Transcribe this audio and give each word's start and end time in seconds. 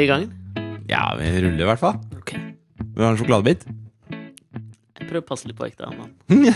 Vi 0.00 0.06
i 0.06 0.08
gang? 0.08 0.22
Ja, 0.88 1.02
vi 1.18 1.28
ruller 1.44 1.60
i 1.60 1.68
hvert 1.68 1.80
fall. 1.82 1.98
Ok. 2.16 2.30
Vi 2.32 3.02
har 3.04 3.10
en 3.12 3.18
sjokoladebit. 3.20 3.66
Jeg 4.10 5.08
prøver 5.10 5.20
å 5.20 5.26
passe 5.28 5.48
litt 5.48 5.58
på 5.58 5.66
ekte. 5.66 5.84
Anna. 5.90 6.06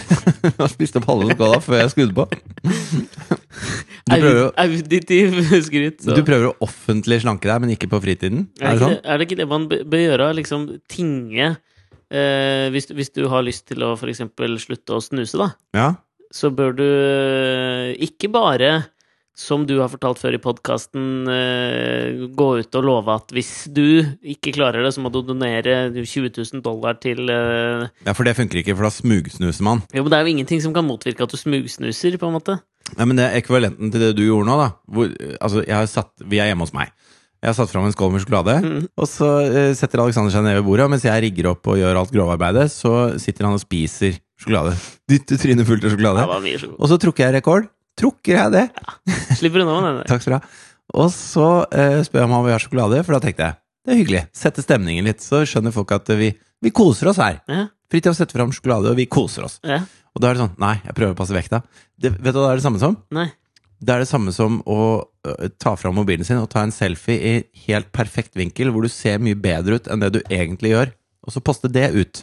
Jeg 0.45 0.55
har 0.57 0.71
spist 0.73 0.97
opp 0.97 1.05
halve 1.11 1.27
sjokoladen 1.29 1.65
før 1.65 1.81
jeg 1.83 1.93
skrudde 1.93 2.17
på. 2.17 2.25
Du 4.05 4.13
prøver, 4.21 4.41
å- 4.45 4.53
Auditiv 4.61 5.37
skryt. 5.65 6.03
så- 6.05 6.13
du 6.17 6.23
prøver 6.27 6.51
å 6.51 6.57
offentlig 6.67 7.21
slanke 7.23 7.49
deg, 7.49 7.61
men 7.63 7.71
ikke 7.73 7.89
på 7.89 8.01
fritiden? 8.05 8.43
er, 8.61 8.65
det 8.67 8.73
det 8.75 8.83
sånn? 8.83 8.97
ikke, 8.99 9.07
er 9.15 9.19
det 9.21 9.27
ikke 9.29 9.39
det 9.41 9.47
man 9.49 9.65
bør 9.71 9.85
bør 9.95 10.03
gjøre? 10.03 10.27
Liksom 10.41 10.67
tinge 10.93 11.47
eh, 12.13 12.67
hvis, 12.75 12.91
hvis 12.93 13.13
du 13.17 13.23
har 13.33 13.43
lyst 13.47 13.65
til 13.71 13.81
å 13.87 13.95
f.eks. 13.97 14.21
slutte 14.67 14.93
å 14.99 15.01
snuse, 15.05 15.41
da, 15.41 15.49
Ja? 15.77 15.87
så 16.35 16.51
bør 16.53 16.77
du 16.77 16.85
eh, 16.85 17.95
ikke 18.05 18.29
bare 18.35 18.73
som 19.35 19.65
du 19.67 19.73
har 19.81 19.89
fortalt 19.91 20.21
før 20.23 20.37
i 20.37 20.41
podkasten, 20.43 21.27
gå 22.39 22.47
ut 22.61 22.77
og 22.79 22.85
love 22.87 23.15
at 23.19 23.33
hvis 23.35 23.51
du 23.75 23.83
ikke 24.35 24.53
klarer 24.55 24.85
det, 24.87 24.93
så 24.95 25.03
må 25.03 25.11
du 25.13 25.21
donere 25.27 25.89
20 25.95 26.31
000 26.37 26.63
dollar 26.65 26.99
til 27.03 27.25
eh, 27.33 27.87
ja, 28.07 28.15
for 28.15 28.27
det 28.29 28.37
funker 28.39 28.61
ikke, 28.63 28.77
for 28.79 28.87
da 28.87 28.93
smugsnuser 28.95 29.67
man. 29.67 29.83
Jo, 29.95 30.05
men 30.05 30.13
det 30.15 30.21
er 30.21 30.29
jo 30.29 30.35
ingenting 30.37 30.63
som 30.65 30.75
kan 30.77 30.87
motvirke 30.87 31.27
at 31.27 31.35
du 31.35 31.41
smugsnuser, 31.41 32.19
på 32.21 32.31
en 32.31 32.37
måte. 32.39 32.59
Nei, 32.95 33.07
men 33.11 33.19
det 33.19 33.27
er 33.27 33.41
ekvivalenten 33.41 33.91
til 33.91 34.03
det 34.07 34.13
du 34.19 34.25
gjorde 34.27 34.47
nå, 34.51 34.59
da. 34.61 34.71
Hvor, 34.93 35.11
altså, 35.41 35.65
jeg 35.67 35.77
har 35.81 35.91
satt, 35.91 36.13
vi 36.23 36.39
er 36.43 36.53
hjemme 36.53 36.67
hos 36.69 36.75
meg. 36.77 36.93
Jeg 37.45 37.51
har 37.51 37.57
satt 37.59 37.73
fram 37.75 37.85
en 37.85 37.93
skål 37.93 38.13
med 38.15 38.23
sjokolade, 38.25 38.55
Mm. 38.65 38.85
og 38.97 39.09
så 39.11 39.27
eh, 39.45 39.73
setter 39.77 40.01
Alexander 40.01 40.33
seg 40.33 40.47
ned 40.47 40.55
ved 40.61 40.65
bordet, 40.65 40.87
og 40.87 40.95
mens 40.95 41.05
jeg 41.05 41.25
rigger 41.27 41.51
opp 41.51 41.67
og 41.69 41.77
gjør 41.81 41.99
alt 42.01 42.15
grovarbeidet, 42.15 42.71
så 42.73 42.95
sitter 43.21 43.45
han 43.51 43.59
og 43.59 43.61
spiser 43.61 44.15
sjokolade. 44.41 44.73
Dytter 45.11 45.41
trynet 45.43 45.69
fullt 45.69 45.85
av 45.85 45.93
sjokolade. 45.93 46.25
Og 46.79 46.89
så 46.89 46.97
trukker 47.03 47.27
jeg 47.27 47.37
rekord. 47.41 47.69
Trukker 48.01 48.39
jeg 48.39 48.55
det? 48.55 48.65
Slipper 49.39 49.65
unna 49.65 49.77
med 49.81 50.01
den. 50.01 50.07
Takk 50.11 50.25
skal 50.25 50.37
du 50.37 50.39
ha. 50.39 50.57
Og 50.95 51.11
så 51.15 51.49
eh, 51.73 52.01
spør 52.07 52.23
jeg 52.23 52.29
om 52.29 52.35
han 52.37 52.47
vil 52.47 52.55
ha 52.55 52.63
sjokolade, 52.63 53.05
for 53.07 53.17
da 53.17 53.23
tenkte 53.25 53.49
jeg 53.49 53.61
det 53.85 53.93
er 53.93 53.99
hyggelig. 54.01 54.21
Sette 54.33 54.63
stemningen 54.65 55.05
litt, 55.05 55.21
så 55.21 55.43
skjønner 55.45 55.75
folk 55.75 55.91
at 55.93 56.09
vi, 56.17 56.31
vi 56.65 56.71
koser 56.73 57.11
oss 57.11 57.21
her. 57.21 57.43
Ja, 57.51 57.67
Fritjof 57.93 58.17
setter 58.17 58.41
fram 58.41 58.53
sjokolade, 58.55 58.91
og 58.91 58.97
vi 58.97 59.05
koser 59.11 59.45
oss. 59.47 59.61
ja. 59.67 59.83
Og 60.15 60.23
da 60.23 60.29
er 60.31 60.37
det 60.37 60.45
sånn 60.45 60.61
Nei, 60.63 60.77
jeg 60.79 60.95
prøver 60.95 61.15
å 61.17 61.19
passe 61.19 61.35
vekta. 61.35 61.59
Det, 61.99 62.13
vet 62.23 62.37
du 62.37 62.39
hva 62.39 62.47
det 62.47 62.53
er 62.53 62.61
det 62.61 62.65
samme 62.69 62.79
som? 62.79 62.93
Nei. 63.15 63.27
Det 63.85 63.91
er 63.91 64.05
det 64.05 64.09
samme 64.09 64.33
som 64.33 64.61
å 64.71 64.79
uh, 65.03 65.49
ta 65.61 65.73
fram 65.77 65.97
mobilen 65.99 66.27
sin 66.27 66.39
og 66.39 66.47
ta 66.53 66.63
en 66.63 66.73
selfie 66.73 67.19
i 67.19 67.65
helt 67.67 67.91
perfekt 67.93 68.39
vinkel, 68.39 68.71
hvor 68.73 68.87
du 68.87 68.93
ser 68.93 69.19
mye 69.23 69.35
bedre 69.35 69.81
ut 69.81 69.91
enn 69.91 70.05
det 70.05 70.13
du 70.15 70.21
egentlig 70.23 70.71
gjør, 70.71 70.93
og 71.27 71.35
så 71.35 71.43
poste 71.45 71.71
det 71.73 71.91
ut. 71.97 72.23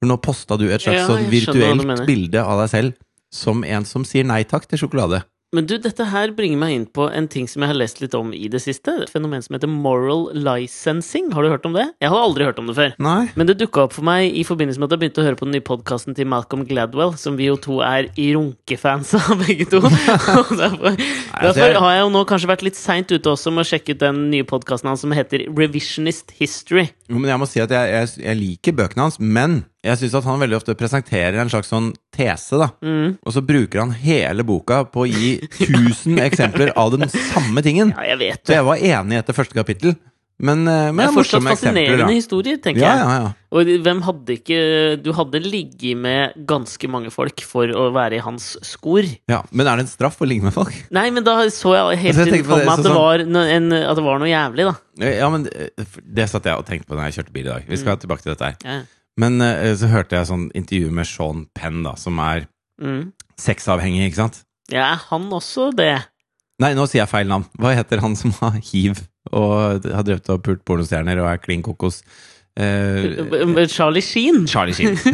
For 0.00 0.10
nå 0.10 0.16
posta 0.24 0.58
du 0.58 0.66
et 0.66 0.82
slags 0.82 1.04
Ja, 1.04 1.06
sånn 1.06 1.30
virtuelt 1.30 2.04
bilde 2.08 2.42
av 2.42 2.64
deg 2.64 2.72
selv 2.74 2.98
som 3.34 3.64
en 3.64 3.86
som 3.88 4.06
sier 4.06 4.26
nei 4.26 4.42
takk 4.44 4.68
til 4.70 4.84
sjokolade. 4.84 5.24
Men 5.50 5.66
du, 5.66 5.72
dette 5.82 6.04
her 6.06 6.30
bringer 6.30 6.60
meg 6.60 6.72
inn 6.76 6.84
på 6.94 7.08
en 7.10 7.26
ting 7.26 7.48
som 7.50 7.64
jeg 7.64 7.72
har 7.72 7.78
lest 7.80 7.98
litt 7.98 8.12
om 8.14 8.28
i 8.30 8.46
det 8.50 8.60
siste. 8.62 8.92
Et 9.02 9.10
fenomen 9.10 9.42
som 9.42 9.56
heter 9.56 9.70
moral 9.70 10.28
licensing. 10.30 11.32
Har 11.34 11.42
du 11.42 11.50
hørt 11.50 11.64
om 11.66 11.74
det? 11.74 11.88
Jeg 11.98 12.12
har 12.12 12.22
aldri 12.22 12.46
hørt 12.46 12.60
om 12.62 12.68
det 12.70 12.76
før. 12.76 12.92
Nei. 13.02 13.24
Men 13.34 13.48
det 13.48 13.56
dukka 13.58 13.88
opp 13.88 13.96
for 13.96 14.06
meg 14.06 14.30
i 14.30 14.44
forbindelse 14.46 14.78
med 14.78 14.86
at 14.86 14.94
jeg 14.94 15.02
begynte 15.02 15.24
å 15.24 15.26
høre 15.26 15.40
på 15.40 15.48
den 15.48 15.56
nye 15.56 15.66
podkasten 15.66 16.14
til 16.14 16.28
Malcolm 16.30 16.62
Gladwell, 16.68 17.16
som 17.18 17.34
vi 17.40 17.48
jo 17.48 17.56
to 17.58 17.80
er 17.82 18.06
i 18.14 18.28
runkefans 18.36 19.10
av, 19.18 19.32
begge 19.42 19.66
to. 19.72 19.80
Og 19.82 19.90
derfor 19.90 20.94
altså, 20.94 21.48
derfor 21.48 21.80
har 21.82 21.96
jeg 21.96 22.04
jo 22.04 22.12
nå 22.14 22.22
kanskje 22.30 22.52
vært 22.52 22.64
litt 22.68 22.78
seint 22.78 23.10
ute 23.10 23.34
også 23.34 23.50
med 23.50 23.66
å 23.66 23.70
sjekke 23.72 23.98
ut 23.98 24.04
den 24.04 24.22
nye 24.30 24.46
podkasten 24.46 24.92
hans 24.92 25.02
som 25.02 25.16
heter 25.18 25.48
Revisionist 25.50 26.30
History. 26.38 26.86
Jo, 27.10 27.18
men 27.18 27.26
jeg 27.32 27.42
må 27.42 27.50
si 27.50 27.64
at 27.64 27.74
jeg, 27.74 27.90
jeg, 27.90 28.14
jeg 28.22 28.42
liker 28.44 28.78
bøkene 28.84 29.08
hans, 29.08 29.18
men 29.18 29.64
jeg 29.82 29.98
syns 29.98 30.14
at 30.20 30.30
han 30.30 30.38
veldig 30.46 30.60
ofte 30.60 30.78
presenterer 30.78 31.42
en 31.42 31.50
slags 31.50 31.74
sånn 31.74 31.90
tese, 32.12 32.58
da. 32.58 32.70
Mm. 32.82 33.18
Og 33.24 33.32
så 33.36 33.42
bruker 33.46 33.80
han 33.84 33.92
hele 34.02 34.42
boka 34.46 34.82
på 34.90 35.06
å 35.06 35.08
gi 35.10 35.36
1000 35.46 36.18
eksempler 36.28 36.72
av 36.76 36.92
den 36.98 37.08
samme 37.08 37.62
tingen. 37.62 37.94
Ja, 37.96 38.10
jeg 38.14 38.18
vet 38.26 38.44
Så 38.46 38.56
jeg 38.58 38.66
var 38.66 38.76
enig 38.82 39.18
etter 39.22 39.36
første 39.36 39.54
kapittel, 39.54 39.94
men, 40.40 40.62
eh, 40.68 40.86
men 40.88 40.96
Det 40.96 41.04
er 41.10 41.16
fortsatt 41.18 41.44
fascinerende 41.44 42.06
da. 42.06 42.12
historier, 42.16 42.56
tenker 42.64 42.80
Ja, 42.80 42.92
jeg. 42.96 43.00
ja, 43.04 43.16
ja. 43.26 43.32
Og 43.52 43.66
hvem 43.84 43.98
hadde 44.06 44.32
ikke 44.38 45.02
Du 45.02 45.10
hadde 45.12 45.40
ligget 45.44 45.98
med 46.00 46.32
ganske 46.48 46.88
mange 46.88 47.10
folk 47.12 47.42
for 47.44 47.66
å 47.68 47.90
være 47.92 48.16
i 48.16 48.22
hans 48.24 48.56
skor. 48.64 49.04
ja. 49.28 49.42
Men 49.52 49.66
er 49.68 49.76
det 49.76 49.84
en 49.84 49.90
straff 49.92 50.16
å 50.24 50.26
ligge 50.30 50.46
med 50.48 50.54
folk? 50.56 50.72
Nei, 50.90 51.10
men 51.10 51.24
da 51.24 51.34
så 51.52 51.74
jeg 51.76 51.98
helt 52.06 52.16
Altså, 52.24 52.38
på 52.40 52.48
for 52.54 52.56
meg 52.64 52.72
at 52.72 52.76
det, 52.80 52.86
sånn- 52.88 52.96
var 52.96 53.20
at 53.90 53.96
det 54.00 54.04
var 54.06 54.18
noe 54.22 54.32
jævlig, 54.32 54.64
da. 54.70 54.74
Ja, 55.12 55.28
men 55.28 55.44
eh, 55.52 55.84
det 56.08 56.28
satt 56.32 56.48
jeg 56.48 56.56
og 56.56 56.64
tenkte 56.66 56.88
på 56.88 56.96
da 56.96 57.10
jeg 57.10 57.18
kjørte 57.20 57.32
bil 57.36 57.44
i 57.46 57.50
dag. 57.52 57.68
Vi 57.68 57.76
skal 57.76 57.96
tilbake 58.00 58.22
til 58.24 58.32
dette 58.34 58.54
her. 58.64 58.86
Ja. 59.20 59.26
Men 59.28 59.40
eh, 59.44 59.74
så 59.76 59.88
hørte 59.92 60.16
jeg 60.16 60.26
sånn 60.30 60.46
intervju 60.56 60.90
med 60.96 61.06
Sean 61.06 61.44
Penn, 61.54 61.82
da, 61.84 61.94
som 62.00 62.18
er 62.24 62.46
Mm. 62.80 63.10
sexavhengig, 63.36 64.06
ikke 64.08 64.16
sant? 64.22 64.38
ja, 64.72 64.94
er 64.94 65.00
han 65.10 65.26
også 65.36 65.66
det? 65.76 65.98
Nei, 66.60 66.70
nå 66.76 66.86
sier 66.88 67.02
jeg 67.02 67.08
feil 67.10 67.28
navn. 67.28 67.44
Hva 67.60 67.74
heter 67.76 68.00
han 68.00 68.14
som 68.16 68.32
har 68.40 68.56
hiv 68.60 69.02
og 69.32 69.84
har 69.84 70.02
drevet 70.04 70.28
og 70.32 70.42
pult 70.44 70.64
pornostjerner 70.64 71.20
og 71.20 71.28
er 71.28 71.38
klin 71.44 71.62
kokos? 71.64 72.02
Eh, 72.56 73.66
Charlie 73.68 74.00
Sheen? 74.04 74.46
Charlie 74.48 74.72
Sheen. 74.74 74.96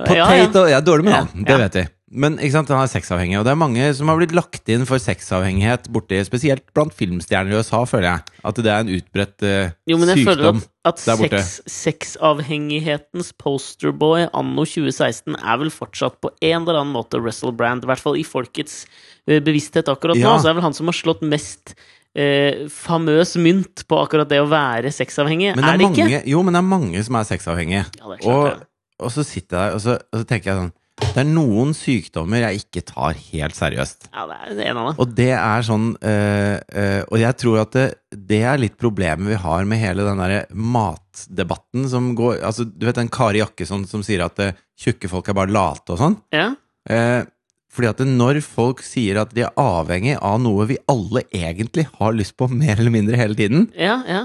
Ja. 0.00 0.04
ja, 0.14 0.24
ja. 0.38 0.46
Potato 0.46 0.60
Jeg 0.70 0.76
er 0.78 0.84
dårlig 0.86 1.04
med 1.04 1.12
navn, 1.12 1.44
Ja, 1.44 1.44
det 1.50 1.56
vet 1.64 1.74
vi. 1.74 1.82
Men 2.10 2.40
ikke 2.42 2.56
sant, 2.56 2.70
han 2.74 2.82
er 2.82 2.90
sexavhengig, 2.90 3.36
og 3.38 3.44
det 3.46 3.52
er 3.52 3.58
mange 3.60 3.84
som 3.94 4.08
har 4.10 4.16
blitt 4.18 4.32
lagt 4.34 4.66
inn 4.72 4.82
for 4.88 4.98
sexavhengighet 4.98 5.84
borti, 5.94 6.18
spesielt 6.26 6.64
blant 6.74 6.94
filmstjerner 6.98 7.54
i 7.54 7.60
USA, 7.60 7.84
føler 7.86 8.08
jeg. 8.08 8.40
At 8.50 8.58
det 8.58 8.72
er 8.72 8.82
en 8.82 8.90
utbredt 8.96 9.44
uh, 9.46 9.70
Jo, 9.86 9.98
men 10.00 10.10
jeg 10.10 10.24
føler 10.26 10.48
at, 10.48 10.66
at 10.90 11.04
der 11.06 11.20
borte. 11.20 11.42
sex, 11.46 11.60
sexavhengighetens 11.70 13.30
posterboy 13.38 14.26
anno 14.26 14.66
2016 14.66 15.38
er 15.38 15.62
vel 15.62 15.70
fortsatt 15.70 16.18
på 16.18 16.32
en 16.34 16.64
eller 16.64 16.80
annen 16.80 16.96
måte 16.96 17.22
Russell 17.22 17.54
Brand. 17.54 17.86
I 17.86 17.92
hvert 17.92 18.02
fall 18.02 18.18
i 18.18 18.26
folkets 18.26 18.82
uh, 19.30 19.38
bevissthet 19.38 19.92
akkurat 19.92 20.18
nå. 20.18 20.34
Så 20.42 20.50
er 20.50 20.58
vel 20.58 20.66
han 20.66 20.74
som 20.74 20.90
har 20.90 20.98
slått 20.98 21.22
mest 21.22 21.76
eh, 22.18 22.66
famøs 22.74 23.36
mynt 23.38 23.86
på 23.86 24.02
akkurat 24.02 24.26
det 24.30 24.42
å 24.42 24.50
være 24.50 24.90
sexavhengig. 24.94 25.54
Men 25.54 25.62
det 25.62 25.70
er 25.70 25.78
er, 25.78 25.86
det 25.86 26.10
ikke? 26.10 26.24
jo, 26.34 26.42
men 26.42 26.58
det 26.58 26.64
er 26.64 26.68
mange 26.72 27.06
som 27.06 27.22
er 27.22 27.30
sexavhengige. 27.30 27.86
Ja, 28.02 28.18
Og, 28.26 28.66
og 28.98 29.14
så 29.14 29.22
sitter 29.22 29.56
jeg 29.56 29.62
der, 29.62 29.78
og 29.78 29.84
så, 29.86 29.98
og 30.10 30.22
så 30.24 30.26
tenker 30.26 30.50
jeg 30.52 30.62
sånn 30.64 30.74
Det 31.00 31.22
er 31.24 31.26
noen 31.26 31.72
sykdommer 31.74 32.44
jeg 32.44 32.60
ikke 32.62 32.82
tar 32.86 33.16
helt 33.32 33.56
seriøst. 33.56 34.06
Ja, 34.12 34.26
det 34.30 34.62
er 34.62 34.70
en 34.70 34.78
av 34.80 34.90
dem. 34.90 35.00
Og 35.02 35.14
det 35.18 35.30
er 35.34 35.64
sånn 35.66 35.88
øh, 35.96 36.56
øh, 36.60 37.00
Og 37.10 37.16
jeg 37.18 37.36
tror 37.42 37.58
at 37.64 37.74
det, 37.74 37.86
det 38.30 38.38
er 38.46 38.60
litt 38.62 38.76
problemet 38.80 39.26
vi 39.32 39.38
har 39.42 39.66
med 39.68 39.82
hele 39.82 40.06
den 40.06 40.22
derre 40.22 40.44
matdebatten 40.54 41.88
som 41.90 42.12
går 42.18 42.40
Altså, 42.46 42.64
du 42.68 42.86
vet 42.86 43.00
den 43.00 43.10
Kari 43.12 43.42
Jakkesson 43.42 43.84
som 43.90 44.04
sier 44.06 44.22
at 44.28 44.38
eh, 44.44 44.56
tjukke 44.80 45.10
folk 45.10 45.28
er 45.32 45.36
bare 45.40 45.52
late 45.54 45.96
og 45.96 46.00
sånn? 46.00 46.16
Ja? 46.34 46.52
Uh, 46.88 47.26
fordi 47.70 47.90
at 47.90 48.00
når 48.06 48.40
folk 48.42 48.80
sier 48.82 49.20
at 49.20 49.34
de 49.36 49.44
er 49.46 49.58
avhengig 49.60 50.16
av 50.16 50.38
noe 50.42 50.64
vi 50.70 50.78
alle 50.90 51.22
egentlig 51.28 51.84
har 51.98 52.14
lyst 52.16 52.34
på 52.40 52.48
mer 52.50 52.78
eller 52.80 52.94
mindre 52.94 53.18
hele 53.20 53.36
tiden, 53.38 53.68
Ja, 53.78 54.00
ja. 54.08 54.22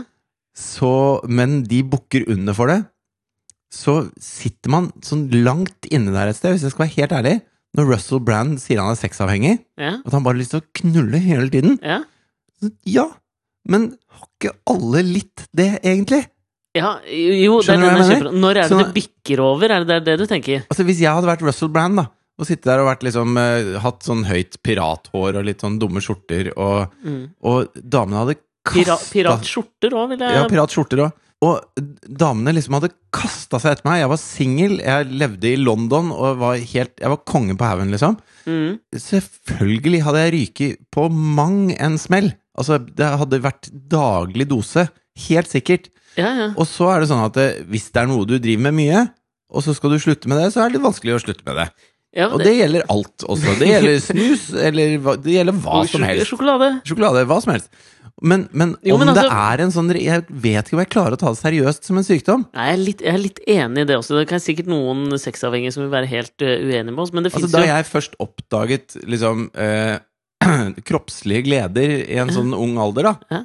så, 0.55 1.19
men 1.27 1.59
de 1.67 1.83
bukker 1.85 2.25
under 2.31 2.55
for 2.57 2.71
det, 2.71 2.79
så 3.75 3.95
sitter 4.21 4.71
man 4.71 4.89
sånn 5.05 5.27
langt 5.43 5.87
inne 5.91 6.13
der 6.15 6.31
et 6.31 6.39
sted, 6.39 6.55
hvis 6.55 6.63
jeg 6.67 6.73
skal 6.73 6.85
være 6.85 6.95
helt 6.95 7.15
ærlig. 7.19 7.35
Når 7.75 7.89
Russell 7.91 8.21
Brand 8.23 8.55
sier 8.63 8.79
han 8.79 8.93
er 8.93 8.99
sexavhengig, 8.99 9.57
ja. 9.81 9.97
at 9.99 10.13
han 10.15 10.23
bare 10.23 10.37
har 10.37 10.39
lyst 10.39 10.53
til 10.55 10.61
å 10.63 10.67
knulle 10.79 11.19
hele 11.19 11.49
tiden. 11.51 11.77
ja. 11.83 12.01
Så, 12.61 12.69
Ja, 12.87 13.09
men 13.67 13.89
har 14.15 14.27
ikke 14.31 14.53
alle 14.71 15.01
litt 15.03 15.43
det, 15.51 15.73
egentlig? 15.83 16.21
Ja, 16.75 16.97
jo, 17.03 17.57
det 17.59 17.71
er 17.71 17.75
Skjønner 17.75 17.83
du 17.83 17.89
den 17.89 17.99
hva 17.99 18.05
jeg 18.05 18.21
mener? 18.23 18.37
Når 18.45 18.51
er 18.51 18.61
det 18.61 18.69
Sånn 18.71 18.81
det 18.83 18.93
bikker 18.95 19.41
over? 19.43 19.71
Er 19.75 19.83
det 19.87 19.97
det, 20.05 20.13
er 20.15 20.21
du 20.23 20.25
tenker? 20.27 20.63
Altså, 20.71 20.85
hvis 20.87 21.01
jeg 21.03 21.11
hadde 21.11 21.27
vært 21.27 21.43
Russell 21.43 21.71
Brand, 21.75 21.99
da, 21.99 22.05
og 22.39 22.47
sittet 22.47 22.67
der 22.67 22.81
og 22.83 22.87
vært 22.89 23.03
liksom 23.07 23.37
uh, 23.39 23.75
hatt 23.83 24.07
sånn 24.07 24.23
høyt 24.27 24.57
pirathår 24.63 25.37
og 25.39 25.45
litt 25.47 25.63
sånn 25.63 25.77
dumme 25.79 26.03
skjorter, 26.03 26.51
og, 26.55 26.95
Mm. 27.03 27.21
og 27.43 27.75
damene 27.79 28.23
hadde 28.23 28.37
Pira, 28.65 28.95
piratskjorter 28.97 29.93
òg, 29.93 30.09
vil 30.15 30.23
jeg 30.25 30.35
Ja, 30.39 30.47
piratskjorter 30.49 31.03
òg. 31.05 31.11
Og 31.43 31.59
damene 32.07 32.53
liksom 32.55 32.77
hadde 32.77 32.93
kasta 33.13 33.59
seg 33.59 33.75
etter 33.75 33.85
meg. 33.89 33.99
Jeg 33.99 34.09
var 34.13 34.21
singel, 34.21 34.77
jeg 34.79 35.09
levde 35.19 35.49
i 35.51 35.57
London 35.59 36.11
og 36.15 36.39
var 36.39 36.55
helt 36.57 36.95
Jeg 37.01 37.11
var 37.11 37.19
konge 37.27 37.57
på 37.59 37.67
haugen, 37.67 37.91
liksom. 37.93 38.15
Mm. 38.47 38.79
Selvfølgelig 38.95 40.01
hadde 40.05 40.21
jeg 40.23 40.33
ryket 40.37 40.79
på 40.95 41.07
mang 41.11 41.67
en 41.75 41.97
smell. 42.01 42.31
Altså, 42.57 42.79
det 42.79 43.09
hadde 43.19 43.41
vært 43.43 43.69
daglig 43.91 44.47
dose. 44.51 44.87
Helt 45.27 45.51
sikkert. 45.51 45.89
Ja, 46.15 46.29
ja. 46.39 46.47
Og 46.55 46.67
så 46.71 46.87
er 46.93 47.03
det 47.03 47.09
sånn 47.11 47.25
at 47.25 47.37
hvis 47.67 47.89
det 47.91 48.01
er 48.05 48.07
noe 48.11 48.25
du 48.27 48.37
driver 48.39 48.69
med 48.69 48.77
mye, 48.79 49.03
og 49.55 49.63
så 49.63 49.75
skal 49.75 49.91
du 49.93 49.99
slutte 50.01 50.31
med 50.31 50.39
det, 50.41 50.49
så 50.55 50.63
er 50.63 50.71
det 50.71 50.77
litt 50.79 50.87
vanskelig 50.87 51.17
å 51.17 51.21
slutte 51.23 51.45
med 51.47 51.59
det. 51.59 51.67
ja 52.15 52.29
Og 52.31 52.39
det 52.43 52.55
gjelder 52.55 52.87
alt 52.91 53.25
også. 53.27 53.57
Det 53.59 53.67
gjelder 53.69 53.99
snus, 54.03 54.45
eller 54.55 54.95
hva- 55.03 55.17
det 55.21 55.35
gjelder 55.35 55.59
hva 55.65 55.81
som 55.91 56.03
helst. 56.07 56.31
Sjokolade. 56.31 56.69
Sjokolade, 56.87 57.25
hva 57.29 57.41
som 57.43 57.53
helst. 57.53 57.69
Men, 58.25 58.47
men 58.51 58.73
Jo, 58.81 58.95
om 58.95 59.03
men 59.03 59.13
det 59.13 59.21
altså- 59.23 59.37
er 59.53 59.61
en 59.61 59.73
sånn 59.75 59.91
Jeg 59.93 60.25
vet 60.29 60.65
ikke 60.65 60.73
om 60.73 60.81
jeg 60.81 60.89
klarer 60.89 61.13
å 61.13 61.19
ta 61.21 61.29
det 61.29 61.39
seriøst 61.43 61.85
som 61.85 61.99
en 61.99 62.07
sykdom. 62.07 62.45
Jeg 62.55 62.73
er, 62.73 62.79
litt, 62.81 63.01
jeg 63.05 63.13
er 63.13 63.21
litt 63.21 63.39
enig 63.45 63.85
i 63.85 63.89
det 63.91 63.97
også. 63.99 64.17
Det 64.17 64.27
kan 64.31 64.41
sikkert 64.41 64.69
noen 64.71 65.13
sexavhengige 65.21 65.75
som 65.75 65.85
vil 65.85 65.93
være 65.93 66.09
helt 66.09 66.33
uh, 66.41 66.55
uenige 66.65 66.89
med 66.91 67.03
oss, 67.05 67.13
men 67.13 67.23
det 67.23 67.31
Altså, 67.33 67.45
fins 67.45 67.53
da 67.53 67.61
jo 67.61 67.69
jeg 67.69 67.85
først 67.91 68.17
oppdaget 68.25 68.97
liksom 69.05 69.49
uh, 69.53 69.97
kroppslige 70.89 71.45
gleder 71.45 71.93
i 72.09 72.17
en 72.21 72.33
sånn 72.33 72.53
ung 72.57 72.77
alder, 72.81 73.11
da 73.11 73.15
Ja. 73.31 73.41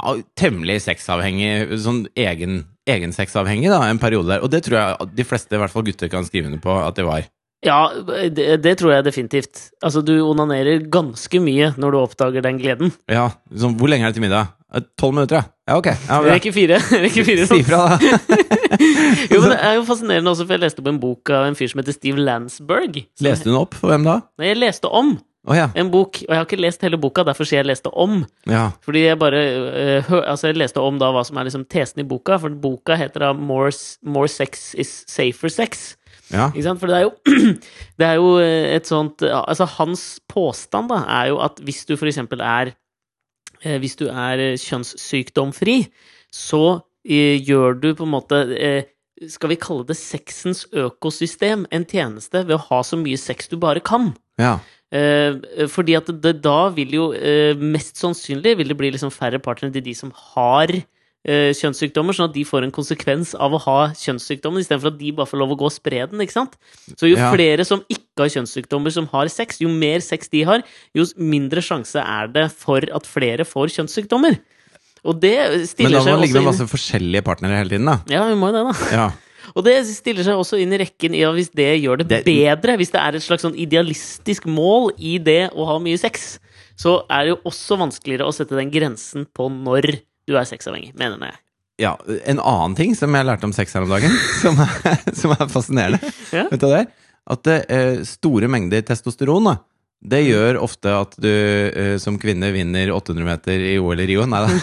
ja, 0.00 0.16
Temmelig 0.40 0.80
sexavhengig, 0.88 1.76
sånn 1.84 2.06
egen, 2.16 2.64
egen 2.88 3.12
sexavhengig, 3.12 3.68
da, 3.72 3.84
en 3.88 4.00
periode 4.02 4.32
der. 4.32 4.42
Og 4.44 4.50
det 4.50 4.64
tror 4.66 4.80
jeg 4.80 5.14
de 5.20 5.24
fleste, 5.28 5.54
i 5.54 5.60
hvert 5.62 5.72
fall 5.72 5.84
gutter, 5.86 6.08
kan 6.12 6.24
skrive 6.26 6.48
under 6.50 6.60
på 6.64 6.74
at 6.80 6.96
det 6.96 7.04
var. 7.06 7.28
Ja, 7.64 7.78
det, 8.28 8.60
det 8.64 8.74
tror 8.80 8.92
jeg 8.92 9.04
definitivt. 9.06 9.70
Altså, 9.84 10.02
du 10.04 10.12
onanerer 10.26 10.82
ganske 10.92 11.40
mye 11.40 11.72
når 11.80 11.94
du 11.94 11.98
oppdager 12.02 12.44
den 12.44 12.58
gleden. 12.60 12.92
Ja, 13.10 13.30
liksom, 13.50 13.76
Hvor 13.80 13.88
lenge 13.88 14.04
er 14.06 14.12
det 14.12 14.18
til 14.20 14.26
middag? 14.26 14.50
Eh, 14.74 14.82
Tolv 15.00 15.14
minutter, 15.16 15.40
ja. 15.40 15.50
Ja, 15.64 15.78
ok. 15.80 15.86
Ja. 16.10 16.18
Rekker 16.26 16.52
fire. 16.52 16.76
Rekker 17.06 17.24
fire 17.24 17.46
Si 17.48 17.62
fra, 17.64 17.84
da. 17.88 17.98
Jo, 19.32 19.38
men 19.40 19.50
det 19.54 19.60
er 19.68 19.78
jo 19.78 19.84
fascinerende 19.88 20.32
også, 20.34 20.44
for 20.44 20.56
jeg 20.58 20.64
leste 20.66 20.82
opp 20.84 20.90
en 20.92 20.98
bok 21.00 21.30
av 21.32 21.46
en 21.48 21.56
fyr 21.56 21.70
som 21.72 21.80
heter 21.80 21.96
Steve 21.96 22.20
Landsberg. 22.20 22.98
Leste 23.06 23.24
Leste 23.30 23.48
hun 23.52 23.60
opp 23.62 23.76
for 23.78 23.92
hvem 23.94 24.04
da? 24.06 24.18
Nei, 24.40 24.50
jeg 24.52 24.60
leste 24.64 24.90
om 24.92 25.16
Oh, 25.44 25.52
ja. 25.52 25.66
en 25.76 25.90
bok, 25.92 26.22
og 26.24 26.30
jeg 26.32 26.38
har 26.40 26.46
ikke 26.46 26.56
lest 26.56 26.84
hele 26.86 26.96
boka, 26.96 27.20
derfor 27.28 27.44
sier 27.44 27.58
jeg 27.58 27.66
leste 27.68 27.90
om. 28.00 28.22
ja. 28.48 28.70
Fordi 28.80 29.02
jeg 29.04 29.18
bare 29.20 29.42
uh, 29.44 30.06
hø, 30.08 30.22
Altså, 30.22 30.46
jeg 30.48 30.56
leste 30.56 30.80
om 30.80 30.96
da 30.96 31.10
hva 31.12 31.20
som 31.28 31.36
er 31.36 31.44
liksom 31.50 31.66
tesen 31.68 32.00
i 32.00 32.06
boka, 32.08 32.38
for 32.40 32.48
boka 32.62 32.96
heter 32.96 33.26
da 33.26 33.34
More, 33.36 33.68
More 34.08 34.30
sex 34.32 34.70
is 34.80 34.94
safer 35.12 35.52
sex. 35.52 35.82
Ja. 36.32 36.48
Ikke 36.50 36.64
sant? 36.64 36.80
For 36.80 36.90
det 36.90 36.96
er 36.98 37.04
jo, 37.04 37.12
det 38.00 38.06
er 38.08 38.16
jo 38.16 38.30
eh, 38.40 38.70
et 38.76 38.88
sånt 38.88 39.24
Altså, 39.26 39.66
hans 39.76 40.04
påstand 40.30 40.88
da 40.92 41.02
er 41.20 41.30
jo 41.34 41.42
at 41.44 41.60
hvis 41.64 41.84
du 41.88 41.96
for 42.00 42.08
eksempel 42.10 42.40
er 42.40 42.72
eh, 43.62 43.76
Hvis 43.82 43.98
du 44.00 44.06
er 44.08 44.56
kjønnssykdomfri, 44.60 45.78
så 46.32 46.64
eh, 47.04 47.36
gjør 47.44 47.76
du 47.82 47.90
på 47.94 48.08
en 48.08 48.14
måte 48.16 48.40
Skal 49.30 49.52
vi 49.52 49.60
kalle 49.60 49.84
det 49.88 49.98
sexens 50.00 50.64
økosystem 50.72 51.68
en 51.70 51.84
tjeneste 51.84 52.46
ved 52.46 52.56
å 52.56 52.64
ha 52.70 52.80
så 52.86 52.98
mye 53.00 53.20
sex 53.20 53.52
du 53.52 53.58
bare 53.60 53.84
kan? 53.84 54.14
ja. 54.40 54.58
Eh, 54.94 55.66
fordi 55.72 55.96
at 55.98 56.10
det, 56.22 56.36
da 56.44 56.68
vil 56.74 56.92
jo 56.94 57.04
eh, 57.16 57.56
mest 57.58 57.98
sannsynlig 57.98 58.52
vil 58.60 58.68
det 58.70 58.76
bli 58.78 58.92
liksom 58.94 59.10
færre 59.10 59.40
partnere 59.42 59.74
til 59.74 59.82
de 59.88 59.94
som 59.96 60.12
har 60.34 60.70
kjønnssykdommer, 61.24 62.12
sånn 62.16 62.28
at 62.28 62.34
de 62.34 62.44
får 62.44 62.64
en 62.66 62.72
konsekvens 62.74 63.34
av 63.40 63.52
å 63.56 63.60
ha 63.64 63.78
kjønnssykdommen, 63.96 64.60
istedenfor 64.60 64.92
at 64.92 64.98
de 64.98 65.12
bare 65.16 65.26
får 65.30 65.40
lov 65.40 65.54
å 65.54 65.58
gå 65.58 65.64
og 65.70 65.72
spre 65.72 66.06
den. 66.10 66.20
ikke 66.20 66.32
sant? 66.36 66.56
Så 66.96 67.08
jo 67.08 67.16
Ja. 67.16 67.32
flere 67.32 67.64
som 67.64 67.80
ikke 67.88 68.18
har 68.18 68.28
kjønnssykdommer, 68.28 68.92
som 68.92 69.06
har 69.06 69.28
sex, 69.28 69.58
jo 69.60 69.68
mer 69.68 70.00
sex 70.00 70.28
de 70.28 70.42
har, 70.44 70.62
jo 70.94 71.04
mindre 71.16 71.60
sjanse 71.64 71.96
er 71.96 72.26
det 72.28 72.50
for 72.52 72.78
at 72.92 73.06
flere 73.06 73.44
får 73.44 73.72
kjønnssykdommer. 73.72 74.38
Og 75.04 75.20
det 75.20 75.36
Men 75.50 75.66
stiller 75.66 75.90
da 75.90 75.98
må 76.00 76.04
det 76.04 76.12
man 76.12 76.20
ligge 76.20 76.34
med 76.34 76.42
også 76.44 76.60
masse 76.64 76.70
forskjellige 76.72 77.22
partnere 77.24 77.56
hele 77.58 77.68
tiden, 77.70 77.84
da. 77.86 77.98
Ja, 78.08 78.28
vi 78.28 78.34
må 78.34 78.52
jo 78.52 78.64
det, 78.64 78.64
da. 78.90 78.96
Ja. 78.96 79.10
Og 79.54 79.62
det 79.64 79.84
stiller 79.86 80.24
seg 80.24 80.32
også 80.40 80.58
inn 80.60 80.72
i 80.72 80.78
rekken 80.78 81.14
i 81.14 81.20
at 81.22 81.34
hvis 81.36 81.50
det 81.52 81.82
gjør 81.82 81.98
det, 81.98 82.08
Det- 82.08 82.24
bedre, 82.24 82.76
hvis 82.78 82.90
det 82.92 83.00
er 83.00 83.14
et 83.16 83.22
slags 83.22 83.42
sånn 83.44 83.54
idealistisk 83.56 84.46
mål 84.46 84.92
i 84.98 85.18
det 85.18 85.50
å 85.52 85.66
ha 85.66 85.78
mye 85.78 85.98
sex, 85.98 86.38
så 86.76 87.04
er 87.10 87.24
det 87.26 87.28
jo 87.36 87.50
også 87.50 87.76
vanskeligere 87.78 88.24
å 88.26 88.32
sette 88.32 88.56
den 88.56 88.70
grensen 88.70 89.26
på 89.34 89.50
når 89.52 90.00
du 90.28 90.32
er 90.38 90.44
sexavhengig, 90.48 90.92
mener 90.98 91.18
jeg. 91.30 91.36
ja. 91.84 91.92
En 92.30 92.40
annen 92.40 92.76
ting 92.78 92.94
som 92.96 93.14
jeg 93.14 93.26
lærte 93.28 93.44
om 93.48 93.52
sex 93.56 93.74
her 93.74 93.82
om 93.84 93.90
dagen, 93.92 94.12
som 94.42 94.54
er, 94.64 94.70
som 95.12 95.30
er 95.36 95.46
fascinerende, 95.52 95.98
Ja. 96.32 96.46
vet 96.50 96.60
du 96.62 96.68
det? 96.70 96.84
At 97.30 97.46
eh, 97.54 98.02
store 98.04 98.48
mengder 98.52 98.82
testosteron 98.84 99.44
da, 99.52 99.56
det 100.04 100.18
Mm. 100.20 100.26
gjør 100.28 100.58
ofte 100.60 100.90
at 100.92 101.14
du 101.16 101.30
eh, 101.30 101.94
som 102.02 102.18
kvinne 102.20 102.50
vinner 102.52 102.90
800 102.92 103.24
meter 103.24 103.56
i 103.70 103.78
OL 103.80 103.96
i 104.04 104.06
Rio. 104.10 104.26
Nei 104.28 104.42
da. 104.44 104.50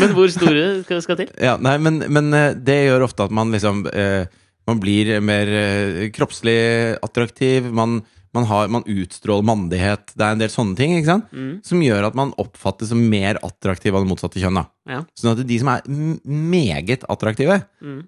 Men 0.00 0.12
hvor 0.14 0.30
store 0.30 0.82
skal, 0.84 1.00
skal 1.02 1.18
til? 1.20 1.30
Ja, 1.42 1.56
nei, 1.62 1.76
men, 1.82 1.98
men 2.12 2.30
eh, 2.36 2.52
det 2.54 2.76
gjør 2.86 3.04
ofte 3.08 3.26
at 3.26 3.34
man 3.34 3.50
liksom 3.54 3.84
eh, 3.90 4.26
Man 4.66 4.80
blir 4.82 5.20
mer 5.22 5.46
kroppslig 6.14 6.56
attraktiv. 7.06 7.68
Man, 7.70 8.00
man, 8.34 8.44
har, 8.44 8.68
man 8.68 8.82
utstråler 8.84 9.44
mandighet. 9.46 10.10
Det 10.16 10.24
er 10.26 10.32
en 10.34 10.42
del 10.42 10.50
sånne 10.52 10.76
ting 10.76 10.96
ikke 10.96 11.06
sant? 11.12 11.30
Mm. 11.32 11.60
som 11.64 11.80
gjør 11.80 12.06
at 12.08 12.14
man 12.18 12.34
oppfattes 12.42 12.90
som 12.90 13.00
mer 13.10 13.38
attraktiv 13.46 13.94
av 13.94 14.02
det 14.04 14.10
motsatte 14.10 14.40
kjønn. 14.42 14.60
Ja. 14.88 15.04
Sånn 15.16 15.32
at 15.32 15.46
de 15.46 15.58
som 15.62 15.68
er 15.72 15.86
meget 16.26 17.04
attraktive, 17.08 17.62
Mm. 17.82 18.02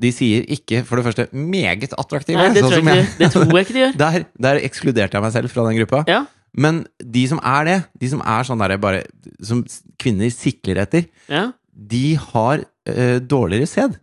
de 0.00 0.10
sier 0.12 0.44
ikke 0.50 0.84
for 0.84 0.96
det 0.96 1.04
første 1.06 1.28
'meget 1.32 1.90
attraktive'. 1.94 2.36
Nei, 2.36 2.52
det 2.54 2.62
sånn 2.62 2.72
tror, 2.72 2.84
jeg 2.84 3.04
ikke, 3.04 3.18
det 3.18 3.32
tror 3.32 3.44
jeg 3.46 3.66
ikke 3.66 3.74
de 3.74 3.82
gjør. 3.84 3.96
Der, 4.04 4.24
der 4.40 4.60
ekskluderte 4.60 5.12
jeg 5.14 5.22
meg 5.22 5.32
selv 5.32 5.50
fra 5.50 5.66
den 5.68 5.78
gruppa. 5.78 6.04
Ja, 6.08 6.26
Men 6.56 6.86
de 7.02 7.26
som 7.26 7.40
er 7.42 7.64
det, 7.64 7.84
de 7.98 8.08
som 8.08 8.20
er 8.20 8.44
sånn 8.46 8.58
derre 8.62 8.78
bare 8.78 9.02
Som 9.42 9.64
kvinner 9.98 10.30
sikler 10.30 10.76
etter, 10.82 11.06
ja. 11.28 11.52
de 11.74 12.14
har 12.14 12.64
eh, 12.86 13.18
dårligere 13.18 13.66
sæd. 13.66 13.98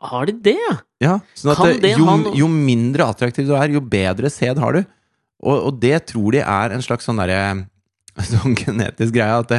Har 0.00 0.24
de 0.26 0.32
det, 0.32 0.56
ja? 0.56 0.76
Ja, 1.02 1.18
sånn 1.36 1.52
at 1.52 1.82
det 1.82 1.92
jo, 1.92 2.06
jo 2.38 2.46
mindre 2.48 3.04
attraktiv 3.12 3.48
du 3.48 3.54
er, 3.56 3.68
jo 3.74 3.82
bedre 3.84 4.30
sæd 4.32 4.60
har 4.62 4.78
du. 4.78 4.84
Og, 5.44 5.56
og 5.68 5.80
det 5.82 5.98
tror 6.08 6.32
de 6.32 6.40
er 6.40 6.72
en 6.72 6.84
slags 6.84 7.04
sånn 7.08 7.20
derre 7.20 7.66
Sånn 8.32 8.54
genetisk 8.56 9.12
greie. 9.12 9.40
At, 9.42 9.50
det, 9.50 9.58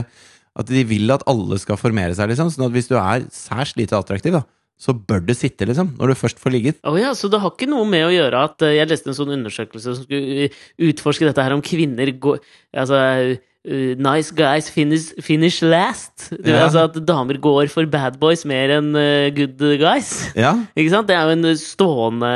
at 0.57 0.69
de 0.71 0.81
vil 0.89 1.13
at 1.13 1.21
alle 1.29 1.59
skal 1.61 1.77
formere 1.77 2.15
seg, 2.17 2.31
liksom. 2.31 2.49
Sånn 2.49 2.65
at 2.65 2.73
hvis 2.73 2.89
du 2.89 2.95
er 2.97 3.27
særs 3.33 3.75
lite 3.77 3.93
attraktiv, 3.93 4.33
da, 4.33 4.41
så 4.81 4.95
bør 4.97 5.21
det 5.27 5.35
sitte, 5.37 5.67
liksom. 5.69 5.91
Når 5.99 6.09
du 6.09 6.17
først 6.17 6.41
får 6.41 6.55
ligget. 6.55 6.79
Oh 6.89 6.97
ja, 6.97 7.11
så 7.17 7.29
det 7.29 7.41
har 7.43 7.53
ikke 7.53 7.69
noe 7.69 7.85
med 7.89 8.07
å 8.07 8.13
gjøre 8.13 8.41
at 8.49 8.65
eh, 8.65 8.79
Jeg 8.79 8.89
leste 8.89 9.13
en 9.13 9.19
sånn 9.19 9.35
undersøkelse 9.37 9.93
som 9.93 10.07
skulle 10.07 10.49
utforske 10.89 11.29
dette 11.29 11.45
her 11.45 11.53
om 11.53 11.61
kvinner 11.65 12.09
går 12.21 12.41
Altså 12.77 12.97
Nice 13.67 14.31
guys 14.31 14.69
finish, 14.71 15.09
finish 15.21 15.61
last. 15.65 16.29
Det, 16.31 16.53
Ja. 16.53 16.63
Altså 16.67 16.85
at 16.87 16.95
damer 17.05 17.35
går 17.43 17.67
for 17.71 17.85
bad 17.91 18.15
boys 18.21 18.45
mer 18.47 18.71
enn 18.77 18.93
eh, 18.95 19.27
good 19.35 19.59
guys. 19.81 20.29
Ja, 20.39 20.53
Ikke 20.77 20.93
sant? 20.93 21.07
Det 21.09 21.17
er 21.17 21.27
jo 21.27 21.35
en 21.35 21.49
stående 21.59 22.31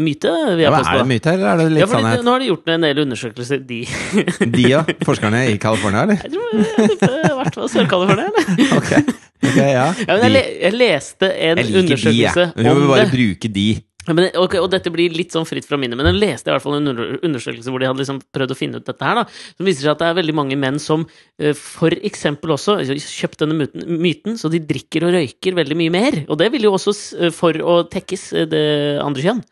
myte. 0.00 0.32
Ja 0.60 0.72
men. 0.72 0.80
Er 0.80 1.02
det 1.02 1.08
myte, 1.10 1.34
eller 1.34 1.50
er 1.52 1.60
det 1.60 1.66
ja, 1.68 1.74
litt 1.74 1.90
fordi 1.90 2.02
sannhet? 2.06 2.24
nå 2.24 2.32
har 2.34 2.40
de 2.44 2.48
gjort 2.48 2.72
en 2.74 2.86
del 2.88 3.02
undersøkelser, 3.04 3.60
de. 3.68 3.80
De, 4.56 4.64
ja. 4.72 4.80
Forskerne 5.04 5.42
i 5.52 5.58
California, 5.60 6.06
eller? 6.08 6.20
Jeg 6.24 6.96
tror 7.02 7.20
i 7.20 7.36
hvert 7.42 7.60
fall 7.60 7.68
Sør-California, 7.76 8.30
eller? 8.32 8.72
Okay. 8.80 9.04
Okay, 9.40 9.70
ja. 9.72 9.86
Ja, 10.04 10.16
jeg, 10.20 10.30
le, 10.34 10.40
jeg 10.60 10.74
leste 10.76 11.28
en 11.32 11.56
liker 11.56 11.70
de, 11.72 11.78
undersøkelse 11.80 12.42
det. 12.42 12.48
Vi 12.56 12.64
må 12.66 12.74
om 12.76 12.90
bare 12.90 13.06
bruke 13.08 13.48
de. 13.54 13.68
Men, 14.08 14.30
okay, 14.40 14.60
og 14.62 14.70
dette 14.72 14.90
blir 14.92 15.12
litt 15.12 15.34
sånn 15.34 15.44
fritt 15.44 15.66
fra 15.68 15.76
minnet, 15.80 15.98
men 15.98 16.08
jeg 16.08 16.20
leste 16.22 16.48
i 16.48 16.54
hvert 16.54 16.64
fall 16.64 16.78
en 16.78 16.88
undersøkelse 16.90 17.72
hvor 17.72 17.82
de 17.82 17.88
hadde 17.90 18.00
liksom 18.00 18.20
prøvd 18.32 18.54
å 18.54 18.56
finne 18.56 18.80
ut 18.80 18.86
dette 18.86 19.04
her, 19.04 19.20
da. 19.20 19.24
Som 19.58 19.68
viser 19.68 19.84
seg 19.84 19.92
at 19.92 20.00
det 20.00 20.08
er 20.08 20.16
veldig 20.16 20.36
mange 20.38 20.56
menn 20.60 20.80
som 20.80 21.04
eh, 21.36 21.52
for 21.56 21.92
eksempel 21.92 22.54
også 22.56 22.78
kjøpte 22.80 23.18
kjøpt 23.20 23.44
denne 23.44 23.68
myten, 24.00 24.38
så 24.40 24.48
de 24.52 24.62
drikker 24.64 25.04
og 25.04 25.12
røyker 25.18 25.58
veldig 25.58 25.76
mye 25.82 25.92
mer. 25.92 26.16
Og 26.32 26.40
det 26.40 26.48
vil 26.54 26.64
jo 26.68 26.72
også, 26.78 26.96
eh, 27.20 27.34
for 27.34 27.60
å 27.60 27.82
tekkes 27.92 28.24
eh, 28.40 28.48
det 28.48 28.64
andre 29.04 29.26
kjønn. 29.26 29.44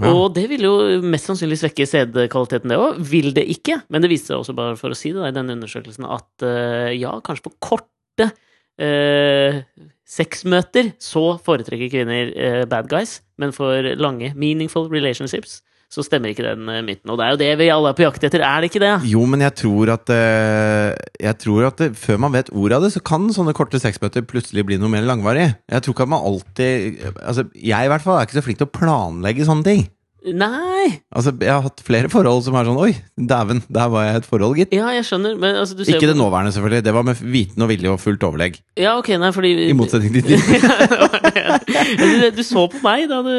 Ja. 0.00 0.12
Og 0.14 0.34
det 0.36 0.46
vil 0.52 0.62
jo 0.64 0.74
mest 1.02 1.28
sannsynlig 1.28 1.58
svekke 1.60 1.88
sædkvaliteten, 1.88 2.70
det 2.70 2.78
òg. 2.78 3.00
Vil 3.10 3.32
det 3.36 3.46
ikke, 3.56 3.80
men 3.90 4.04
det 4.04 4.12
viste 4.12 4.32
seg 4.32 4.44
også, 4.44 4.54
bare 4.56 4.76
for 4.80 4.92
å 4.92 4.98
si 4.98 5.14
det 5.14 5.20
da, 5.20 5.32
i 5.32 5.36
denne 5.36 5.56
undersøkelsen, 5.56 6.06
at 6.06 6.46
eh, 6.46 6.92
ja, 7.00 7.16
kanskje 7.24 7.48
på 7.48 7.56
korte 7.72 8.28
eh, 8.80 9.60
sexmøter 10.10 10.92
så 11.02 11.38
foretrekker 11.44 11.90
kvinner 11.92 12.32
eh, 12.34 12.62
bad 12.70 12.90
guys, 12.90 13.20
men 13.38 13.54
for 13.54 13.94
lange, 14.00 14.32
meaningful 14.34 14.90
relationships 14.90 15.60
så 15.90 16.04
stemmer 16.06 16.30
ikke 16.30 16.44
den 16.46 16.68
eh, 16.70 16.82
myten. 16.86 17.10
Og 17.10 17.18
det 17.18 17.26
er 17.26 17.32
jo 17.34 17.38
det 17.40 17.50
vi 17.58 17.70
alle 17.74 17.90
er 17.90 17.96
på 17.98 18.04
jakt 18.04 18.26
etter, 18.26 18.44
er 18.46 18.62
det 18.62 18.70
ikke 18.70 18.82
det? 18.82 18.92
Jo, 19.10 19.24
men 19.26 19.42
jeg 19.42 19.56
tror 19.58 19.90
at 19.96 20.12
eh, 20.14 20.94
Jeg 21.18 21.38
tror 21.42 21.66
at 21.66 21.82
det, 21.82 21.88
før 21.98 22.20
man 22.22 22.34
vet 22.36 22.52
ordet 22.54 22.78
av 22.78 22.86
det, 22.86 22.92
så 22.94 23.02
kan 23.02 23.26
sånne 23.34 23.54
korte 23.58 23.80
sexmøter 23.82 24.26
plutselig 24.26 24.66
bli 24.68 24.78
noe 24.78 24.92
mer 24.92 25.06
langvarig. 25.08 25.48
Jeg 25.70 25.82
tror 25.82 25.96
ikke 25.96 26.06
at 26.06 26.12
man 26.14 26.28
alltid 26.30 27.00
Altså, 27.10 27.48
jeg 27.54 27.86
i 27.86 27.90
hvert 27.90 28.06
fall 28.06 28.20
er 28.20 28.28
ikke 28.28 28.38
så 28.38 28.44
flink 28.46 28.62
til 28.62 28.70
å 28.70 28.76
planlegge 28.78 29.48
sånne 29.48 29.66
ting. 29.66 29.88
Nei! 30.20 31.00
Altså, 31.16 31.32
Jeg 31.40 31.48
har 31.48 31.62
hatt 31.64 31.80
flere 31.80 32.10
forhold 32.12 32.42
som 32.44 32.56
er 32.58 32.66
sånn 32.68 32.76
Oi, 32.80 32.90
dæven, 33.16 33.62
der 33.72 33.86
var 33.92 34.04
jeg 34.04 34.12
i 34.12 34.20
et 34.20 34.26
forhold, 34.28 34.56
gitt. 34.58 34.74
Ja, 34.76 34.90
jeg 34.92 35.06
skjønner, 35.08 35.38
men 35.40 35.56
altså, 35.62 35.78
du 35.78 35.84
ser 35.86 35.96
Ikke 35.96 36.10
det 36.10 36.16
nåværende, 36.18 36.52
selvfølgelig. 36.52 36.84
Det 36.84 36.94
var 36.96 37.06
med 37.08 37.22
viten 37.32 37.64
og 37.64 37.70
vilje 37.70 37.92
og 37.94 38.00
fullt 38.02 38.26
overlegg. 38.28 38.58
Ja, 38.80 38.98
ok, 39.00 39.08
nei, 39.22 39.30
fordi 39.32 39.52
I 39.70 39.76
motsetning 39.78 40.12
til 40.18 40.28
ditt. 40.28 40.66
du, 42.02 42.26
du 42.36 42.42
så 42.44 42.66
på 42.72 42.82
meg 42.84 43.06
da 43.10 43.22
du 43.24 43.32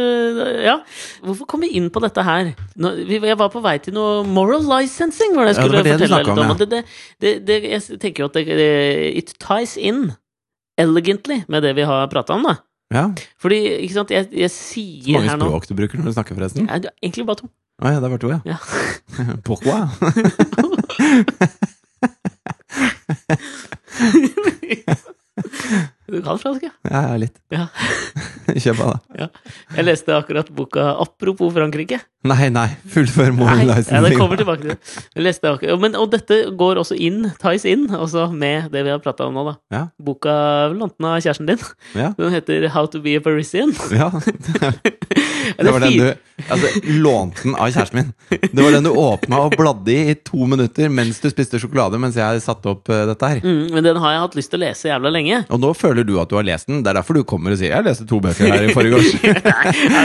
Ja. 0.66 0.80
Hvorfor 1.22 1.50
kom 1.54 1.62
vi 1.66 1.72
inn 1.78 1.92
på 1.94 2.02
dette 2.04 2.26
her? 2.26 2.52
Jeg 2.82 3.38
var 3.38 3.54
på 3.54 3.62
vei 3.64 3.78
til 3.84 3.96
noe 3.98 4.26
moral 4.26 4.66
licensing, 4.66 5.38
var 5.38 5.50
det 5.52 5.56
jeg 5.56 5.62
Ja, 5.62 5.70
det 5.70 5.84
det 5.86 5.94
fortelle 6.00 6.24
litt 6.24 6.34
om. 6.34 6.42
om, 6.42 6.66
ja. 6.66 6.82
Det, 7.22 7.36
det, 7.46 7.62
jeg 7.70 8.02
tenker 8.02 8.26
jo 8.26 8.32
at 8.32 8.42
it 9.22 9.36
ties 9.42 9.78
in 9.78 10.10
elegantly 10.82 11.44
med 11.52 11.62
det 11.66 11.76
vi 11.78 11.86
har 11.86 12.10
prata 12.12 12.34
om, 12.38 12.50
da. 12.50 12.58
Ja. 12.92 13.06
Fordi, 13.40 13.58
ikke 13.86 13.96
sant, 13.96 14.12
jeg, 14.12 14.28
jeg 14.36 14.52
sier 14.52 15.22
her 15.24 15.38
nå 15.40 15.48
Mange 15.48 15.62
språk 15.62 15.68
du 15.72 15.76
bruker 15.80 16.02
når 16.02 16.12
du 16.12 16.16
snakker, 16.18 16.36
forresten. 16.38 16.68
ja, 16.68 16.80
det 16.84 16.92
er 16.92 16.96
Egentlig 17.08 17.26
bare 17.30 17.40
to. 17.44 17.48
Å 17.82 17.90
ja, 17.90 17.98
det 18.04 18.06
er 18.06 18.14
bare 18.14 18.22
to, 18.22 18.30
ja. 18.30 18.40
Ja. 18.46 18.58
Pourquoi? 19.48 19.80
Du 26.12 26.20
kan 26.22 26.40
fransk, 26.40 26.64
ja. 26.68 26.72
Ja, 26.90 27.02
ja, 27.12 27.18
litt. 27.22 27.38
ja. 27.54 27.68
Kjør 28.62 28.76
på, 28.82 28.88
da. 29.16 29.28
Jeg 29.78 29.86
leste 29.88 30.16
akkurat 30.18 30.50
boka 30.52 30.90
'Apropos 31.00 31.54
Frankrike'. 31.56 32.02
Nei, 32.22 32.52
nei. 32.54 32.68
Fullfør 32.94 33.32
Nei, 33.32 33.38
Moral 33.40 33.72
ja, 33.72 34.02
det 34.06 34.12
kommer 34.14 34.38
tilbake 34.38 34.62
til 34.62 34.76
det. 34.76 34.98
Leste 35.26 35.48
det 35.48 35.54
akkurat. 35.56 35.82
Men, 35.82 35.96
og 35.98 36.12
dette 36.14 36.38
går 36.58 36.82
også 36.84 36.98
inn, 37.02 37.32
ties 37.42 37.66
inn, 37.66 37.88
også 37.98 38.28
med 38.30 38.70
det 38.74 38.84
vi 38.86 38.94
har 38.94 39.02
prata 39.02 39.26
om 39.26 39.38
nå, 39.38 39.46
da. 39.48 39.56
Ja. 39.74 39.84
Boka 39.98 40.36
lånte 40.76 41.00
den 41.00 41.10
av 41.10 41.18
kjæresten 41.18 41.50
din. 41.50 41.64
Ja. 41.98 42.12
Den 42.22 42.36
heter 42.36 42.68
How 42.76 42.86
to 42.92 43.02
be 43.02 43.16
a 43.18 43.24
Parisian. 43.24 43.74
ja. 44.00 44.12
Det 45.58 45.72
var 45.72 45.80
den 45.82 45.98
du 45.98 46.14
Altså, 46.50 46.70
lånte 47.02 47.44
den 47.44 47.56
av 47.56 47.70
kjæresten 47.74 47.98
min. 48.00 48.14
Det 48.30 48.62
var 48.64 48.74
den 48.74 48.86
du 48.86 48.92
åpna 48.98 49.42
og 49.46 49.56
bladde 49.58 49.94
i 49.94 50.12
i 50.12 50.16
to 50.26 50.46
minutter 50.50 50.90
mens 50.90 51.20
du 51.22 51.28
spiste 51.32 51.60
sjokolade 51.62 52.00
mens 52.02 52.18
jeg 52.18 52.42
satte 52.44 52.72
opp 52.72 52.90
eh, 52.92 53.04
dette 53.10 53.30
her. 53.30 53.42
Mm, 53.46 53.68
men 53.76 53.86
den 53.86 54.00
har 54.02 54.16
jeg 54.16 54.24
hatt 54.26 54.38
lyst 54.40 54.54
til 54.54 54.62
å 54.62 54.64
lese 54.66 54.90
jævla 54.90 55.12
lenge. 55.14 55.42
Og 55.54 55.62
nå 55.62 55.72
føler 55.78 56.08
du 56.08 56.16
at 56.22 56.32
du 56.32 56.38
har 56.40 56.48
lest 56.48 56.70
den. 56.70 56.82
Det 56.82 56.92
er 56.94 57.00
derfor 57.00 57.18
du 57.18 57.24
kommer 57.28 57.54
og 57.54 57.62
sier 57.62 57.76
'jeg 57.76 57.88
leste 57.88 58.08
to 58.10 58.20
bøker 58.24 58.50
her 58.50 58.70
i 58.70 58.74
forrige 58.74 58.98
års'. 58.98 59.14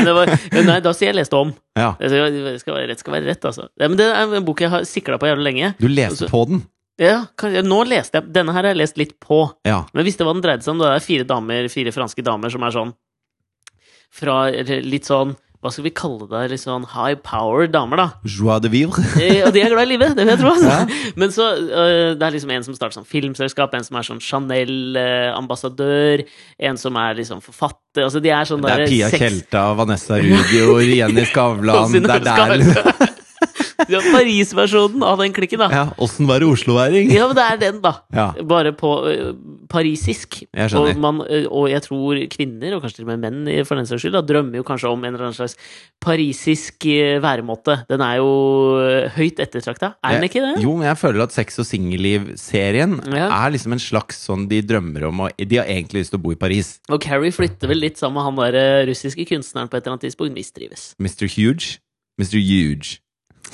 nei, 0.05 0.13
var, 0.19 0.35
nei, 0.53 0.81
da 0.85 0.93
sier 0.93 1.13
jeg 1.13 1.21
leste 1.21 1.41
om. 1.41 1.55
Ja. 1.77 1.95
Det 2.13 2.61
skal, 2.63 2.75
være 2.77 2.89
rett 2.93 3.03
skal 3.03 3.15
være 3.17 3.27
rett, 3.31 3.45
altså. 3.49 3.69
Ja, 3.81 3.89
men 3.89 3.99
det 3.99 4.07
er 4.09 4.35
en 4.39 4.45
bok 4.47 4.61
jeg 4.65 4.71
har 4.73 4.87
sikla 4.89 5.19
på 5.19 5.29
jævlig 5.31 5.47
lenge. 5.51 5.75
Du 5.81 5.89
leste 5.89 6.25
Altså- 6.27 6.31
på 6.33 6.47
den. 6.49 6.63
Ja, 6.99 7.27
nå 7.61 7.83
leste 7.85 8.17
jeg 8.23 8.33
Denne 8.33 8.55
her 8.55 8.63
har 8.65 8.71
jeg 8.73 8.79
lest 8.81 8.97
litt 8.97 9.19
på. 9.21 9.43
Ja. 9.69 9.83
Men 9.93 10.07
visste 10.07 10.25
hva 10.25 10.33
den 10.33 10.41
dreide 10.45 10.65
seg 10.65 10.73
om? 10.73 10.79
Det 10.81 10.87
er 10.95 11.05
fire 11.05 11.25
damer, 11.29 11.69
fire 11.69 11.93
franske 11.93 12.25
damer 12.25 12.49
som 12.51 12.63
er 12.65 12.71
sånn 12.73 12.95
Fra 14.17 14.37
litt 14.51 15.05
sånn 15.05 15.37
Hva 15.67 15.73
skal 15.75 15.83
vi 15.89 15.93
kalle 15.99 16.29
det? 16.31 16.45
Litt 16.53 16.63
sånn 16.63 16.85
high 16.93 17.17
power 17.27 17.67
damer, 17.67 17.99
da. 17.99 18.07
Joie 18.23 18.61
de 18.63 18.71
vivre. 18.71 19.03
Eh, 19.27 19.43
Og 19.43 19.51
de 19.55 19.59
er 19.65 19.73
glad 19.75 19.83
i 19.89 19.91
livet, 19.97 20.15
det 20.15 20.23
vil 20.23 20.31
jeg 20.37 20.41
tro. 20.45 20.51
Altså. 20.55 20.67
Ja. 20.77 20.81
Men 21.19 21.29
så 21.35 21.45
øh, 21.59 22.15
Det 22.15 22.23
er 22.23 22.31
liksom 22.37 22.51
en 22.55 22.63
som 22.67 22.75
starter 22.77 22.95
sånn 23.01 23.09
filmselskap, 23.09 23.75
en 23.75 23.83
som 23.87 23.97
er 23.99 24.05
sånn 24.07 24.21
Chanel-ambassadør, 24.23 26.23
en 26.71 26.77
som 26.81 26.93
er 27.03 27.11
liksom 27.19 27.39
forfatter 27.45 28.05
Altså, 28.07 28.21
de 28.23 28.31
er 28.31 28.45
sånn 28.49 28.63
Det 28.63 28.71
er 28.73 28.77
der 28.85 28.91
Pia 28.93 29.09
Tjelta, 29.11 29.63
Vanessa 29.79 30.15
Rudjord, 30.23 30.87
Jenny 30.93 31.25
Skavlan 31.31 31.77
Og 31.87 31.91
Det 31.97 32.03
er 32.21 32.25
der 32.31 32.51
Ja, 33.93 34.01
Paris-versjonen 34.13 35.03
av 35.05 35.19
den 35.21 35.35
klikken, 35.37 35.61
da. 35.61 35.69
Ja, 35.73 35.85
åssen 36.03 36.29
være 36.29 36.49
osloværing? 36.49 37.11
Ja, 37.13 37.27
men 37.29 37.37
det 37.39 37.45
er 37.45 37.59
den, 37.61 37.81
da. 37.85 37.93
Ja. 38.15 38.27
Bare 38.49 38.73
på 38.77 38.91
uh, 39.05 39.35
parisisk. 39.73 40.41
Jeg. 40.49 40.73
Og, 40.79 40.89
man, 41.03 41.21
uh, 41.23 41.47
og 41.51 41.69
jeg 41.71 41.85
tror 41.85 42.21
kvinner, 42.33 42.77
og 42.77 42.85
kanskje 42.85 43.03
til 43.03 43.07
og 43.07 43.13
med 43.13 43.25
menn 43.27 43.67
for 43.69 43.79
den 43.79 43.89
saks 43.89 44.05
skyld, 44.05 44.17
da, 44.17 44.25
drømmer 44.27 44.61
jo 44.61 44.67
kanskje 44.67 44.91
om 44.91 45.05
en 45.05 45.13
eller 45.13 45.29
annen 45.29 45.37
slags 45.37 45.57
parisisk 46.03 46.89
uh, 46.89 47.19
væremåte. 47.25 47.79
Den 47.91 48.05
er 48.07 48.19
jo 48.23 48.31
høyt 49.17 49.41
ettertrakta. 49.45 49.93
Er 50.05 50.19
den 50.19 50.29
ikke 50.31 50.45
det? 50.45 50.55
Jo, 50.65 50.77
men 50.81 50.89
jeg 50.89 51.01
føler 51.03 51.27
at 51.27 51.37
Sex 51.37 51.61
og 51.63 51.69
singelliv-serien 51.69 52.99
Ja. 53.13 53.29
er 53.45 53.55
liksom 53.55 53.77
en 53.77 53.83
slags 53.83 54.23
sånn 54.27 54.47
de 54.51 54.63
drømmer 54.65 55.05
om 55.11 55.27
og 55.27 55.37
De 55.37 55.59
har 55.61 55.69
egentlig 55.69 56.05
lyst 56.05 56.15
til 56.15 56.21
å 56.21 56.25
bo 56.25 56.33
i 56.35 56.41
Paris. 56.41 56.77
Og 56.89 57.03
Carrie 57.05 57.35
flytter 57.35 57.71
vel 57.71 57.83
litt 57.85 58.01
sammen 58.01 58.17
med 58.21 58.27
han 58.27 58.55
der 58.57 58.87
russiske 58.89 59.27
kunstneren 59.29 59.69
på 59.69 59.77
et 59.77 59.85
eller 59.85 59.97
annet 59.97 60.09
tidspunkt. 60.09 60.35
Mistrives. 60.37 60.95
Mr. 60.99 61.27
Huge. 61.29 61.79
Mr. 62.21 62.39
Huge. 62.41 63.01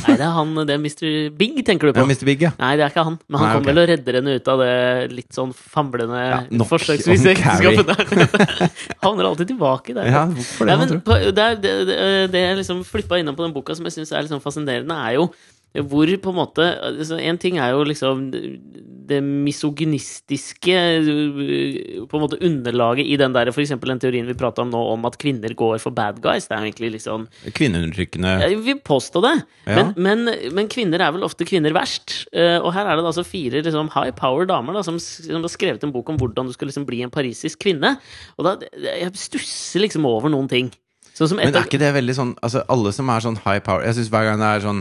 Nei, 0.02 0.16
det 0.18 0.26
er 0.26 0.34
han, 0.36 0.52
det 0.68 0.74
er 0.74 0.80
Mr. 0.82 1.06
Big, 1.38 1.60
tenker 1.66 1.88
du 1.88 1.94
på? 1.94 2.02
Ja, 2.02 2.06
Mr. 2.08 2.26
Big, 2.28 2.44
ja. 2.44 2.52
Nei, 2.60 2.72
det 2.80 2.86
er 2.86 2.92
ikke 2.94 3.06
han. 3.06 3.18
Men 3.26 3.40
han 3.40 3.48
Nei, 3.48 3.54
kommer 3.56 3.64
okay. 3.64 3.72
vel 3.72 3.82
og 3.82 3.88
redder 3.92 4.18
henne 4.18 4.36
ut 4.36 4.50
av 4.52 4.62
det 4.64 4.74
litt 5.12 5.38
sånn 5.38 5.54
famlende 5.56 6.22
Ja, 6.22 6.40
forsøksvise 6.72 7.34
ekteskapet 7.36 7.92
der. 7.92 8.04
Havner 9.04 9.30
alltid 9.30 9.52
tilbake 9.54 9.96
der. 9.96 10.10
ja 10.12 10.26
hvorfor 10.30 10.68
det, 10.68 10.76
Nei, 10.76 10.78
men 10.82 11.02
det, 11.32 11.48
det, 11.64 11.74
det, 11.88 12.04
det 12.34 12.44
jeg 12.46 12.60
liksom 12.62 12.84
flippa 12.88 13.20
innom 13.20 13.38
på 13.38 13.46
den 13.46 13.54
boka 13.54 13.76
som 13.78 13.88
jeg 13.88 13.98
syns 13.98 14.14
er 14.14 14.26
liksom 14.26 14.42
fascinerende, 14.44 14.98
er 15.08 15.18
jo 15.20 15.30
hvor 15.80 16.10
på 16.20 16.32
en 16.32 16.36
måte 16.36 16.64
altså 16.84 17.16
En 17.16 17.38
ting 17.40 17.56
er 17.56 17.72
jo 17.72 17.84
liksom 17.88 18.26
det 19.08 19.18
misogynistiske 19.24 20.74
på 22.08 22.16
en 22.18 22.22
måte 22.22 22.38
underlaget 22.44 23.08
i 23.08 23.16
den 23.20 23.34
der 23.34 23.50
eksempel 23.50 23.90
den 23.92 24.02
teorien 24.02 24.28
vi 24.28 24.36
prata 24.38 24.62
om 24.62 24.70
nå, 24.72 24.78
om 24.94 25.08
at 25.08 25.18
kvinner 25.20 25.54
går 25.58 25.80
for 25.82 25.94
bad 25.94 26.20
guys. 26.22 26.46
Det 26.46 26.54
er 26.54 26.62
jo 26.62 26.70
egentlig 26.70 26.92
liksom 26.98 27.26
Kvinneundertrykkende 27.56 28.36
Jeg 28.44 28.60
vil 28.66 28.78
påstå 28.84 29.24
det. 29.24 29.34
Ja. 29.66 29.80
Men, 29.80 29.94
men, 29.96 30.54
men 30.54 30.70
kvinner 30.72 31.02
er 31.02 31.16
vel 31.16 31.26
ofte 31.26 31.48
kvinner 31.48 31.74
verst. 31.76 32.22
Eh, 32.32 32.58
og 32.60 32.72
her 32.76 32.86
er 32.86 32.96
det 32.96 33.06
da 33.06 33.10
altså 33.10 33.26
fire 33.26 33.64
liksom, 33.64 33.90
high 33.96 34.14
power 34.16 34.46
damer 34.48 34.78
da, 34.78 34.84
som, 34.86 35.00
som 35.02 35.42
har 35.42 35.52
skrevet 35.52 35.82
en 35.84 35.94
bok 35.94 36.12
om 36.12 36.20
hvordan 36.20 36.48
du 36.48 36.54
skal 36.56 36.70
liksom 36.70 36.86
bli 36.88 37.02
en 37.04 37.12
parisisk 37.12 37.64
kvinne. 37.64 37.96
Og 38.38 38.46
da, 38.46 38.56
jeg 38.86 39.12
stusser 39.18 39.86
liksom 39.86 40.06
over 40.08 40.32
noen 40.32 40.50
ting. 40.52 40.72
Sånn 41.12 41.28
som 41.28 41.40
Men 41.40 41.52
er 41.52 41.66
ikke 41.66 41.80
det 41.80 41.90
veldig 41.92 42.14
sånn 42.16 42.30
Altså, 42.40 42.62
alle 42.72 42.88
som 42.96 43.10
er 43.12 43.20
sånn 43.20 43.34
high 43.44 43.60
power 43.60 43.82
Jeg 43.84 43.98
syns 43.98 44.08
hver 44.08 44.24
gang 44.24 44.40
det 44.40 44.46
er 44.48 44.62
sånn 44.64 44.78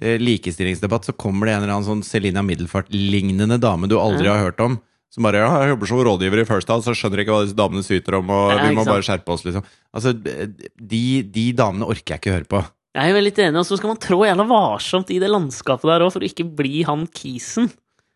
likestillingsdebatt, 0.00 1.04
så 1.04 1.12
kommer 1.12 1.46
det 1.46 1.54
en 1.56 1.62
eller 1.62 1.74
annen 1.76 1.88
sånn 1.88 2.06
Selina 2.06 2.42
Middelfart-lignende 2.42 3.58
dame 3.60 3.90
du 3.90 3.98
aldri 4.00 4.26
har 4.30 4.40
hørt 4.40 4.60
om. 4.60 4.80
Som 5.12 5.26
bare 5.26 5.42
ja, 5.42 5.50
'Jeg 5.60 5.74
jobber 5.74 5.86
som 5.86 5.98
rådgiver 5.98 6.40
i 6.40 6.44
First 6.48 6.68
House, 6.72 6.88
så 6.88 6.96
skjønner 6.96 7.20
jeg 7.20 7.26
ikke 7.26 7.34
hva 7.36 7.44
disse 7.44 7.58
damene 7.58 7.84
syter 7.84 8.16
om', 8.16 8.30
og 8.32 8.56
Ja, 8.56 8.68
vi 8.68 8.74
må 8.74 8.84
sant. 8.84 8.94
bare 8.94 9.04
skjerpe 9.04 9.28
oss, 9.28 9.44
liksom. 9.44 9.62
Altså, 9.92 10.12
de, 10.16 11.22
de 11.22 11.52
damene 11.52 11.84
orker 11.84 12.16
jeg 12.16 12.20
ikke 12.22 12.32
høre 12.32 12.48
på. 12.48 12.64
Jeg 12.94 13.10
er 13.10 13.14
jo 13.14 13.24
litt 13.24 13.38
enig, 13.38 13.56
og 13.60 13.64
så 13.68 13.76
skal 13.76 13.88
man 13.88 14.00
trå 14.00 14.24
jævla 14.24 14.44
varsomt 14.48 15.10
i 15.12 15.18
det 15.20 15.28
landskapet 15.28 15.84
der 15.88 16.00
òg, 16.04 16.12
for 16.12 16.20
å 16.20 16.28
ikke 16.28 16.48
bli 16.56 16.82
han 16.84 17.06
kisen. 17.08 17.70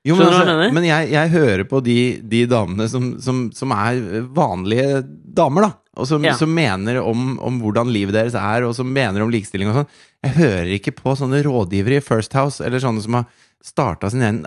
Jo, 0.07 0.15
men, 0.19 0.27
altså, 0.31 0.55
jeg 0.63 0.73
men 0.77 0.85
jeg, 0.87 1.09
jeg 1.11 1.31
hører 1.35 1.65
på 1.67 1.81
de, 1.83 1.97
de 2.23 2.45
damene 2.51 2.87
som, 2.89 3.09
som, 3.23 3.41
som 3.57 3.73
er 3.75 3.99
vanlige 4.37 5.01
damer, 5.37 5.67
da. 5.67 5.73
Og 5.97 6.07
som, 6.11 6.23
Ja. 6.25 6.35
som 6.37 6.51
mener 6.53 6.99
om, 7.01 7.39
om 7.41 7.57
hvordan 7.63 7.89
livet 7.91 8.13
deres 8.15 8.35
er, 8.37 8.67
og 8.69 8.75
som 8.77 8.91
mener 8.93 9.23
om 9.25 9.31
likestilling 9.33 9.71
og 9.73 9.79
sånn. 9.81 9.91
Jeg 10.27 10.35
hører 10.37 10.71
ikke 10.77 10.93
på 10.99 11.15
sånne 11.17 11.41
rådgivere 11.47 11.99
i 11.99 12.05
First 12.05 12.37
House, 12.37 12.61
eller 12.65 12.83
sånne 12.83 13.01
som 13.05 13.17
har 13.19 13.25
starta 13.67 14.11
sin 14.13 14.23
egen 14.23 14.43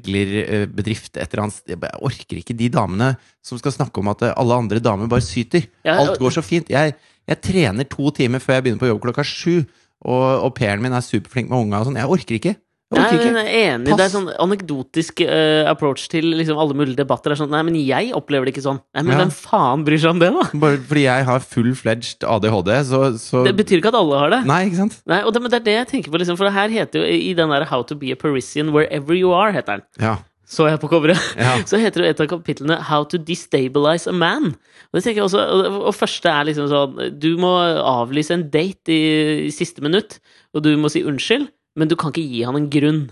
eiendomsmeglerbedrift 0.00 1.16
et 1.16 1.30
eller 1.32 1.42
annet 1.46 1.56
sted. 1.56 1.76
Jeg 1.86 2.02
orker 2.10 2.40
ikke 2.40 2.56
de 2.58 2.68
damene 2.72 3.12
som 3.46 3.58
skal 3.60 3.72
snakke 3.74 4.00
om 4.02 4.10
at 4.12 4.24
alle 4.34 4.58
andre 4.58 4.80
damer 4.82 5.08
bare 5.10 5.24
syter. 5.24 5.66
Ja, 5.86 5.98
Alt 6.02 6.18
går 6.20 6.34
så 6.34 6.42
fint. 6.44 6.70
Jeg, 6.72 6.94
jeg 7.30 7.40
trener 7.44 7.88
to 7.88 8.10
timer 8.16 8.42
før 8.42 8.58
jeg 8.58 8.66
begynner 8.66 8.82
på 8.82 8.90
jobb 8.90 9.02
klokka 9.06 9.24
sju, 9.26 9.62
og 10.00 10.24
au 10.46 10.50
pairen 10.56 10.82
min 10.84 10.94
er 10.96 11.04
superflink 11.04 11.50
med 11.50 11.58
unga 11.66 11.80
og 11.82 11.90
sånn. 11.90 11.98
Jeg 12.00 12.10
orker 12.16 12.38
ikke. 12.40 12.54
Nei, 12.90 13.04
jeg 13.14 13.30
er 13.30 13.48
enig. 13.48 13.86
Det 13.86 13.92
er 13.94 14.00
Pass. 14.00 14.14
sånn 14.16 14.30
anekdotisk 14.42 15.20
uh, 15.22 15.68
approach 15.70 16.08
til 16.10 16.26
liksom 16.34 16.58
alle 16.58 16.74
mulige 16.74 16.98
debatter. 16.98 17.30
Det 17.30 17.36
er 17.36 17.40
sånn, 17.44 17.52
Nei, 17.54 17.60
men 17.68 17.76
jeg 17.78 18.10
opplever 18.18 18.48
det 18.48 18.54
ikke 18.56 18.64
sånn. 18.64 18.80
Nei, 18.96 19.04
men 19.06 19.14
Ja. 19.14 19.18
hvem 19.22 19.30
faen 19.30 19.84
bryr 19.86 20.00
seg 20.02 20.10
om 20.10 20.18
det, 20.18 20.30
da? 20.34 20.46
Bare 20.58 20.80
fordi 20.88 21.04
jeg 21.04 21.24
har 21.28 21.44
full-fledged 21.44 22.26
ADHD, 22.26 22.72
så, 22.88 23.02
så 23.22 23.44
Det 23.46 23.54
betyr 23.60 23.78
ikke 23.78 23.92
at 23.92 23.98
alle 24.00 24.18
har 24.18 24.30
det. 24.34 24.40
Nei, 24.50 24.64
ikke 24.66 24.80
sant? 24.82 24.96
Nei, 25.06 25.20
og 25.22 25.32
det, 25.36 25.42
men 25.44 25.52
det 25.54 25.60
er 25.60 25.68
det 25.68 25.76
jeg 25.76 25.90
tenker 25.92 26.10
på, 26.10 26.18
liksom, 26.18 26.36
for 26.40 26.50
det 26.50 26.56
her 26.56 26.74
heter 26.74 26.98
jo 27.04 27.06
i 27.06 27.30
den 27.38 27.54
der 27.54 27.68
How 27.70 27.84
to 27.86 27.94
be 27.94 28.10
a 28.10 28.18
Parisian 28.18 28.72
wherever 28.74 29.14
you 29.14 29.30
are, 29.38 29.52
heter 29.54 29.78
den. 29.78 29.86
Ja. 30.02 30.16
Så 30.50 30.66
jeg 30.66 30.80
på 30.82 30.90
coveret. 30.90 31.20
Ja. 31.38 31.52
Så 31.70 31.78
heter 31.78 32.02
jo 32.02 32.10
et 32.10 32.18
av 32.20 32.26
kapitlene 32.26 32.80
How 32.90 33.04
to 33.06 33.18
destabilize 33.22 34.10
a 34.10 34.12
man. 34.12 34.50
Og 34.90 34.98
det 34.98 35.04
tenker 35.04 35.22
jeg 35.22 35.28
også, 35.30 35.44
og 35.46 35.86
og 35.86 35.94
første 35.94 36.26
er 36.26 36.48
liksom 36.48 36.66
sånn 36.66 37.20
Du 37.22 37.36
må 37.38 37.52
avlyse 37.86 38.34
en 38.34 38.48
date 38.50 38.90
i, 38.90 39.46
i 39.46 39.52
siste 39.54 39.78
minutt, 39.78 40.18
og 40.50 40.64
du 40.66 40.72
må 40.76 40.90
si 40.90 41.04
unnskyld, 41.06 41.46
men 41.78 41.90
du 41.90 41.96
kan 41.98 42.12
ikke 42.12 42.26
gi 42.26 42.42
han 42.46 42.58
en 42.58 42.70
grunn. 42.72 43.02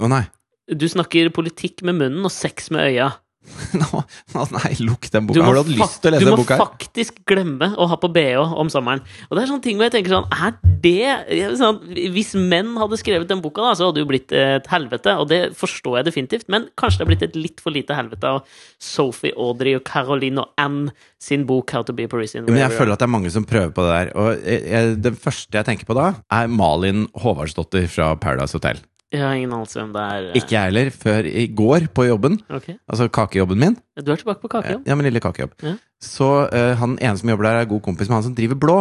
Å 0.00 0.10
nei. 0.10 0.24
Du 0.68 0.86
snakker 0.88 1.32
politikk 1.34 1.84
med 1.84 1.98
munnen 2.00 2.24
og 2.24 2.32
sex 2.32 2.70
med 2.72 2.88
øya. 2.88 3.10
Nei, 4.56 4.72
lukk 4.80 5.08
den 5.12 5.26
boka. 5.28 5.44
Har 5.44 5.56
du 5.56 5.60
hatt 5.60 5.70
lyst 5.72 5.98
til 6.02 6.10
å 6.10 6.14
lese 6.14 6.26
den 6.26 6.34
boka? 6.34 6.42
boka? 6.42 6.56
her? 6.56 6.64
faktisk 6.64 7.20
glemme 7.28 7.70
å 7.76 7.88
ha 7.90 7.98
på 8.00 8.10
BH 8.14 8.54
om 8.60 8.70
sommeren. 8.72 9.02
Og 9.28 9.36
det 9.36 9.44
er 9.44 9.50
sånne 9.50 9.64
ting 9.66 9.78
hvor 9.78 9.88
jeg 9.88 9.96
tenker 9.96 10.14
sånn 10.14 10.28
Er 10.32 10.54
det 10.84 11.50
sånn, 11.60 11.80
Hvis 12.14 12.34
menn 12.38 12.74
hadde 12.80 12.98
skrevet 13.00 13.30
den 13.30 13.42
boka, 13.44 13.64
da, 13.64 13.74
så 13.76 13.88
hadde 13.88 13.98
det 13.98 14.04
jo 14.04 14.10
blitt 14.10 14.34
et 14.36 14.70
helvete. 14.72 15.16
Og 15.20 15.28
det 15.30 15.42
forstår 15.58 16.00
jeg 16.00 16.08
definitivt, 16.10 16.48
men 16.52 16.68
kanskje 16.80 17.02
det 17.02 17.06
er 17.06 17.12
blitt 17.12 17.26
et 17.28 17.38
litt 17.38 17.62
for 17.64 17.74
lite 17.74 17.96
helvete 17.96 18.32
av 18.36 18.56
Sophie, 18.82 19.34
Audrey 19.36 19.76
og 19.78 19.84
Caroline 19.88 20.44
og 20.44 20.60
Anne 20.60 20.94
sin 21.24 21.46
bok 21.48 21.72
How 21.72 21.84
to 21.86 21.94
be 21.96 22.08
a 22.08 22.10
Parisian. 22.10 22.48
Men 22.48 22.60
jeg 22.60 22.76
føler 22.76 22.96
at 22.96 23.02
det 23.04 23.08
er 23.08 23.14
mange 23.16 23.32
som 23.32 23.46
prøver 23.48 23.72
på 23.74 23.84
det 23.86 23.94
der. 23.94 24.14
Og 24.20 24.32
jeg, 24.40 24.64
jeg, 24.72 24.96
den 25.04 25.20
første 25.20 25.60
jeg 25.60 25.68
tenker 25.68 25.88
på 25.88 25.96
da, 25.98 26.10
er 26.32 26.50
Malin 26.52 27.06
Håvardsdottir 27.20 27.88
fra 27.92 28.12
Paradise 28.20 28.56
Hotel. 28.56 28.82
Jeg 29.14 29.22
har 29.22 29.36
ingen 29.38 29.52
anelse 29.54 29.78
hvem 29.78 29.92
det 29.94 30.02
er. 30.02 30.24
Ikke 30.40 30.56
jeg 30.56 30.68
heller, 30.70 30.90
før 31.04 31.28
i 31.30 31.44
går 31.54 31.86
på 31.94 32.06
jobben. 32.08 32.40
Okay. 32.50 32.74
Altså 32.90 33.06
kakejobben 33.14 33.60
min. 33.60 33.76
Du 34.00 34.10
er 34.10 34.18
tilbake 34.18 34.42
på 34.42 34.50
kakejobb? 34.56 34.82
Ja, 34.90 34.96
min 34.98 35.06
lille 35.06 35.22
kakejobb. 35.22 35.54
Ja. 35.62 35.76
Så 36.02 36.28
uh, 36.50 36.74
han 36.80 36.98
ene 36.98 37.20
som 37.20 37.30
jobber 37.30 37.46
der, 37.48 37.60
er 37.62 37.70
god 37.70 37.84
kompis 37.86 38.10
med 38.10 38.18
han 38.18 38.26
som 38.26 38.34
driver 38.36 38.58
Blå. 38.58 38.76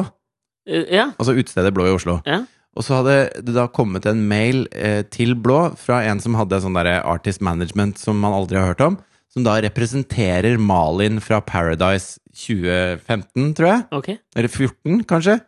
Eh, 0.66 0.90
Ja. 0.98 1.12
Altså 1.20 1.38
utestedet 1.38 1.74
Blå 1.76 1.86
i 1.88 1.94
Oslo. 1.94 2.18
Ja. 2.26 2.42
Og 2.74 2.82
så 2.88 2.98
hadde 2.98 3.18
det 3.46 3.54
da 3.54 3.68
kommet 3.70 4.08
en 4.10 4.26
mail 4.28 4.66
uh, 4.74 5.04
til 5.14 5.36
Blå 5.38 5.62
fra 5.78 6.02
en 6.10 6.24
som 6.24 6.36
hadde 6.40 6.64
sånn 6.64 6.76
derre 6.80 7.04
artist 7.06 7.44
management 7.46 8.02
som 8.02 8.18
man 8.20 8.34
aldri 8.34 8.58
har 8.58 8.74
hørt 8.74 8.82
om. 8.82 8.98
Som 9.34 9.46
da 9.46 9.56
representerer 9.66 10.60
Malin 10.62 11.22
fra 11.22 11.40
Paradise 11.42 12.20
2015, 12.38 13.54
tror 13.58 13.70
jeg. 13.70 13.84
Okay. 13.98 14.18
Eller 14.38 14.50
14, 14.50 15.04
kanskje. 15.10 15.40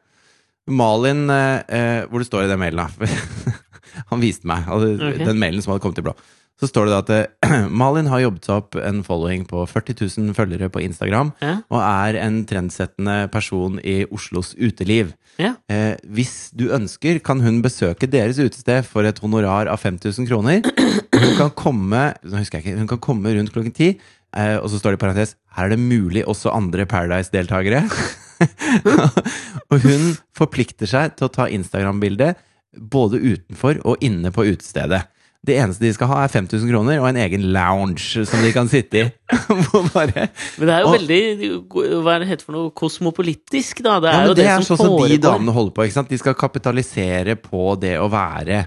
Malin 0.65 1.29
eh, 1.29 1.59
eh, 1.69 2.05
Hvor 2.09 2.21
det 2.21 2.25
står 2.25 2.45
i 2.45 2.49
den 2.49 2.57
mailen, 2.61 2.81
da. 2.81 3.09
Han 4.11 4.23
viste 4.23 4.49
meg 4.49 4.67
altså, 4.67 4.95
okay. 4.97 5.23
den 5.25 5.39
mailen 5.41 5.63
som 5.63 5.73
hadde 5.73 5.85
kommet 5.85 5.99
til 6.01 6.07
Blå. 6.07 6.15
Så 6.55 6.69
står 6.69 6.87
det 6.87 6.93
da 6.93 6.99
at 7.01 7.11
eh, 7.43 7.65
Malin 7.81 8.07
har 8.07 8.23
jobbet 8.23 8.47
seg 8.47 8.61
opp 8.61 8.77
en 8.79 9.01
following 9.03 9.43
på 9.49 9.65
40 9.67 9.97
000 9.99 10.35
følgere 10.37 10.69
på 10.71 10.83
Instagram. 10.85 11.33
Ja. 11.43 11.57
Og 11.67 11.81
er 11.81 12.19
en 12.23 12.41
trendsettende 12.47 13.25
person 13.33 13.79
i 13.83 14.03
Oslos 14.07 14.53
uteliv. 14.55 15.11
Ja. 15.41 15.57
Eh, 15.67 15.99
hvis 16.15 16.53
du 16.55 16.69
ønsker, 16.75 17.19
kan 17.19 17.43
hun 17.43 17.59
besøke 17.65 18.07
deres 18.07 18.39
utested 18.39 18.87
for 18.87 19.07
et 19.07 19.19
honorar 19.23 19.67
av 19.71 19.83
5000 19.83 20.29
kroner. 20.31 20.63
Hun 21.15 21.35
kan 21.35 21.51
komme 21.55 22.07
ikke, 22.39 22.63
hun 22.79 22.87
kan 22.87 23.03
komme 23.03 23.35
rundt 23.35 23.51
klokken 23.51 23.75
ti. 23.75 23.95
Eh, 24.35 24.55
og 24.55 24.69
så 24.71 24.79
står 24.79 24.95
det 24.95 24.99
i 24.99 25.03
parentes 25.05 25.35
her 25.55 25.67
er 25.67 25.75
det 25.75 25.79
mulig 25.79 26.25
også 26.27 26.51
andre 26.55 26.87
Paradise-deltakere. 26.87 27.83
og 29.71 29.83
hun 29.83 30.09
forplikter 30.35 30.89
seg 30.91 31.15
til 31.15 31.27
å 31.27 31.35
ta 31.35 31.47
Instagram-bilde 31.51 32.33
både 32.79 33.21
utenfor 33.21 33.81
og 33.85 34.01
inne 34.05 34.31
på 34.35 34.47
utestedet. 34.47 35.03
Det 35.45 35.59
eneste 35.61 35.85
de 35.85 35.91
skal 35.93 36.09
ha, 36.09 36.23
er 36.25 36.31
5000 36.33 36.69
kroner 36.71 36.97
og 36.97 37.05
en 37.11 37.19
egen 37.21 37.43
lounge 37.53 38.23
som 38.25 38.41
de 38.41 38.49
kan 38.55 38.69
sitte 38.71 39.03
i. 39.03 39.05
Bare 39.93 40.29
Men 40.57 40.65
det 40.65 40.73
er 40.73 40.79
jo 40.81 40.87
Og- 40.89 40.95
veldig 40.95 41.19
Hva 42.01 42.15
er 42.15 42.23
det 42.23 42.29
heter 42.31 42.47
for 42.47 42.57
noe? 42.57 42.71
Kosmopolitisk, 42.73 43.83
da. 43.85 43.99
Det 44.01 44.09
er 44.09 44.17
ja, 44.17 44.23
jo 44.25 44.33
det, 44.33 44.41
det, 44.41 44.47
er 44.49 44.65
som 44.65 44.79
sånn 44.79 44.95
som 44.95 45.11
de 45.11 45.19
damene 45.21 45.53
holder 45.53 45.75
på. 45.75 45.85
ikke 45.85 45.99
sant? 45.99 46.09
De 46.09 46.17
skal 46.21 46.37
kapitalisere 46.39 47.37
på 47.37 47.75
det 47.81 47.97
å 48.01 48.09
være 48.09 48.63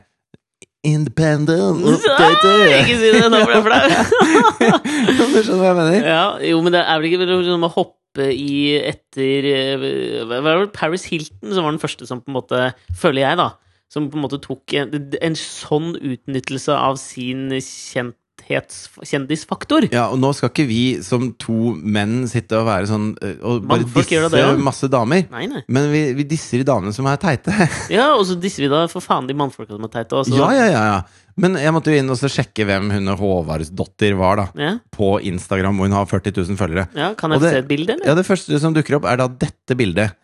independent. 0.86 1.82
Ikke 1.82 2.96
si 3.00 3.10
det, 3.10 3.26
nå 3.32 3.42
ble 3.42 3.58
jeg 3.58 3.64
flau! 3.66 3.82
Du 5.18 5.42
skjønner 5.42 5.60
hva 5.60 5.70
jeg 5.70 5.78
mener? 5.78 6.06
Ja, 6.06 6.24
jo, 6.50 6.60
men 6.64 6.74
det 6.74 6.82
er 6.84 7.00
vel 7.00 7.08
ikke 7.10 7.26
noe 7.26 7.58
med 7.58 7.68
å 7.68 7.74
hoppe 7.74 8.28
i 8.32 8.76
etter 8.78 9.48
eh? 9.50 10.62
Paris 10.74 11.04
Hilton 11.10 11.52
som 11.54 11.66
var 11.66 11.74
den 11.74 11.82
første 11.82 12.06
som 12.08 12.22
på 12.22 12.30
en 12.32 12.38
måte, 12.38 12.62
føler 12.98 13.24
jeg, 13.26 13.38
da, 13.40 13.48
som 13.92 14.10
på 14.12 14.18
en 14.18 14.24
måte 14.26 14.40
tok 14.44 14.74
en, 14.78 14.92
en 15.20 15.36
sånn 15.38 15.94
utnyttelse 15.96 16.74
av 16.76 16.98
sin 17.00 17.48
kjent 17.60 18.16
kjendisfaktor. 18.48 19.88
Ja, 19.92 20.06
og 20.12 20.18
nå 20.22 20.30
skal 20.36 20.50
ikke 20.52 20.66
vi 20.68 20.80
som 21.04 21.30
to 21.40 21.74
menn 21.76 22.22
sitte 22.30 22.58
og 22.60 22.68
være 22.68 22.88
sånn 22.88 23.10
og 23.44 23.66
bare 23.68 23.84
disse 23.84 24.22
det, 24.32 24.40
ja. 24.40 24.52
masse 24.62 24.88
damer. 24.92 25.26
Nei, 25.32 25.46
nei. 25.50 25.62
Men 25.68 25.90
vi, 25.92 26.02
vi 26.18 26.26
disser 26.28 26.62
de 26.62 26.68
damene 26.68 26.94
som 26.96 27.08
er 27.10 27.20
teite. 27.20 27.52
Ja, 27.98 28.10
og 28.16 28.24
så 28.28 28.36
disser 28.40 28.64
vi 28.66 28.70
da 28.72 28.84
for 28.90 29.04
faen 29.04 29.28
de 29.28 29.36
mannfolka 29.36 29.74
som 29.76 29.84
er 29.86 29.92
teite. 29.92 30.18
Også. 30.22 30.36
Ja, 30.38 30.48
ja, 30.56 30.68
ja, 30.72 30.84
ja. 30.94 31.34
Men 31.38 31.54
jeg 31.60 31.74
måtte 31.74 31.92
jo 31.92 32.00
inn 32.00 32.10
og 32.10 32.18
sjekke 32.18 32.64
hvem 32.66 32.88
hun 32.96 33.12
Håvardsdotter 33.18 34.16
var, 34.18 34.40
da. 34.40 34.46
Ja, 34.58 34.72
På 34.94 35.16
Instagram, 35.22 35.78
hvor 35.78 35.90
hun 35.90 35.94
har 35.98 36.08
40 36.10 36.34
000 36.40 36.58
følgere. 36.58 36.88
ja, 36.98 37.12
Kan 37.18 37.34
jeg 37.36 37.44
det- 37.44 37.52
se 37.52 37.60
et 37.62 37.68
bilde, 37.70 37.94
eller? 37.94 38.06
Ja, 38.10 38.16
det 38.18 38.26
første 38.26 38.58
som 38.62 38.74
dukker 38.74 38.98
opp, 38.98 39.06
er 39.06 39.20
da 39.22 39.28
dette 39.28 39.76
bildet. 39.78 40.16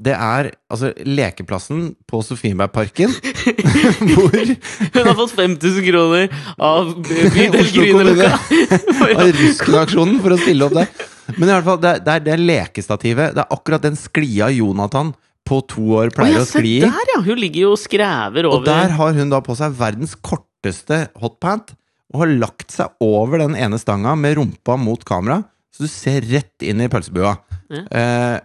Det 0.00 0.14
er 0.16 0.48
altså 0.72 0.90
lekeplassen 1.04 1.90
på 2.08 2.22
Sofienbergparken, 2.24 3.12
hvor 4.14 4.32
Hun 4.32 5.08
har 5.10 5.16
fått 5.18 5.34
5000 5.36 5.84
kroner 5.84 6.30
av 6.56 6.94
bydel 7.04 7.68
Grünerløkka. 7.74 8.30
av 9.20 9.32
Rusken-aksjonen 9.36 10.20
for 10.24 10.36
å 10.36 10.38
stille 10.40 10.68
opp 10.68 10.78
der. 10.78 10.88
Men 11.36 11.50
i 11.50 11.52
hvert 11.52 11.66
fall, 11.68 11.82
det 11.82 11.90
er, 11.92 12.00
det 12.06 12.14
er 12.14 12.24
det 12.30 12.38
lekestativet. 12.40 13.34
Det 13.36 13.44
er 13.44 13.58
akkurat 13.58 13.84
den 13.84 13.98
sklia 14.00 14.48
Jonathan 14.56 15.12
på 15.46 15.60
to 15.68 15.84
år 16.00 16.10
Å 16.10 16.16
pleier 16.16 16.38
ja, 16.40 16.46
å 16.46 16.48
skli 16.48 16.74
i. 16.78 16.82
der, 16.86 17.12
ja! 17.14 17.20
Hun 17.26 17.38
ligger 17.40 17.68
jo 17.68 17.74
og 17.76 17.80
skrever 17.80 18.48
over 18.48 18.60
Og 18.60 18.66
der 18.68 18.96
har 18.96 19.14
hun 19.16 19.32
da 19.32 19.40
på 19.44 19.56
seg 19.58 19.76
verdens 19.78 20.16
korteste 20.16 21.04
hotpant 21.20 21.74
og 22.10 22.24
har 22.24 22.32
lagt 22.40 22.72
seg 22.74 22.90
over 23.04 23.38
den 23.38 23.54
ene 23.54 23.78
stanga 23.78 24.16
med 24.18 24.34
rumpa 24.40 24.74
mot 24.80 25.04
kamera, 25.06 25.44
så 25.70 25.86
du 25.86 25.90
ser 25.92 26.24
rett 26.26 26.64
inn 26.66 26.82
i 26.82 26.88
pølsebua. 26.90 27.36
Ja. 27.70 27.82
Eh, 27.86 28.36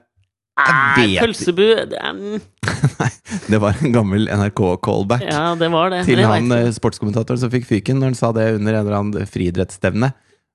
Nei, 0.56 1.18
Pølsebu 1.20 1.66
det 1.92 1.98
er, 2.00 2.14
mm, 2.16 2.40
det 3.52 3.58
var 3.60 3.76
en 3.84 3.92
gammel 3.92 4.30
NRK-callback 4.32 5.26
Ja, 5.28 5.50
det 5.60 5.68
var 5.74 5.90
det. 5.92 6.06
til 6.08 6.22
han 6.24 6.48
eh, 6.56 6.70
sportskommentatoren 6.72 7.42
som 7.42 7.52
fikk 7.52 7.68
fyken 7.68 8.00
når 8.00 8.14
han 8.14 8.16
sa 8.22 8.30
det 8.38 8.46
under 8.56 8.78
en 8.78 8.86
eller 8.86 8.96
annen 9.02 9.28
friidrettsstevne. 9.28 10.14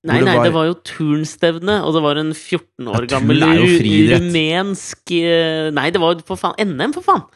Nei, 0.09 0.17
det 0.23 0.25
nei, 0.31 0.37
var- 0.39 0.47
det 0.49 0.55
var 0.55 0.65
jo 0.71 0.79
turnstevne, 0.89 1.75
og 1.85 1.93
det 1.93 2.01
var 2.07 2.17
en 2.23 2.33
14 2.33 2.89
år 2.89 3.05
Ja, 3.05 3.11
gammel 3.19 3.45
rumensk 3.45 5.13
eh, 5.13 5.69
Nei, 5.77 5.91
det 5.93 6.01
var 6.01 6.17
jo 6.17 6.25
for 6.33 6.41
faen 6.41 6.57
NM, 6.65 6.95
for 6.97 7.05
faen! 7.05 7.27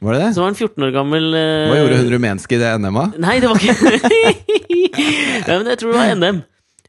Var 0.00 0.16
det 0.16 0.20
det? 0.26 0.28
Så 0.36 0.40
var 0.44 0.52
en 0.52 0.56
14 0.60 0.84
år 0.86 0.92
gammel 0.94 1.26
uh... 1.32 1.72
Hva 1.72 1.80
gjorde 1.80 1.96
hun 2.02 2.12
rumenske 2.14 2.56
i 2.56 2.60
det 2.60 2.70
NM-a? 2.80 3.06
Nei, 3.20 3.34
det 3.40 3.48
var 3.48 3.56
ikke 3.60 3.74
ja, 5.48 5.56
men 5.60 5.72
Jeg 5.72 5.80
tror 5.80 5.92
det 5.92 5.98
var 5.98 6.14
NM. 6.20 6.38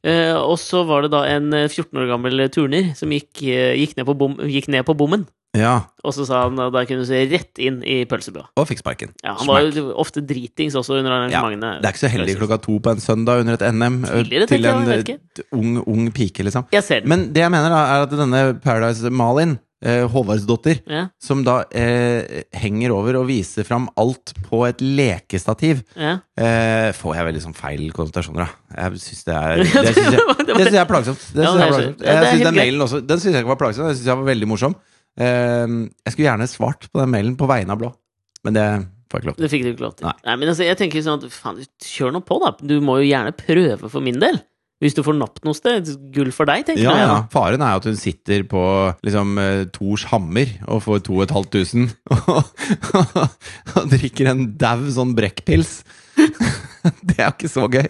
Eh, 0.02 0.34
og 0.34 0.58
så 0.58 0.82
var 0.90 1.06
det 1.06 1.12
da 1.14 1.26
en 1.30 1.52
eh, 1.54 1.68
14 1.70 1.94
år 2.02 2.10
gammel 2.10 2.48
turner 2.54 2.94
som 2.98 3.12
gikk, 3.14 3.44
eh, 3.46 3.76
gikk, 3.78 3.94
ned, 4.00 4.08
på 4.10 4.18
bom, 4.18 4.40
gikk 4.50 4.72
ned 4.74 4.86
på 4.88 4.98
bommen. 4.98 5.28
Ja, 5.52 5.82
Og 6.08 6.14
så 6.16 6.24
sa 6.24 6.46
han 6.46 6.56
at 6.64 6.72
da 6.72 6.86
kunne 6.88 7.04
du 7.04 7.10
se 7.10 7.26
rett 7.28 7.60
inn 7.60 7.82
i 7.84 8.06
pølsebua. 8.08 8.46
og 8.56 8.68
fikk 8.70 8.80
sparken. 8.80 9.12
Ja, 9.20 9.34
han 9.36 9.50
var 9.50 9.66
jo 9.68 9.90
ofte 10.00 10.24
dritings 10.24 10.78
også 10.80 11.02
under 11.02 11.28
Ja, 11.28 11.42
det 11.52 11.84
er 11.84 11.92
ikke 11.92 12.06
så 12.06 12.12
heldig 12.14 12.38
klokka 12.40 12.58
to 12.64 12.78
på 12.80 12.94
en 12.94 13.04
søndag 13.04 13.44
under 13.44 13.60
et 13.60 13.66
NM 13.68 14.06
Tidligere, 14.08 14.48
til 14.48 14.66
en 14.66 14.88
jeg 14.88 15.20
ung, 15.52 15.84
ung 15.84 16.08
pike, 16.16 16.46
liksom. 16.48 16.70
Jeg 16.72 16.84
ser 16.88 17.04
den. 17.04 17.10
Men 17.12 17.28
det 17.36 17.44
jeg 17.44 17.52
mener, 17.52 17.68
da, 17.70 17.82
er 17.84 18.08
at 18.08 18.16
denne 18.16 18.60
Paradise 18.64 19.12
Malin, 19.12 19.58
eh, 19.86 20.04
Håvardsdottir, 20.12 20.82
Ja, 20.90 21.08
som 21.22 21.44
da 21.48 21.62
eh, 21.76 22.44
henger 22.62 22.94
over 22.96 23.20
og 23.22 23.28
viser 23.30 23.66
fram 23.68 23.88
alt 24.00 24.34
på 24.48 24.62
et 24.68 24.82
lekestativ, 24.84 25.82
ja. 25.96 26.18
eh, 26.38 26.92
får 26.98 27.18
jeg 27.18 27.28
veldig 27.32 27.44
sånn 27.48 27.58
feil 27.58 27.84
konnotasjoner, 27.96 28.46
da. 28.46 28.78
Jeg 28.86 29.04
syns 29.08 29.28
det 29.28 29.36
er 29.42 29.64
Det 29.82 29.94
syns 29.98 30.16
jeg, 30.16 30.72
jeg 30.72 30.82
er 30.84 30.90
plagsomt. 30.90 31.28
Det 31.34 31.46
synes 31.46 31.60
jeg, 31.60 31.68
er 31.68 31.74
plagsomt. 31.74 32.08
jeg 32.08 32.32
synes 32.32 32.48
den 32.48 32.58
mailen 32.62 32.86
også 32.88 33.02
Den 33.06 33.22
syns 33.22 33.36
jeg 33.36 33.44
ikke 33.44 33.54
var 33.54 33.62
plagsom, 33.66 33.90
den 33.90 33.98
syns 34.00 34.10
jeg 34.12 34.22
var 34.24 34.32
veldig 34.32 34.50
morsom. 34.54 34.78
Eh, 35.20 35.78
jeg 36.06 36.16
skulle 36.16 36.30
gjerne 36.30 36.50
svart 36.52 36.90
på 36.92 37.02
den 37.04 37.14
mailen 37.14 37.38
på 37.40 37.50
vegne 37.52 37.76
av 37.76 37.82
Blå, 37.82 37.92
men 38.48 38.58
det 38.58 38.68
får 39.12 39.20
jeg 39.20 39.24
ikke 39.26 39.32
lov 39.32 39.36
til. 39.38 39.44
Det 39.44 39.52
fikk 39.52 39.66
du 39.66 39.72
ikke 39.74 39.86
lov 39.88 39.98
til. 39.98 40.08
Nei. 40.08 40.16
Nei, 40.30 40.38
men 40.40 40.54
altså, 40.54 40.64
jeg 40.68 40.80
tenker 40.80 41.04
sånn 41.04 41.20
at 41.20 41.36
faen, 41.36 41.60
kjør 41.84 42.16
nå 42.16 42.22
på, 42.28 42.38
da. 42.44 42.54
Du 42.64 42.78
må 42.86 43.02
jo 43.02 43.10
gjerne 43.10 43.34
prøve 43.36 43.90
for 43.92 44.04
min 44.06 44.22
del. 44.22 44.40
Hvis 44.82 44.96
du 44.98 45.04
får 45.06 45.14
napp 45.20 45.38
noe 45.46 45.54
sted, 45.54 45.86
gull 46.16 46.32
for 46.34 46.50
deg, 46.50 46.66
tenker 46.66 46.82
Ja, 46.84 46.94
jeg. 46.98 47.08
ja. 47.12 47.18
Faren 47.34 47.62
er 47.62 47.78
at 47.78 47.86
hun 47.86 47.96
sitter 48.02 48.42
på 48.50 48.62
liksom 49.06 49.38
eh, 49.38 49.64
Tors 49.76 50.08
hammer 50.10 50.50
og 50.68 50.82
får 50.88 51.04
2500 51.06 51.94
og, 52.10 52.44
og 53.78 53.90
drikker 53.94 54.32
en 54.32 54.48
dau 54.58 54.88
sånn 54.94 55.14
brekkpils. 55.18 55.84
det 57.06 57.16
er 57.20 57.28
jo 57.28 57.34
ikke 57.36 57.52
så 57.52 57.68
gøy. 57.72 57.88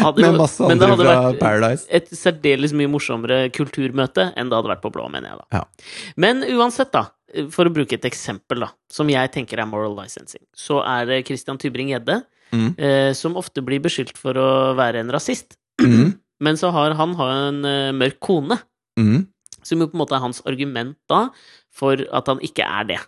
Hadde 0.00 0.24
Med 0.26 0.38
masse 0.42 0.66
men 0.68 0.80
det 0.80 0.88
hadde 0.90 1.04
fra 1.06 1.14
vært 1.28 1.40
Paradise. 1.42 1.86
Et 1.94 2.10
særdeles 2.18 2.74
mye 2.76 2.90
morsommere 2.90 3.44
kulturmøte 3.54 4.32
enn 4.34 4.50
det 4.50 4.58
hadde 4.58 4.72
vært 4.74 4.82
på 4.84 4.92
blå, 4.94 5.06
mener 5.12 5.30
jeg 5.32 5.40
da. 5.44 5.60
Ja. 5.60 5.94
Men 6.20 6.42
uansett, 6.54 6.90
da. 6.94 7.06
For 7.50 7.66
å 7.66 7.72
bruke 7.74 7.96
et 7.96 8.04
eksempel, 8.06 8.60
da, 8.62 8.68
som 8.94 9.08
jeg 9.10 9.30
tenker 9.34 9.58
er 9.58 9.66
moral 9.66 9.96
licensing, 9.98 10.42
så 10.54 10.82
er 10.86 11.08
det 11.08 11.22
Christian 11.30 11.58
Tybring-Gjedde, 11.62 12.20
Mm. 12.54 12.68
eh, 12.78 13.10
som 13.18 13.34
ofte 13.40 13.62
blir 13.66 13.80
beskyldt 13.82 14.18
for 14.20 14.36
å 14.38 14.50
være 14.78 15.00
en 15.02 15.08
rasist. 15.10 15.56
Mm. 15.82 16.12
Men 16.40 16.56
så 16.56 16.70
har 16.72 16.94
han 16.98 17.14
har 17.14 17.30
en 17.48 17.64
eh, 17.64 17.92
mørk 17.92 18.18
kone, 18.20 18.58
Mm. 18.98 19.26
som 19.62 19.80
jo 19.80 19.86
på 19.88 19.94
en 19.96 20.00
måte 20.06 20.14
er 20.14 20.20
hans 20.22 20.40
argument 20.46 20.96
da 21.10 21.28
for 21.74 21.96
at 22.12 22.26
han 22.30 22.38
ikke 22.38 22.62
er 22.62 22.84
det. 22.84 22.98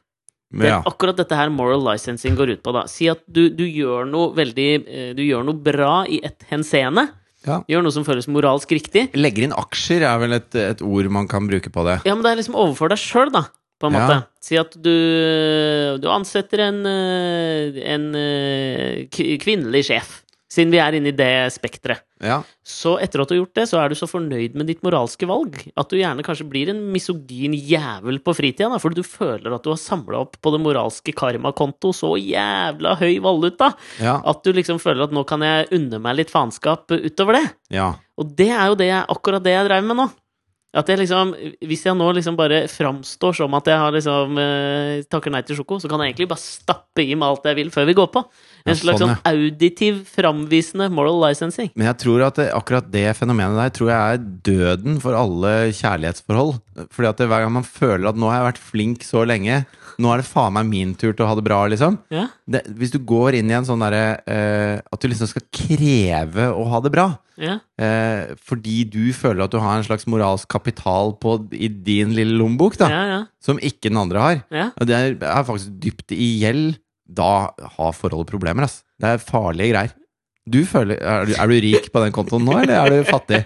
Det 0.52 0.66
Ja. 0.66 0.78
er 0.80 0.82
akkurat 0.90 1.16
dette 1.16 1.34
her 1.36 1.48
moral 1.50 1.82
licensing 1.82 2.34
går 2.36 2.50
ut 2.56 2.62
på. 2.62 2.72
da 2.72 2.86
Si 2.86 3.08
at 3.08 3.20
du, 3.30 3.48
du 3.50 3.64
gjør 3.64 4.06
noe 4.08 4.32
veldig 4.34 4.86
eh, 4.88 5.12
Du 5.14 5.22
gjør 5.22 5.44
noe 5.44 5.54
bra 5.58 6.04
i 6.08 6.20
et 6.24 6.42
henseende. 6.50 7.08
Ja. 7.46 7.60
Gjør 7.68 7.82
noe 7.82 7.92
som 7.92 8.04
føles 8.04 8.26
moralsk 8.26 8.70
riktig. 8.74 9.10
Legger 9.14 9.44
inn 9.44 9.52
aksjer 9.54 10.02
er 10.02 10.18
vel 10.18 10.32
et, 10.34 10.54
et 10.54 10.82
ord 10.82 11.08
man 11.10 11.28
kan 11.28 11.46
bruke 11.46 11.70
på 11.70 11.84
det. 11.86 12.00
Ja, 12.06 12.14
men 12.14 12.22
det 12.24 12.32
er 12.32 12.36
liksom 12.42 12.54
overfor 12.58 12.88
deg 12.90 12.98
sjøl, 12.98 13.30
da. 13.30 13.44
På 13.78 13.86
en 13.90 13.92
Ja. 13.94 14.06
måte. 14.06 14.26
Si 14.40 14.56
at 14.56 14.72
du, 14.80 15.98
du 16.00 16.08
ansetter 16.08 16.58
en, 16.66 16.80
eh, 16.86 17.92
en 17.94 18.06
kvinnelig 19.10 19.84
sjef. 19.90 20.22
Siden 20.50 20.70
vi 20.72 20.78
er 20.80 20.94
inne 20.98 21.10
i 21.12 21.16
det 21.16 21.52
spekteret. 21.54 22.02
Ja. 22.24 22.38
Så 22.64 22.94
etter 23.02 23.20
at 23.20 23.28
du 23.28 23.34
har 23.34 23.42
gjort 23.42 23.54
det, 23.58 23.66
så 23.68 23.76
er 23.82 23.92
du 23.92 23.96
så 23.98 24.08
fornøyd 24.08 24.54
med 24.56 24.70
ditt 24.70 24.80
moralske 24.86 25.28
valg 25.28 25.58
at 25.76 25.90
du 25.92 25.98
gjerne 25.98 26.24
kanskje 26.24 26.46
blir 26.48 26.70
en 26.72 26.80
misogyn 26.94 27.52
jævel 27.52 28.18
på 28.24 28.32
fritida, 28.38 28.70
da, 28.72 28.78
fordi 28.80 29.02
du 29.02 29.06
føler 29.06 29.52
at 29.52 29.62
du 29.66 29.68
har 29.74 29.80
samla 29.82 30.22
opp 30.24 30.38
på 30.40 30.52
det 30.54 30.62
moralske 30.64 31.12
karmakonto 31.16 31.92
så 31.92 32.14
jævla 32.16 32.96
høy 33.02 33.18
valuta 33.20 33.74
Ja. 34.00 34.16
at 34.24 34.44
du 34.44 34.52
liksom 34.56 34.80
føler 34.80 35.04
at 35.04 35.12
nå 35.12 35.26
kan 35.28 35.44
jeg 35.44 35.68
unne 35.76 36.00
meg 36.00 36.16
litt 36.22 36.32
faenskap 36.32 36.88
utover 36.96 37.42
det. 37.42 37.46
ja. 37.76 37.92
Og 38.16 38.30
det 38.32 38.48
er 38.48 38.70
jo 38.70 38.76
det 38.80 38.86
jeg, 38.88 39.04
akkurat 39.12 39.44
det 39.44 39.52
jeg 39.52 39.66
drev 39.68 39.84
med 39.84 39.96
nå. 40.00 40.06
At 40.76 40.88
jeg 40.88 40.98
liksom, 40.98 41.30
Hvis 41.64 41.84
jeg 41.86 41.96
nå 41.96 42.06
liksom 42.12 42.36
bare 42.36 42.62
framstår 42.68 43.36
som 43.38 43.54
at 43.56 43.68
jeg 43.70 43.78
har 43.80 43.92
liksom 43.92 44.36
eh, 44.40 45.02
takker 45.08 45.32
nei 45.32 45.40
til 45.46 45.56
sjoko, 45.56 45.78
så 45.80 45.88
kan 45.88 46.00
jeg 46.00 46.12
egentlig 46.12 46.28
bare 46.28 46.42
stappe 46.42 47.04
i 47.04 47.14
meg 47.16 47.28
alt 47.28 47.44
jeg 47.48 47.56
vil 47.56 47.70
før 47.72 47.86
vi 47.88 47.94
går 47.96 48.08
på. 48.12 48.22
En 48.66 48.78
slags 48.80 49.00
sånn, 49.02 49.14
ja. 49.14 49.32
auditiv, 49.32 50.02
framvisende 50.10 50.88
moral 50.92 51.20
licensing. 51.28 51.70
Men 51.78 51.86
jeg 51.92 52.00
tror 52.02 52.26
at 52.26 52.38
det, 52.40 52.48
akkurat 52.56 52.90
det 52.92 53.06
fenomenet 53.18 53.56
der 53.60 53.74
tror 53.76 53.90
jeg 53.92 54.16
er 54.18 54.24
døden 54.50 55.00
for 55.02 55.16
alle 55.18 55.72
kjærlighetsforhold. 55.76 56.56
Fordi 56.92 57.08
at 57.08 57.20
det, 57.22 57.28
hver 57.30 57.44
gang 57.46 57.52
man 57.56 57.66
føler 57.66 58.08
at 58.10 58.18
nå 58.20 58.28
har 58.30 58.40
jeg 58.42 58.48
vært 58.50 58.64
flink 58.70 59.04
så 59.06 59.22
lenge, 59.28 59.62
nå 59.96 60.10
er 60.12 60.20
det 60.20 60.28
faen 60.28 60.52
meg 60.52 60.66
min 60.68 60.90
tur 60.98 61.14
til 61.16 61.24
å 61.24 61.28
ha 61.30 61.36
det 61.38 61.44
bra, 61.46 61.62
liksom. 61.72 61.96
Ja, 62.12 62.26
Det, 62.44 62.60
hvis 62.76 62.92
du 62.92 62.98
går 63.00 63.38
inn 63.38 63.48
i 63.50 63.54
en 63.56 63.64
sånn 63.66 63.80
derre 63.80 64.20
eh, 64.28 64.76
At 64.92 65.00
du 65.02 65.08
liksom 65.08 65.26
skal 65.30 65.42
kreve 65.56 66.50
å 66.52 66.66
ha 66.70 66.80
det 66.84 66.92
bra. 66.94 67.06
ja. 67.40 67.56
Eh, 67.80 68.34
fordi 68.44 68.84
du 68.88 69.12
føler 69.16 69.44
at 69.46 69.52
du 69.52 69.58
har 69.60 69.76
en 69.78 69.84
slags 69.86 70.06
moralsk 70.08 70.48
kapital 70.52 71.14
på, 71.20 71.38
i 71.52 71.68
din 71.68 72.12
lille 72.16 72.36
lommebok, 72.38 72.76
da, 72.80 72.88
Ja, 72.92 73.02
ja, 73.14 73.20
som 73.40 73.58
ikke 73.58 73.88
den 73.90 74.00
andre 74.00 74.20
har. 74.26 74.42
ja. 74.52 74.70
Og 74.80 74.86
det 74.88 74.96
er, 74.96 75.16
er 75.20 75.44
faktisk 75.48 75.72
dypt 75.80 76.12
i 76.16 76.30
gjeld. 76.42 76.76
Da 77.06 77.52
har 77.76 77.94
forholdet 77.96 78.32
problemer, 78.32 78.66
ass. 78.66 78.80
Det 79.00 79.12
er 79.14 79.22
farlige 79.22 79.72
greier. 79.74 79.94
Du 80.46 80.60
føler, 80.68 80.98
er, 81.02 81.26
du, 81.26 81.34
er 81.34 81.50
du 81.50 81.56
rik 81.64 81.88
på 81.92 82.02
den 82.04 82.14
kontoen 82.14 82.44
nå, 82.46 82.54
eller 82.62 82.76
er 82.78 82.92
du 82.94 83.08
fattig? 83.08 83.42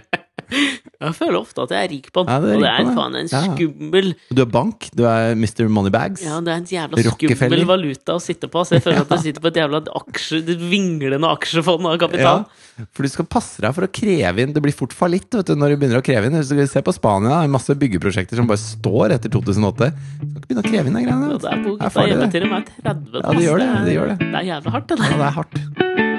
Jeg 0.51 1.15
føler 1.17 1.39
ofte 1.39 1.63
at 1.65 1.71
jeg 1.73 1.87
er 1.87 1.91
rik 1.95 2.09
på 2.13 2.25
den. 2.27 2.33
Ja, 2.33 2.41
det 2.43 2.51
er 2.51 2.57
og 2.57 2.63
det 2.65 2.71
er 2.71 2.85
den. 2.85 2.97
faen 2.99 3.15
en 3.17 3.31
skummel 3.31 4.09
Du 4.37 4.43
er 4.45 4.49
bank, 4.53 4.89
du 4.97 5.05
er 5.09 5.35
Mr. 5.39 5.69
Moneybags. 5.73 6.25
Ja, 6.27 6.41
det 6.45 6.53
er 6.53 6.59
en 6.61 6.67
jævla 6.69 7.05
skummel 7.07 7.65
valuta 7.69 8.17
å 8.19 8.23
sitte 8.23 8.51
på. 8.53 8.65
Så 8.69 8.77
jeg 8.77 8.85
føler 8.85 9.05
at 9.07 9.13
jeg 9.17 9.25
sitter 9.31 9.45
på 9.45 9.53
et 9.53 9.61
jævla 9.63 9.81
aksje, 10.01 10.43
et 10.45 10.65
vinglende 10.71 11.31
aksjefond 11.31 11.89
av 11.89 11.97
kapital. 12.03 12.45
Ja, 12.45 12.87
for 12.97 13.05
du 13.05 13.13
skal 13.13 13.29
passe 13.29 13.61
deg 13.65 13.75
for 13.77 13.85
å 13.85 13.91
kreve 13.93 14.41
inn 14.41 14.55
Det 14.57 14.63
blir 14.65 14.73
fort 14.73 14.95
fallitt 14.97 15.35
vet 15.37 15.51
du, 15.51 15.57
når 15.59 15.75
du 15.75 15.81
begynner 15.83 16.01
å 16.01 16.05
kreve 16.05 16.29
inn. 16.31 16.37
Hvis 16.41 16.53
du 16.53 16.61
ser 16.71 16.85
på 16.87 16.95
Spania, 16.97 17.41
det 17.41 17.49
er 17.49 17.55
masse 17.57 17.77
byggeprosjekter 17.81 18.41
som 18.41 18.49
bare 18.51 18.61
står 18.63 19.17
etter 19.19 19.33
2008. 19.33 19.91
Du 19.91 20.27
skal 20.27 20.31
ikke 20.31 20.47
begynne 20.51 20.65
å 20.65 20.71
kreve 20.71 20.93
inn 20.93 21.01
de 21.01 21.07
greiene. 21.07 21.33
Du. 21.33 21.39
der 21.47 21.65
bor 21.65 21.77
Det 21.81 21.89
er 21.89 21.97
farlig, 21.97 22.21
det. 22.21 22.31
til 22.37 22.47
de 22.47 22.53
er 22.61 22.69
30. 22.85 23.21
Ja, 23.21 23.35
det 23.37 23.49
gjør 23.49 23.65
det, 23.65 23.73
det 23.89 23.97
gjør 23.99 24.13
det. 24.15 24.19
Det 24.27 24.39
er 24.45 24.49
jævla 24.53 24.77
hardt, 24.79 24.89
det 24.95 25.01
Ja, 25.01 25.17
det 25.17 25.29
er 25.31 25.37
hardt. 25.41 26.10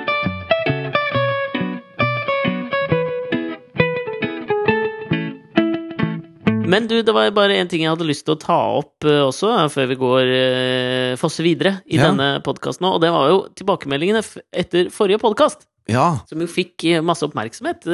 Men 6.71 6.87
du, 6.87 6.95
det 7.03 7.13
var 7.15 7.27
bare 7.35 7.57
en 7.59 7.69
ting 7.71 7.83
jeg 7.83 7.91
hadde 7.91 8.07
lyst 8.07 8.23
til 8.27 8.35
å 8.37 8.41
ta 8.41 8.57
opp 8.79 9.07
eh, 9.07 9.19
også, 9.25 9.49
eh, 9.57 9.67
før 9.73 9.89
vi 9.91 9.97
går 9.99 10.31
uh, 10.31 11.17
fosser 11.19 11.45
videre 11.47 11.75
i 11.89 11.99
Ja. 11.99 12.07
denne 12.09 12.29
podkasten 12.45 12.87
Og 12.89 13.01
det 13.03 13.11
var 13.13 13.27
jo 13.33 13.41
tilbakemeldingene 13.59 14.23
etter 14.63 14.89
forrige 14.93 15.19
podkast, 15.21 15.67
Ja, 15.91 16.21
som 16.29 16.39
jo 16.39 16.47
fikk 16.47 16.85
masse 17.03 17.25
oppmerksomhet 17.27 17.87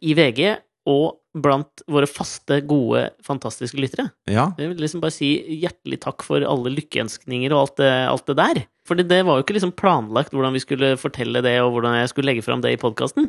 i 0.00 0.14
VG 0.14 0.56
og 0.88 1.18
blant 1.38 1.82
våre 1.90 2.06
faste, 2.08 2.60
gode, 2.66 3.10
fantastiske 3.26 3.76
lyttere. 3.78 4.08
ja. 4.30 4.46
Jeg 4.58 4.70
vil 4.70 4.80
liksom 4.80 5.02
bare 5.02 5.12
si 5.12 5.28
hjertelig 5.60 6.00
takk 6.06 6.24
for 6.24 6.40
alle 6.46 6.72
lykkeønskninger 6.72 7.52
og 7.52 7.60
alt 7.66 7.76
det, 7.82 7.90
alt 8.08 8.26
det 8.30 8.36
der. 8.38 8.60
Fordi 8.88 9.04
det 9.04 9.20
var 9.28 9.36
jo 9.38 9.44
ikke 9.44 9.54
liksom 9.58 9.74
planlagt 9.76 10.32
hvordan 10.32 10.54
vi 10.56 10.62
skulle 10.64 10.94
fortelle 11.00 11.42
det, 11.44 11.54
og 11.60 11.74
hvordan 11.74 11.98
jeg 12.00 12.08
skulle 12.10 12.30
legge 12.32 12.44
fram 12.46 12.62
det 12.64 12.72
i 12.72 12.80
podkasten. 12.80 13.28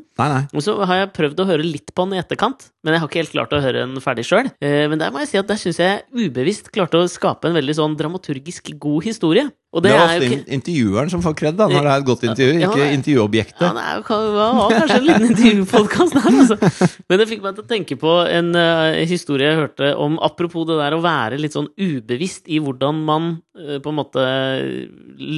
Og 0.55 0.63
så 0.63 0.77
har 0.87 1.01
jeg 1.03 1.11
prøvd 1.17 1.43
å 1.43 1.47
høre 1.49 1.65
litt 1.67 1.91
på 1.91 2.05
den 2.07 2.15
i 2.15 2.21
etterkant, 2.23 2.69
men 2.85 2.95
jeg 2.95 3.03
har 3.03 3.11
ikke 3.11 3.21
helt 3.23 3.35
klart 3.35 3.55
å 3.57 3.61
høre 3.63 3.83
den 3.83 3.99
ferdig 4.03 4.23
sjøl. 4.29 4.47
Men 4.63 5.01
der 5.01 5.11
må 5.11 5.21
jeg 5.25 5.33
si 5.33 5.41
at 5.41 5.49
der 5.51 5.59
syns 5.59 5.81
jeg 5.83 6.05
ubevisst 6.15 6.71
klarte 6.71 7.01
å 7.03 7.09
skape 7.11 7.51
en 7.51 7.57
veldig 7.59 7.75
sånn 7.81 7.97
dramaturgisk 7.99 8.71
god 8.79 9.03
historie. 9.09 9.49
Og 9.69 9.83
Det 9.85 9.91
det 9.91 9.97
er 9.99 10.01
er 10.01 10.15
ofte 10.17 10.27
ikke 10.33 10.53
intervjueren 10.55 11.11
som 11.13 11.21
får 11.21 11.33
kred, 11.37 11.57
da, 11.59 11.67
når 11.69 11.83
det 11.85 11.89
er 11.91 11.99
et 12.01 12.05
godt 12.07 12.23
intervju, 12.25 12.53
ikke 12.65 12.79
ja, 12.81 12.87
intervjuobjektet. 12.95 13.61
ja, 13.61 13.73
det 13.77 13.83
er 13.85 14.31
var 14.33 14.71
kanskje 14.73 14.95
en 14.97 15.05
liten 15.05 15.27
intervjupodkast 15.29 16.15
der, 16.17 16.37
altså. 16.41 16.89
Men 17.05 17.21
det 17.21 17.27
fikk 17.29 17.43
meg 17.43 17.53
til 17.59 17.65
å 17.65 17.69
tenke 17.69 17.97
på 18.01 18.15
en 18.25 18.49
uh, 18.57 18.97
historie 19.05 19.51
jeg 19.51 19.59
hørte 19.59 19.91
om 20.01 20.17
Apropos 20.25 20.65
det 20.65 20.79
der 20.81 20.97
å 20.97 21.01
være 21.05 21.37
litt 21.37 21.53
sånn 21.53 21.69
ubevisst 21.77 22.49
i 22.49 22.57
hvordan 22.65 23.03
man 23.05 23.29
uh, 23.61 23.77
på 23.77 23.93
en 23.93 23.99
måte 23.99 24.25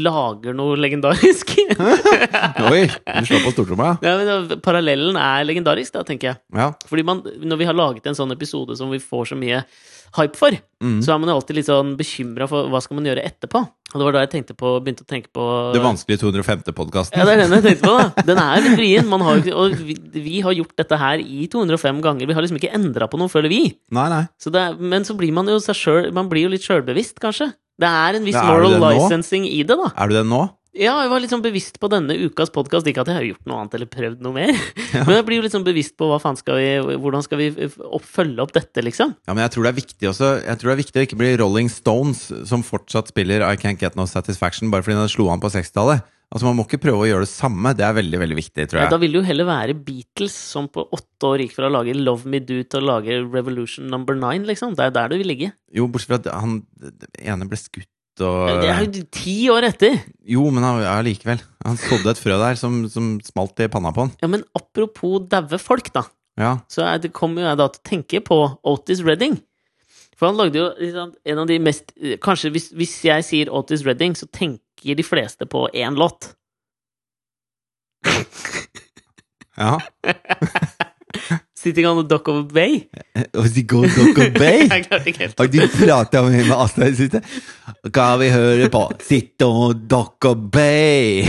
lager 0.08 0.56
noe 0.56 0.80
legendarisk. 0.80 1.52
Oi, 2.72 2.86
du 2.88 3.28
slår 3.28 3.44
på 3.46 3.54
stortromma, 3.58 3.96
ja. 4.00 4.16
ja, 4.16 4.40
men 4.48 4.64
Parallellen 4.64 5.20
er 5.20 5.44
legendarisk, 5.48 5.92
da, 5.98 6.06
tenker 6.08 6.32
jeg. 6.32 6.42
ja. 6.56 6.72
Fordi 6.88 7.04
man, 7.08 7.24
når 7.44 7.60
vi 7.60 7.68
har 7.68 7.76
laget 7.78 8.08
en 8.08 8.18
sånn 8.18 8.32
episode 8.36 8.80
som 8.80 8.96
vi 8.96 9.02
får 9.04 9.34
så 9.34 9.40
mye 9.40 9.64
hype 10.18 10.40
for, 10.40 10.56
Mm. 10.82 10.96
så 11.06 11.12
er 11.14 11.20
man 11.22 11.30
jo 11.30 11.36
alltid 11.38 11.58
litt 11.60 11.68
sånn 11.68 11.92
bekymra 11.94 12.48
for 12.50 12.66
hva 12.74 12.80
skal 12.82 12.98
man 12.98 13.06
gjøre 13.06 13.22
etterpå. 13.22 13.60
Og 13.92 14.00
det 14.00 14.06
var 14.08 14.16
da 14.16 14.22
jeg 14.24 14.46
på, 14.56 14.70
begynte 14.84 15.04
å 15.04 15.10
tenke 15.10 15.28
på 15.36 15.46
Det 15.76 15.82
vanskelige 15.84 16.22
205. 16.24 16.62
podkasten. 16.78 17.18
Ja, 17.20 17.26
det 17.28 17.34
er 17.34 17.42
den 17.44 17.56
jeg 17.58 17.66
tenkte 17.66 17.90
på, 17.90 17.96
da. 17.98 18.24
Den 18.30 18.40
er 18.40 18.64
litt 18.64 18.78
vrien. 18.80 19.10
Man 19.12 19.26
har 19.26 19.42
og 19.52 19.76
vi, 19.84 19.98
vi 20.16 20.38
har 20.46 20.56
gjort 20.56 20.76
dette 20.80 21.00
her 21.02 21.20
i 21.24 21.48
205 21.52 22.00
ganger. 22.06 22.30
Vi 22.30 22.38
har 22.38 22.46
liksom 22.46 22.60
ikke 22.62 22.72
endra 22.78 23.10
på 23.12 23.20
noe, 23.20 23.32
føler 23.32 23.52
vi. 23.52 23.64
Nei, 23.92 24.08
nei. 24.14 24.24
Så 24.40 24.54
det 24.54 24.64
er, 24.64 24.80
men 24.80 25.04
så 25.08 25.18
blir 25.20 25.34
man 25.36 25.50
jo 25.52 25.60
seg 25.64 25.76
selv, 25.76 26.14
Man 26.16 26.30
blir 26.32 26.48
jo 26.48 26.54
litt 26.54 26.64
sjølbevisst, 26.64 27.20
kanskje. 27.24 27.52
Det 27.82 27.90
er 27.90 28.18
en 28.20 28.26
viss 28.28 28.38
Ja, 28.38 28.46
moral 28.48 28.78
licensing 28.80 29.44
nå? 29.48 29.52
i 29.52 29.64
det, 29.68 29.78
da. 29.80 29.92
Er 29.98 30.12
du 30.12 30.16
det 30.20 30.26
nå? 30.30 30.44
Ja, 30.72 30.94
jeg 31.04 31.10
var 31.12 31.20
litt 31.20 31.34
sånn 31.34 31.44
bevisst 31.44 31.82
på 31.84 31.90
denne 31.92 32.16
ukas 32.16 32.52
podkast. 32.56 32.88
Ikke 32.88 33.04
at 33.04 33.10
jeg 33.12 33.18
har 33.18 33.26
gjort 33.28 33.50
noe 33.50 33.58
annet 33.60 33.74
eller 33.76 33.90
prøvd 33.92 34.22
noe 34.24 34.36
mer. 34.38 34.54
Men 34.94 35.18
jeg 35.18 35.26
blir 35.28 35.42
jo 35.42 35.44
litt 35.44 35.56
sånn 35.56 35.66
bevisst 35.68 35.98
på 36.00 36.08
hva 36.08 36.20
faen 36.24 36.40
skal 36.40 36.62
vi, 36.62 36.96
hvordan 36.96 37.26
skal 37.26 37.42
vi 37.42 37.50
opp, 37.68 38.06
følge 38.08 38.40
opp 38.46 38.54
dette, 38.56 38.84
liksom. 38.88 39.12
Ja, 39.28 39.36
men 39.36 39.44
jeg 39.44 39.54
tror 39.56 39.68
det 39.68 39.72
er 39.72 39.78
viktig 39.82 40.08
også 40.10 40.30
Jeg 40.40 40.60
tror 40.60 40.70
det 40.70 40.74
er 40.74 40.80
viktig 40.82 41.02
å 41.02 41.06
ikke 41.06 41.20
bli 41.20 41.34
Rolling 41.42 41.70
Stones, 41.72 42.24
som 42.48 42.64
fortsatt 42.64 43.12
spiller 43.12 43.44
I 43.44 43.60
Can't 43.60 43.84
Get 43.84 44.00
No 44.00 44.08
Satisfaction 44.08 44.72
bare 44.72 44.86
fordi 44.86 45.00
den 45.00 45.12
slo 45.12 45.28
an 45.34 45.44
på 45.44 45.52
60-tallet. 45.52 46.08
Altså, 46.32 46.48
Man 46.48 46.56
må 46.56 46.64
ikke 46.64 46.80
prøve 46.86 47.04
å 47.04 47.10
gjøre 47.10 47.28
det 47.28 47.34
samme. 47.34 47.74
Det 47.76 47.84
er 47.84 47.98
veldig 47.98 48.22
veldig 48.24 48.38
viktig, 48.40 48.68
tror 48.72 48.80
jeg. 48.80 48.88
Ja, 48.88 48.96
da 48.96 49.00
vil 49.02 49.12
det 49.12 49.20
jo 49.20 49.28
heller 49.28 49.50
være 49.52 49.76
Beatles, 49.76 50.38
som 50.56 50.72
på 50.72 50.88
åtte 50.88 51.34
år 51.34 51.44
gikk 51.44 51.58
fra 51.58 51.68
å 51.68 51.76
lage 51.76 51.98
Love 52.00 52.32
Me 52.32 52.40
Do 52.40 52.62
til 52.64 52.80
å 52.80 52.94
lage 52.94 53.20
Revolution 53.26 53.92
Number 53.92 54.16
Nine, 54.16 54.48
liksom. 54.48 54.78
Det 54.80 54.88
er 54.88 54.96
der 54.96 55.12
det 55.12 55.20
vil 55.20 55.34
ligge. 55.34 55.52
Jo, 55.76 55.92
bortsett 55.92 56.14
fra 56.14 56.22
at 56.24 56.32
han 56.40 56.62
ene 57.20 57.50
ble 57.52 57.60
skutt 57.60 57.92
og 58.20 58.62
Det 58.62 58.70
er 58.70 58.82
jo 58.84 59.04
ti 59.16 59.36
år 59.54 59.68
etter! 59.70 60.00
Jo, 60.28 60.44
men 60.52 60.66
han, 60.66 60.82
ja, 60.84 60.98
likevel. 61.06 61.40
Han 61.66 61.78
sådde 61.80 62.12
et 62.12 62.20
frø 62.20 62.36
der 62.42 62.60
som, 62.60 62.82
som 62.92 63.14
smalt 63.24 63.62
i 63.64 63.70
panna 63.72 63.94
på 63.96 64.06
han. 64.06 64.12
Ja, 64.22 64.28
men 64.32 64.44
apropos 64.58 65.24
daue 65.32 65.60
folk, 65.62 65.94
da. 65.96 66.04
Ja. 66.40 66.58
Så 66.72 66.86
det 67.04 67.14
kommer 67.16 67.44
jo 67.44 67.50
jeg 67.50 67.60
da 67.62 67.70
til 67.72 67.82
å 67.82 67.90
tenke 67.92 68.22
på 68.26 68.38
Otis 68.68 69.04
Redding. 69.06 69.40
For 70.20 70.30
han 70.30 70.38
lagde 70.38 70.60
jo 70.60 70.68
liksom, 70.78 71.16
en 71.26 71.42
av 71.42 71.48
de 71.50 71.58
mest 71.64 71.96
Kanskje 72.22 72.52
hvis, 72.54 72.68
hvis 72.78 72.94
jeg 73.08 73.26
sier 73.26 73.50
Otis 73.50 73.86
Redding, 73.88 74.14
så 74.18 74.28
tenker 74.30 74.98
de 74.98 75.06
fleste 75.06 75.48
på 75.50 75.66
én 75.74 75.98
låt. 75.98 76.34
ja. 79.58 79.78
'Sitting 81.62 81.86
on 81.86 81.98
the 82.02 82.10
Dock 82.10 82.28
of 82.28 82.36
a 82.38 82.48
Bay'. 82.54 82.90
Og 83.40 83.46
de 83.56 83.64
går 83.64 83.86
Dr. 83.86 84.32
Bay! 84.34 84.66
Jeg 84.72 84.86
klarte 84.88 85.08
ikke 85.08 85.20
helt 85.20 85.38
Har 85.38 85.48
du 85.48 85.60
prata 85.78 86.22
med 86.22 86.46
med 86.48 86.56
Astrid 86.58 86.96
siste? 86.98 87.22
Hva 87.86 88.08
vi 88.18 88.30
hører 88.34 88.72
på? 88.74 88.82
Sitte 89.06 89.46
on 89.46 89.84
dock 89.88 90.26
of 90.26 90.38
Bay! 90.52 91.22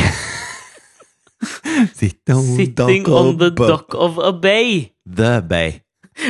Sitt 1.98 2.30
on 2.30 2.46
Sitting 2.56 3.08
on 3.08 3.36
the 3.38 3.50
dock 3.50 3.94
of 3.94 4.18
a 4.18 4.32
bay. 4.32 4.92
The 5.04 5.42
Bay. 5.42 5.82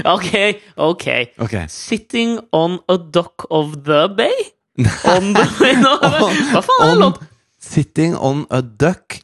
Ok, 0.04 0.56
ok. 0.76 1.06
okay. 1.38 1.66
Sitting 1.68 2.40
on 2.52 2.78
a 2.88 2.96
dock 2.96 3.46
of 3.50 3.84
the 3.84 4.08
bay? 4.16 4.34
On 5.04 5.34
the 5.34 5.46
bay? 5.60 5.76
Nå, 5.76 5.98
hva 6.00 6.62
faen 6.64 6.90
er 6.96 7.04
det? 7.04 7.28
Sitting 7.62 8.16
on 8.16 8.46
a 8.50 8.62
duck 8.62 9.20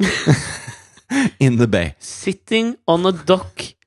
in 1.40 1.56
the 1.58 1.66
bay. 1.66 1.94
Sitting 1.98 2.76
on 2.86 3.06
a 3.06 3.12
dock 3.12 3.77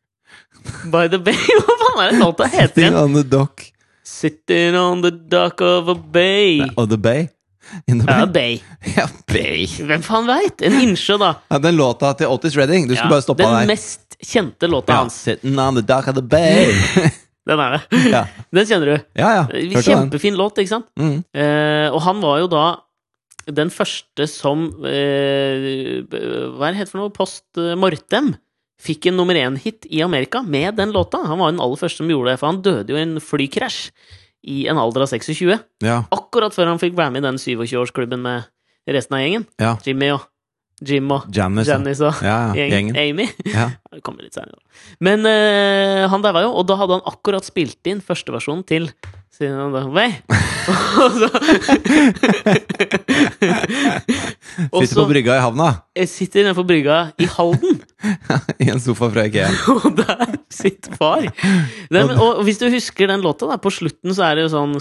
by 0.92 1.08
the 1.12 1.20
bay? 1.20 1.36
Hva 1.66 1.76
faen 1.82 2.02
er 2.06 2.12
det 2.16 2.20
låta 2.22 2.48
heter 2.48 2.68
Sitting 2.68 2.88
igjen? 2.94 2.98
on 3.04 3.14
the 3.18 3.24
dock 3.24 3.68
Sitting 4.04 4.76
on 4.78 5.02
the 5.06 5.12
dock 5.12 5.62
of 5.62 5.88
a 5.90 5.96
bay. 5.96 6.62
of 6.78 6.90
the 6.90 6.98
bay. 6.98 7.30
In 7.88 8.00
the 8.02 8.06
Ja, 8.12 8.26
bay. 8.26 8.60
bay. 8.84 8.94
Ja, 8.98 9.06
bay. 9.32 9.66
Hvem 9.88 10.02
faen 10.04 10.28
veit? 10.28 10.62
En 10.68 10.74
innsjø, 10.82 11.16
da. 11.22 11.30
Ja, 11.50 11.60
den 11.64 11.78
låta 11.80 12.12
til 12.20 12.28
Otis 12.28 12.58
Redding. 12.60 12.88
Du 12.90 12.96
skulle 12.98 13.14
bare 13.14 13.24
stoppa 13.26 13.46
den 13.48 13.56
der. 13.62 13.70
mest 13.72 14.18
kjente 14.22 14.68
låta 14.68 14.92
Ja, 14.94 14.98
hans. 15.06 15.16
Sitting 15.24 15.58
on 15.62 15.78
the 15.80 15.86
dock 15.88 16.08
of 16.12 16.16
the 16.20 16.26
bay. 16.26 16.74
Den 17.48 17.58
er 17.58 17.72
det. 17.74 18.02
ja. 18.12 18.20
Den 18.54 18.68
kjenner 18.70 18.86
du. 18.92 18.98
ja, 19.18 19.30
ja. 19.34 19.44
Hørte 19.50 19.72
den. 19.72 19.82
Kjempefin 19.88 20.36
låt, 20.38 20.60
ikke 20.62 20.70
sant? 20.76 20.86
Mm. 21.00 21.24
Eh, 21.34 21.88
og 21.90 22.02
han 22.06 22.20
var 22.22 22.38
jo 22.44 22.50
da 22.52 22.66
den 23.50 23.72
første 23.74 24.28
som 24.30 24.68
eh, 24.86 26.04
Hva 26.06 26.68
er 26.68 26.76
det 26.76 26.78
heter 26.84 26.92
for 26.92 27.02
noe? 27.02 27.10
Post 27.16 27.48
eh, 27.58 27.74
mortem. 27.82 28.36
Fikk 28.82 29.06
en 29.12 29.18
nummer 29.20 29.38
én-hit 29.38 29.86
i 29.94 30.02
Amerika 30.02 30.42
med 30.42 30.76
den 30.80 30.92
låta. 30.96 31.20
Han 31.30 31.38
var 31.42 31.52
den 31.54 31.62
aller 31.62 31.78
første 31.78 32.02
som 32.02 32.10
gjorde 32.10 32.32
det, 32.34 32.40
for 32.42 32.50
han 32.50 32.62
døde 32.66 32.90
jo 32.94 32.98
i 32.98 33.04
en 33.06 33.20
flykrasj 33.22 33.92
i 34.50 34.64
en 34.72 34.80
alder 34.82 35.04
av 35.06 35.12
26. 35.12 35.60
Ja. 35.86 36.00
Akkurat 36.10 36.56
før 36.56 36.72
han 36.72 36.82
fikk 36.82 36.96
være 36.98 37.14
med 37.14 37.22
i 37.22 37.28
den 37.28 37.38
27-årsklubben 37.38 38.24
med 38.26 38.48
resten 38.90 39.18
av 39.20 39.22
gjengen. 39.22 39.46
ja. 39.62 39.76
Jimmy 39.86 40.10
og 40.16 40.26
Jim 40.82 41.12
og 41.14 41.28
Janice. 41.30 41.70
Janice 41.70 42.02
og 42.08 42.24
Ja, 42.26 42.56
gjengen. 42.58 42.96
Amy. 42.98 43.28
Ja. 43.46 43.68
Det 43.94 44.02
kommer 44.08 44.26
litt 44.26 44.34
senere. 44.34 44.58
Men 44.98 45.22
uh, 45.30 46.08
han 46.10 46.24
daua 46.26 46.42
jo, 46.42 46.56
og 46.58 46.66
da 46.66 46.80
hadde 46.80 46.98
han 46.98 47.06
akkurat 47.12 47.46
spilt 47.46 47.86
inn 47.86 48.02
førsteversjonen 48.02 48.64
til 48.66 48.88
Siden 49.42 49.58
han 49.58 49.74
da 49.74 49.82
Vei! 49.90 50.12
Og 54.70 54.84
så 54.86 54.86
Sitter 54.86 55.00
på 55.00 55.06
brygga 55.10 55.38
i 55.40 55.42
havna 55.42 55.70
jeg 55.98 56.10
sitter 56.12 56.46
nede 56.46 56.56
på 56.58 56.66
brygga 56.70 56.98
i 57.22 57.26
Halden, 57.30 57.80
i 58.64 58.68
en 58.72 58.80
sofa 58.82 59.10
fra 59.12 59.26
Ikea. 59.28 59.50
og 59.74 59.98
der 59.98 60.36
sitter 60.54 60.94
far. 61.00 61.26
Nei, 61.26 62.04
men, 62.06 62.14
og 62.22 62.44
hvis 62.48 62.62
du 62.62 62.68
husker 62.72 63.10
den 63.12 63.24
låta, 63.26 63.50
da, 63.50 63.58
på 63.62 63.72
slutten 63.74 64.14
så 64.16 64.28
er 64.30 64.38
det 64.40 64.46
jo 64.46 64.52
sånn 64.54 64.78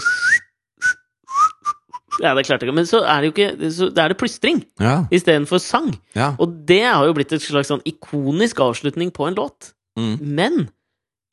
Ja, 2.21 2.35
det 2.37 2.45
klarte 2.45 2.63
jeg 2.63 2.69
ikke, 2.69 2.77
men 2.77 2.87
så 2.89 3.01
er 3.01 3.23
det 3.23 3.31
jo 3.31 3.33
ikke 3.35 3.71
så 3.73 3.89
det 3.89 4.03
er 4.03 4.13
det 4.13 4.19
plystring 4.21 4.61
Ja. 4.81 4.95
istedenfor 5.13 5.61
sang. 5.63 5.89
ja. 6.17 6.33
Og 6.37 6.53
det 6.69 6.83
har 6.85 7.05
jo 7.09 7.17
blitt 7.17 7.33
et 7.33 7.43
slags 7.43 7.71
sånn 7.73 7.83
ikonisk 7.89 8.61
avslutning 8.63 9.09
på 9.15 9.25
en 9.29 9.37
låt. 9.39 9.73
Mm. 9.99 10.15
Men 10.21 10.61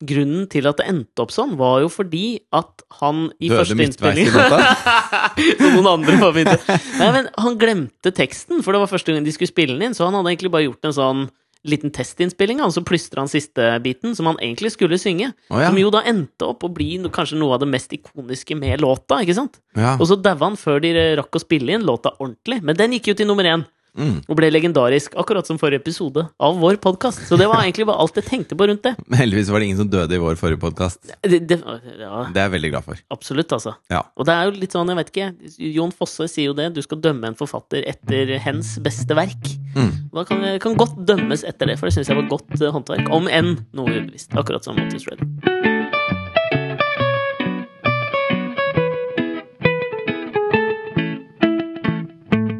grunnen 0.05 0.45
til 0.51 0.69
at 0.71 0.79
det 0.79 0.87
endte 0.91 1.25
opp 1.25 1.33
sånn, 1.35 1.57
var 1.59 1.81
jo 1.83 1.89
fordi 1.91 2.39
at 2.55 2.85
han 3.01 3.29
i 3.43 3.49
Døde 3.51 3.65
første 3.65 3.83
innspilling 3.83 4.29
Som 5.59 5.75
noen 5.75 5.89
andre 5.91 6.15
var 6.21 6.33
begynte. 6.37 6.79
Nei, 7.01 7.11
men 7.17 7.29
han 7.39 7.59
glemte 7.59 8.13
teksten, 8.15 8.63
for 8.63 8.75
det 8.77 8.83
var 8.85 8.91
første 8.93 9.15
gang 9.15 9.27
de 9.27 9.35
skulle 9.35 9.51
spille 9.51 9.75
den 9.75 9.89
inn, 9.91 9.97
så 9.99 10.07
han 10.09 10.15
hadde 10.19 10.31
egentlig 10.35 10.53
bare 10.55 10.69
gjort 10.69 10.89
en 10.91 10.97
sånn 10.97 11.25
liten 11.69 11.91
testinnspilling, 11.93 12.61
og 12.63 12.71
så 12.73 12.85
plystra 12.87 13.25
han 13.25 13.29
siste 13.31 13.65
biten, 13.83 14.15
som 14.15 14.29
han 14.31 14.39
egentlig 14.39 14.71
skulle 14.77 14.95
synge. 15.03 15.33
Oh, 15.51 15.59
ja. 15.59 15.67
Som 15.73 15.81
jo 15.83 15.89
da 15.93 16.05
endte 16.07 16.47
opp 16.47 16.63
å 16.65 16.71
bli 16.73 17.01
no- 17.03 17.11
kanskje 17.13 17.37
noe 17.41 17.57
av 17.57 17.65
det 17.65 17.69
mest 17.73 17.91
ikoniske 17.97 18.55
med 18.57 18.79
låta, 18.81 19.19
ikke 19.25 19.35
sant? 19.37 19.59
ja. 19.77 19.97
Og 19.99 20.07
så 20.07 20.17
daua 20.23 20.39
han 20.47 20.57
før 20.57 20.79
de 20.85 20.93
rakk 21.19 21.35
å 21.35 21.43
spille 21.43 21.75
inn 21.75 21.85
låta 21.85 22.15
ordentlig, 22.23 22.61
men 22.63 22.79
den 22.79 22.95
gikk 22.95 23.11
jo 23.11 23.17
til 23.19 23.29
nummer 23.29 23.45
én. 23.51 23.67
Mm. 23.99 24.19
Og 24.25 24.39
ble 24.39 24.51
legendarisk, 24.53 25.17
akkurat 25.19 25.47
som 25.49 25.59
forrige 25.61 25.83
episode 25.83 26.25
av 26.39 26.59
vår 26.63 26.79
podkast. 26.83 27.25
Så 27.29 27.39
det 27.41 27.49
var 27.51 27.63
egentlig 27.65 27.89
bare 27.89 28.05
alt 28.05 28.19
jeg 28.21 28.29
tenkte 28.29 28.59
på 28.59 28.69
rundt 28.71 28.85
det. 28.87 28.95
Men 29.07 29.23
heldigvis 29.25 29.53
var 29.53 29.63
det 29.63 29.71
ingen 29.71 29.83
som 29.83 29.91
døde 29.93 30.17
i 30.17 30.23
vår 30.23 30.39
forrige 30.41 30.63
podkast. 30.63 31.13
det, 31.27 31.43
det 31.51 31.61
ja, 31.61 32.25
Det 32.33 32.41
er 32.41 32.47
jeg 32.47 32.55
veldig 32.57 32.73
glad 32.75 32.87
for. 32.87 33.05
absolutt, 33.15 33.53
altså. 33.57 33.75
Ja. 33.93 34.05
Og 34.17 34.29
det 34.29 34.37
er 34.37 34.49
jo 34.49 34.57
litt 34.59 34.77
sånn, 34.77 34.93
jeg 34.93 35.01
vet 35.03 35.13
ikke 35.13 35.29
Jon 35.75 35.95
Fosse 35.95 36.29
sier 36.31 36.51
jo 36.51 36.57
det. 36.59 36.71
Du 36.77 36.83
skal 36.85 37.03
dømme 37.05 37.31
en 37.31 37.39
forfatter 37.39 37.85
etter 37.91 38.37
hens 38.43 38.77
beste 38.85 39.17
verk. 39.19 39.53
Mm. 39.75 39.93
Da 40.15 40.25
kan 40.29 40.45
kan 40.63 40.77
godt 40.79 41.01
dømmes 41.09 41.45
etter 41.45 41.71
det, 41.71 41.79
for 41.79 41.89
det 41.89 41.97
syns 41.97 42.13
jeg 42.13 42.19
var 42.21 42.31
godt 42.31 42.61
eh, 42.61 42.71
håndverk. 42.75 43.11
Om 43.15 43.29
enn 43.33 43.57
noe 43.77 43.99
ubevisst. 43.99 44.37
Akkurat 44.39 44.65
som 44.65 44.79
Otis 44.81 45.09
Redding. 45.11 45.68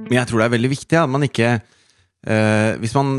Men 0.09 0.21
jeg 0.21 0.31
tror 0.31 0.40
det 0.40 0.49
er 0.49 0.57
veldig 0.57 0.73
viktig 0.73 0.99
at 1.01 1.11
man 1.12 1.27
ikke 1.27 1.49
eh, 1.55 2.73
Hvis 2.83 2.97
man 2.97 3.14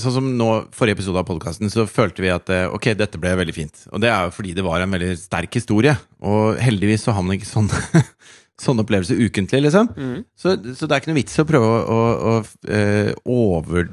Sånn 0.00 0.16
som 0.16 0.28
nå, 0.38 0.50
forrige 0.76 0.98
episode 0.98 1.22
av 1.22 1.28
podkasten, 1.28 1.72
så 1.72 1.86
følte 1.90 2.24
vi 2.24 2.32
at 2.34 2.50
eh, 2.52 2.66
ok, 2.72 2.92
dette 2.98 3.20
ble 3.20 3.36
veldig 3.40 3.56
fint. 3.56 3.86
Og 3.92 4.02
det 4.02 4.12
er 4.12 4.26
jo 4.26 4.36
fordi 4.36 4.56
det 4.56 4.66
var 4.66 4.82
en 4.82 4.96
veldig 4.96 5.14
sterk 5.20 5.60
historie. 5.60 5.96
Og 6.24 6.60
heldigvis 6.62 7.06
så 7.06 7.16
har 7.16 7.26
man 7.26 7.38
ikke 7.38 7.50
sånn 7.50 7.70
sånne 8.64 8.84
opplevelser 8.84 9.20
ukentlig, 9.24 9.62
liksom. 9.66 9.90
Mm. 9.96 10.22
Så, 10.36 10.54
så 10.76 10.86
det 10.86 10.94
er 10.94 11.02
ikke 11.02 11.12
noe 11.12 11.20
vits 11.20 11.40
å 11.40 11.46
prøve 11.48 11.68
å, 11.70 11.80
å, 11.80 12.00
å 12.34 12.72
eh, 12.76 13.12
over 13.24 13.90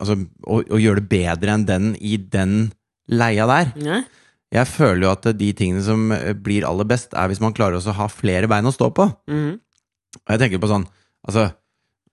Altså 0.00 0.14
å, 0.48 0.62
å 0.64 0.78
gjøre 0.80 1.02
det 1.02 1.10
bedre 1.10 1.52
enn 1.52 1.64
den 1.68 1.88
i 2.00 2.14
den 2.32 2.70
leia 3.12 3.44
der. 3.50 3.74
Nei? 3.84 3.98
Jeg 4.50 4.66
føler 4.66 5.04
jo 5.04 5.10
at 5.12 5.26
de 5.36 5.50
tingene 5.54 5.82
som 5.84 6.08
eh, 6.16 6.32
blir 6.32 6.64
aller 6.66 6.88
best, 6.88 7.12
er 7.12 7.28
hvis 7.28 7.42
man 7.42 7.52
klarer 7.52 7.76
å 7.76 7.96
ha 7.98 8.06
flere 8.08 8.48
bein 8.50 8.66
å 8.66 8.72
stå 8.72 8.88
på. 8.96 9.06
Mm. 9.30 9.58
Og 10.22 10.32
jeg 10.34 10.42
tenker 10.42 10.62
på 10.62 10.70
sånn 10.70 10.88
Altså, 11.20 11.50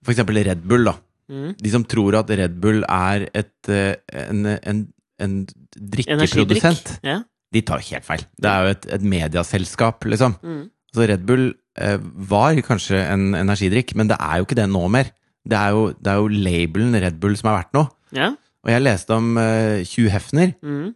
for 0.04 0.14
eksempel 0.14 0.38
Red 0.46 0.62
Bull, 0.68 0.84
da. 0.88 0.94
Mm. 1.28 1.50
De 1.60 1.70
som 1.72 1.84
tror 1.84 2.16
at 2.20 2.30
Red 2.30 2.54
Bull 2.62 2.82
er 2.88 3.26
et, 3.36 3.68
eh, 3.68 3.94
en, 4.28 4.46
en, 4.46 4.84
en 5.20 5.34
drikkeprodusent, 5.76 6.98
Ja. 7.04 7.22
de 7.52 7.62
tar 7.62 7.80
helt 7.84 8.04
feil. 8.06 8.24
Det 8.40 8.50
er 8.50 8.64
jo 8.64 8.70
et, 8.76 8.86
et 8.96 9.02
mediaselskap, 9.02 10.04
liksom. 10.08 10.36
Mm. 10.42 10.66
Så 10.94 11.06
Red 11.08 11.24
Bull 11.28 11.50
eh, 11.78 11.98
var 12.32 12.56
kanskje 12.64 13.00
en 13.12 13.34
energidrikk, 13.36 13.94
men 13.94 14.08
det 14.08 14.16
er 14.20 14.38
jo 14.40 14.46
ikke 14.48 14.56
det 14.58 14.68
nå 14.72 14.84
mer. 14.92 15.10
Det 15.48 15.56
er 15.56 15.70
jo, 15.76 15.88
det 15.96 16.12
er 16.12 16.22
jo 16.22 16.28
labelen 16.28 16.96
Red 17.00 17.18
Bull 17.20 17.36
som 17.36 17.50
er 17.52 17.60
verdt 17.62 17.74
noe. 17.78 17.88
ja. 18.16 18.34
Og 18.66 18.72
jeg 18.72 18.82
leste 18.82 19.14
om 19.14 19.36
eh, 19.38 19.84
Hugh 19.86 20.10
Hefner, 20.10 20.50
mm. 20.66 20.88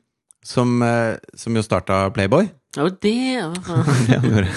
som, 0.45 0.73
eh, 0.83 1.15
som 1.39 1.55
jo 1.57 1.63
starta 1.63 2.09
Playboy. 2.13 2.49
Det 2.73 2.81
var 2.81 2.93
Det 3.03 3.15
han 3.43 4.25
gjorde. 4.25 4.49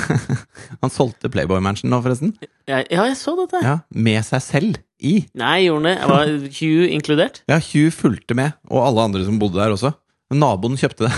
Han 0.81 0.91
solgte 0.93 1.29
Playboy-mansion 1.33 1.91
nå, 1.91 1.99
forresten. 2.05 2.31
ja, 2.69 2.79
jeg 2.87 3.15
så 3.19 3.33
dette. 3.41 3.59
Ja, 3.65 3.77
Med 3.91 4.23
seg 4.27 4.43
selv 4.45 4.77
i. 5.03 5.17
Nei, 5.35 5.65
gjorde 5.65 5.81
han 5.81 5.89
det? 5.89 6.11
Var 6.13 6.31
Hugh 6.59 6.93
inkludert? 6.95 7.41
Ja, 7.51 7.59
Hugh 7.59 7.91
fulgte 7.91 8.37
med, 8.37 8.55
og 8.71 8.85
alle 8.87 9.07
andre 9.09 9.25
som 9.27 9.39
bodde 9.41 9.59
der 9.59 9.75
også. 9.75 9.91
Men 10.31 10.41
naboen 10.45 10.79
kjøpte 10.79 11.09
det. 11.09 11.13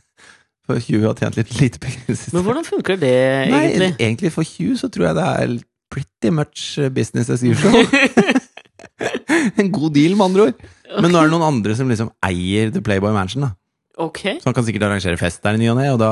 For 0.66 0.82
Hugh 0.82 1.06
har 1.06 1.16
tjent 1.16 1.38
litt 1.40 1.54
lite 1.60 1.80
penger 1.80 2.12
i. 2.12 2.18
Men 2.36 2.44
hvordan 2.44 2.66
funker 2.68 3.00
det, 3.00 3.14
Nei, 3.52 3.62
egentlig? 3.70 3.90
egentlig 4.02 4.32
for 4.34 4.44
Hugh 4.56 4.76
så 4.80 4.90
tror 4.92 5.08
jeg 5.08 5.16
det 5.18 5.26
er 5.30 5.52
pretty 5.94 6.32
much 6.34 6.74
business 6.92 7.30
as 7.30 7.44
usual. 7.46 7.86
en 9.60 9.70
god 9.72 9.94
deal, 9.94 10.16
med 10.16 10.26
andre 10.26 10.48
ord. 10.50 10.66
Men 11.00 11.12
nå 11.12 11.20
er 11.20 11.28
det 11.28 11.34
noen 11.34 11.46
andre 11.46 11.76
som 11.78 11.88
liksom 11.90 12.10
eier 12.26 12.72
The 12.74 12.82
Playboy 12.84 13.14
Mansion, 13.14 13.46
da. 13.46 13.52
Ok. 13.96 14.22
Så 14.40 14.48
han 14.50 14.56
kan 14.56 14.66
sikkert 14.66 14.88
arrangere 14.90 15.18
fest 15.20 15.42
der 15.44 15.56
i 15.56 15.60
ny 15.62 15.70
og 15.72 15.78
ne, 15.80 15.86
og 15.94 16.00
da 16.02 16.10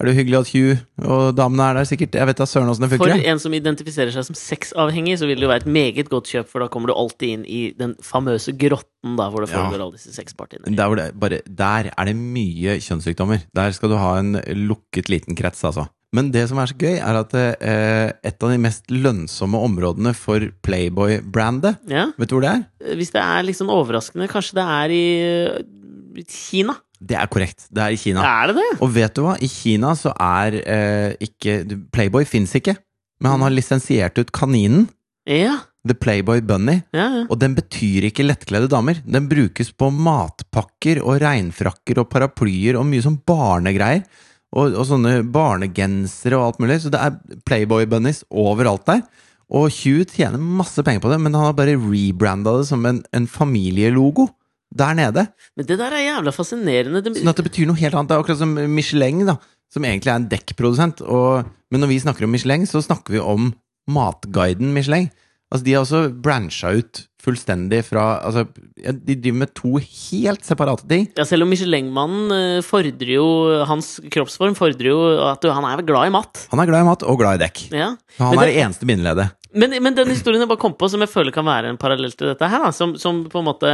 er 0.00 0.08
det 0.08 0.14
jo 0.14 0.20
hyggelig 0.22 0.38
at 0.38 0.50
Hugh 0.54 1.10
og 1.12 1.34
damene 1.36 1.66
er 1.68 1.76
der, 1.76 1.84
sikkert. 1.90 2.14
Jeg 2.16 2.28
vet 2.30 2.38
da 2.40 2.46
søren 2.48 2.70
åssen 2.72 2.86
det 2.86 2.88
funker. 2.94 3.12
For 3.12 3.28
en 3.32 3.42
som 3.42 3.52
identifiserer 3.52 4.14
seg 4.14 4.24
som 4.30 4.38
sexavhengig, 4.38 5.18
så 5.20 5.28
vil 5.28 5.36
det 5.36 5.44
jo 5.44 5.50
være 5.52 5.66
et 5.66 5.68
meget 5.68 6.08
godt 6.08 6.30
kjøp, 6.32 6.48
for 6.48 6.64
da 6.64 6.70
kommer 6.72 6.88
du 6.88 6.94
alltid 6.96 7.34
inn 7.34 7.44
i 7.44 7.60
den 7.76 7.92
famøse 8.04 8.54
grotten 8.56 9.18
da, 9.20 9.28
hvor 9.28 9.44
det 9.44 9.52
Ja. 9.52 9.66
alle 9.68 9.92
disse 9.92 10.14
sexpartiene. 10.16 10.72
Der, 10.72 10.96
det, 10.96 11.06
bare, 11.20 11.42
der 11.44 11.90
er 11.92 12.04
det 12.08 12.16
mye 12.16 12.78
kjønnssykdommer. 12.80 13.44
Der 13.52 13.76
skal 13.76 13.92
du 13.92 13.98
ha 14.00 14.14
en 14.22 14.40
lukket 14.64 15.12
liten 15.12 15.36
krets, 15.36 15.64
altså. 15.68 15.90
Men 16.16 16.32
det 16.32 16.48
som 16.48 16.58
er 16.58 16.66
så 16.66 16.74
gøy, 16.74 16.96
er 16.96 17.20
at 17.20 17.34
eh, 17.36 18.10
et 18.26 18.42
av 18.42 18.50
de 18.50 18.58
mest 18.58 18.88
lønnsomme 18.90 19.60
områdene 19.60 20.10
for 20.16 20.40
Playboy-brandet 20.64 21.76
Ja, 21.86 22.08
Vet 22.18 22.32
du 22.32 22.34
hvor 22.34 22.42
det 22.42 22.50
er? 22.56 22.96
Hvis 22.98 23.12
det 23.14 23.20
er 23.22 23.52
sånn 23.54 23.70
overraskende, 23.70 24.26
kanskje 24.32 24.56
det 24.58 24.64
er 24.64 24.94
i 24.96 25.04
øh, 25.28 26.24
Kina? 26.26 26.74
Det 27.00 27.16
er 27.16 27.28
korrekt. 27.32 27.64
Det 27.72 27.80
er 27.80 27.94
i 27.94 27.98
Kina. 28.00 28.22
Er 28.28 28.50
det 28.50 28.60
det? 28.60 28.68
Og 28.84 28.92
vet 28.92 29.16
du 29.16 29.24
hva? 29.24 29.38
I 29.40 29.48
Kina 29.48 29.94
så 29.96 30.12
er 30.20 30.56
eh, 30.60 31.12
ikke 31.24 31.62
Playboy 31.94 32.26
fins 32.28 32.52
ikke. 32.58 32.76
Men 33.20 33.34
han 33.34 33.44
har 33.46 33.54
lisensiert 33.54 34.20
ut 34.20 34.32
kaninen. 34.36 34.86
Ja. 35.28 35.56
The 35.88 35.96
Playboy 35.96 36.42
Bunny. 36.44 36.80
Ja, 36.92 37.06
ja. 37.16 37.22
Og 37.28 37.38
den 37.40 37.54
betyr 37.56 38.10
ikke 38.10 38.26
lettkledde 38.26 38.68
damer. 38.72 39.00
Den 39.04 39.30
brukes 39.30 39.72
på 39.72 39.88
matpakker 39.92 41.00
og 41.00 41.22
regnfrakker 41.22 42.02
og 42.02 42.10
paraplyer 42.12 42.76
og 42.80 42.84
mye 42.88 43.04
sånn 43.04 43.20
barnegreier. 43.28 44.04
Og, 44.50 44.74
og 44.74 44.84
sånne 44.88 45.20
barnegensere 45.30 46.36
og 46.36 46.50
alt 46.50 46.60
mulig. 46.60 46.80
Så 46.84 46.92
det 46.92 47.00
er 47.00 47.40
Playboy 47.48 47.88
Bunnies 47.88 48.24
overalt 48.28 48.84
der. 48.90 49.04
Og 49.50 49.72
Hugh 49.80 50.04
tjener 50.06 50.38
masse 50.38 50.82
penger 50.86 51.02
på 51.02 51.10
det, 51.10 51.18
men 51.22 51.34
han 51.34 51.48
har 51.48 51.56
bare 51.58 51.78
rebranda 51.80 52.58
det 52.60 52.68
som 52.68 52.84
en, 52.86 53.00
en 53.16 53.26
familielogo 53.26 54.28
der 54.70 54.94
nede. 54.94 55.26
Men 55.58 55.66
det 55.66 55.78
der 55.80 55.94
er 55.96 56.04
jævla 56.04 56.34
fascinerende. 56.34 57.02
Det, 57.02 57.16
Sånn 57.18 57.32
at 57.32 57.40
det 57.40 57.46
betyr 57.48 57.66
noe 57.70 57.80
helt 57.80 57.96
annet. 57.96 58.10
Det 58.10 58.16
er 58.16 58.22
akkurat 58.24 58.42
som 58.42 58.54
Michelin, 58.70 59.24
da. 59.28 59.36
Som 59.70 59.86
egentlig 59.86 60.12
er 60.12 60.20
en 60.20 60.28
dekkprodusent. 60.30 61.02
Og, 61.06 61.48
men 61.70 61.82
når 61.82 61.90
vi 61.92 61.98
snakker 62.02 62.26
om 62.26 62.32
Michelin, 62.34 62.66
så 62.70 62.82
snakker 62.84 63.16
vi 63.16 63.22
om 63.22 63.50
matguiden 63.90 64.72
Michelin. 64.74 65.10
Altså, 65.50 65.64
de 65.66 65.72
har 65.74 65.82
også 65.82 66.00
brancha 66.22 66.70
ut 66.78 67.06
fullstendig 67.20 67.82
fra 67.84 68.04
Altså, 68.24 68.46
de 68.80 69.16
driver 69.18 69.40
med 69.42 69.50
to 69.58 69.74
helt 69.82 70.44
separate 70.46 70.86
ting. 70.88 71.08
ja, 71.18 71.24
selv 71.28 71.42
om 71.44 71.50
Michelin-mannen 71.52 72.30
øh, 72.32 72.62
fordrer 72.64 73.10
jo 73.16 73.26
Hans 73.68 73.98
kroppsform 74.14 74.54
fordrer 74.56 74.88
jo 74.88 75.00
at 75.26 75.44
han 75.52 75.66
er 75.68 75.82
glad 75.84 76.06
i 76.08 76.14
mat. 76.14 76.46
Han 76.54 76.62
er 76.62 76.70
glad 76.70 76.80
i 76.80 76.88
mat 76.88 77.02
og 77.02 77.18
glad 77.20 77.36
i 77.40 77.42
dekk. 77.44 77.64
Ja. 77.74 77.90
Han 78.18 78.30
Men 78.30 78.38
er 78.38 78.46
det- 78.46 78.54
det 78.54 78.62
eneste 78.64 78.86
bindeleddet. 78.88 79.28
Men, 79.52 79.74
men 79.82 79.94
den 79.98 80.08
historien 80.14 80.40
jeg 80.40 80.48
bare 80.48 80.62
kom 80.62 80.72
på, 80.78 80.88
som 80.88 81.00
jeg 81.02 81.10
føler 81.10 81.32
kan 81.34 81.44
være 81.44 81.68
en 81.68 81.76
parallell 81.76 82.12
til 82.14 82.28
dette 82.30 82.46
her, 82.48 82.62
da, 82.64 82.70
som, 82.70 82.94
som 82.96 83.24
på 83.28 83.40
en 83.42 83.48
måte 83.50 83.72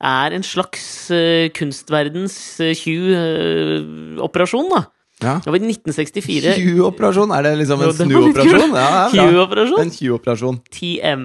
er 0.00 0.32
en 0.32 0.42
slags 0.42 1.10
uh, 1.12 1.50
kunstverdens 1.52 2.34
uh, 2.64 2.72
Q-operasjon, 2.72 4.70
da. 4.72 4.84
Ja. 5.18 5.40
Det 5.42 5.50
var 5.50 5.58
i 5.58 5.70
1964. 5.72 6.54
Q-operasjon? 6.62 7.32
Er 7.34 7.42
det 7.42 7.52
liksom 7.58 7.82
en 7.82 7.94
snuoperasjon? 7.96 8.74
Ja. 8.78 9.08
Q-operasjon? 9.10 9.80
En 9.82 9.90
Q-operasjon. 9.90 10.60
TM. 10.70 11.24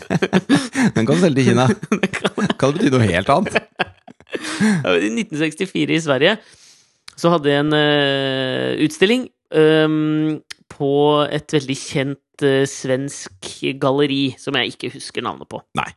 Den 0.96 1.06
kan 1.08 1.14
du 1.14 1.20
selge 1.22 1.40
til 1.40 1.48
Kina. 1.52 1.68
Kan 2.60 2.74
det 2.74 2.82
bety 2.82 2.92
noe 2.92 3.06
helt 3.08 3.32
annet? 3.32 3.56
I 5.06 5.10
1964 5.16 5.96
i 5.96 6.02
Sverige 6.04 6.36
så 7.20 7.32
hadde 7.34 7.52
jeg 7.52 7.64
en 7.64 7.74
uh, 7.76 8.80
utstilling 8.84 9.26
um, 9.52 10.38
på 10.72 10.92
et 11.28 11.56
veldig 11.56 11.76
kjent 11.76 12.44
uh, 12.44 12.62
svensk 12.68 13.50
galleri 13.80 14.22
som 14.40 14.56
jeg 14.56 14.74
ikke 14.74 14.92
husker 14.96 15.24
navnet 15.24 15.48
på. 15.50 15.60
Nei. 15.80 15.88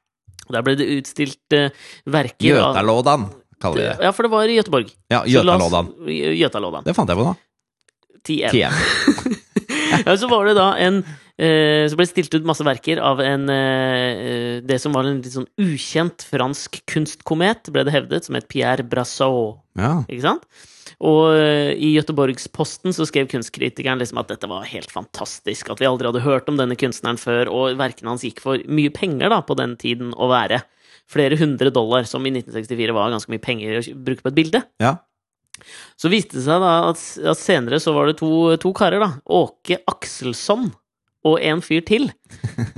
Der 0.51 0.65
ble 0.65 0.75
det 0.79 0.89
utstilt 0.97 1.55
uh, 1.55 1.69
verker 2.11 2.59
av 2.59 2.73
Götalådan, 2.73 3.29
kaller 3.63 3.79
vi 3.79 3.87
det. 3.87 3.95
Ja, 4.05 4.11
for 4.15 4.27
det 4.27 4.33
var 4.33 4.51
i 4.51 4.59
Göteborg. 4.59 4.91
Ja, 5.13 5.23
Götalådan. 5.29 5.93
Götalådan. 6.37 6.85
Det 6.85 6.95
fant 6.97 7.11
jeg 7.11 7.19
på 7.19 7.31
nå. 7.31 7.35
TM. 8.23 8.51
TM. 8.53 9.39
Ja, 10.05 10.15
så 10.17 10.27
var 10.27 10.47
det 10.47 10.55
da 10.57 10.71
en 10.81 11.03
eh, 11.03 11.85
Så 11.89 11.97
ble 11.97 12.05
det 12.07 12.11
stilt 12.11 12.33
ut 12.33 12.47
masse 12.47 12.65
verker 12.65 12.97
av 13.03 13.21
en 13.21 13.49
eh, 13.51 14.61
Det 14.65 14.79
som 14.81 14.95
var 14.95 15.05
en 15.05 15.19
litt 15.21 15.35
sånn 15.35 15.49
ukjent 15.61 16.25
fransk 16.25 16.79
kunstkomet, 16.89 17.69
ble 17.73 17.85
det 17.85 17.93
hevdet, 17.93 18.25
som 18.25 18.37
het 18.37 18.49
Pierre 18.51 18.85
Brassot. 18.87 19.61
Ja. 19.79 19.99
Ikke 20.07 20.25
sant? 20.25 20.47
Og 21.03 21.35
eh, 21.35 21.73
i 21.77 21.93
Göteborgsposten 21.97 22.95
så 22.95 23.07
skrev 23.09 23.29
kunstkritikeren 23.31 24.01
liksom 24.01 24.21
at 24.21 24.33
dette 24.33 24.49
var 24.49 24.67
helt 24.69 24.91
fantastisk, 24.93 25.69
at 25.69 25.81
vi 25.81 25.89
aldri 25.89 26.09
hadde 26.09 26.25
hørt 26.25 26.49
om 26.51 26.59
denne 26.59 26.77
kunstneren 26.79 27.19
før, 27.21 27.51
og 27.51 27.79
verkene 27.81 28.13
hans 28.13 28.25
gikk 28.25 28.43
for 28.43 28.61
mye 28.65 28.93
penger 28.93 29.33
da, 29.33 29.41
på 29.45 29.57
den 29.59 29.77
tiden 29.81 30.13
å 30.17 30.29
være. 30.31 30.63
Flere 31.11 31.37
hundre 31.39 31.69
dollar, 31.73 32.05
som 32.09 32.23
i 32.25 32.31
1964 32.31 32.93
var 32.95 33.11
ganske 33.13 33.31
mye 33.33 33.43
penger 33.43 33.79
å 33.79 33.83
bruke 34.05 34.23
på 34.23 34.31
et 34.31 34.37
bilde. 34.43 34.63
ja. 34.83 34.95
Så 36.01 36.09
viste 36.09 36.39
det 36.39 36.43
seg 36.47 36.63
da 36.63 36.71
at, 36.89 36.99
at 37.29 37.37
senere 37.39 37.77
så 37.79 37.91
var 37.95 38.09
det 38.09 38.15
to, 38.19 38.29
to 38.59 38.71
karer, 38.75 38.99
da. 38.99 39.11
Åke 39.37 39.77
Akselsson 39.87 40.71
og 41.29 41.37
en 41.45 41.61
fyr 41.63 41.83
til. 41.87 42.09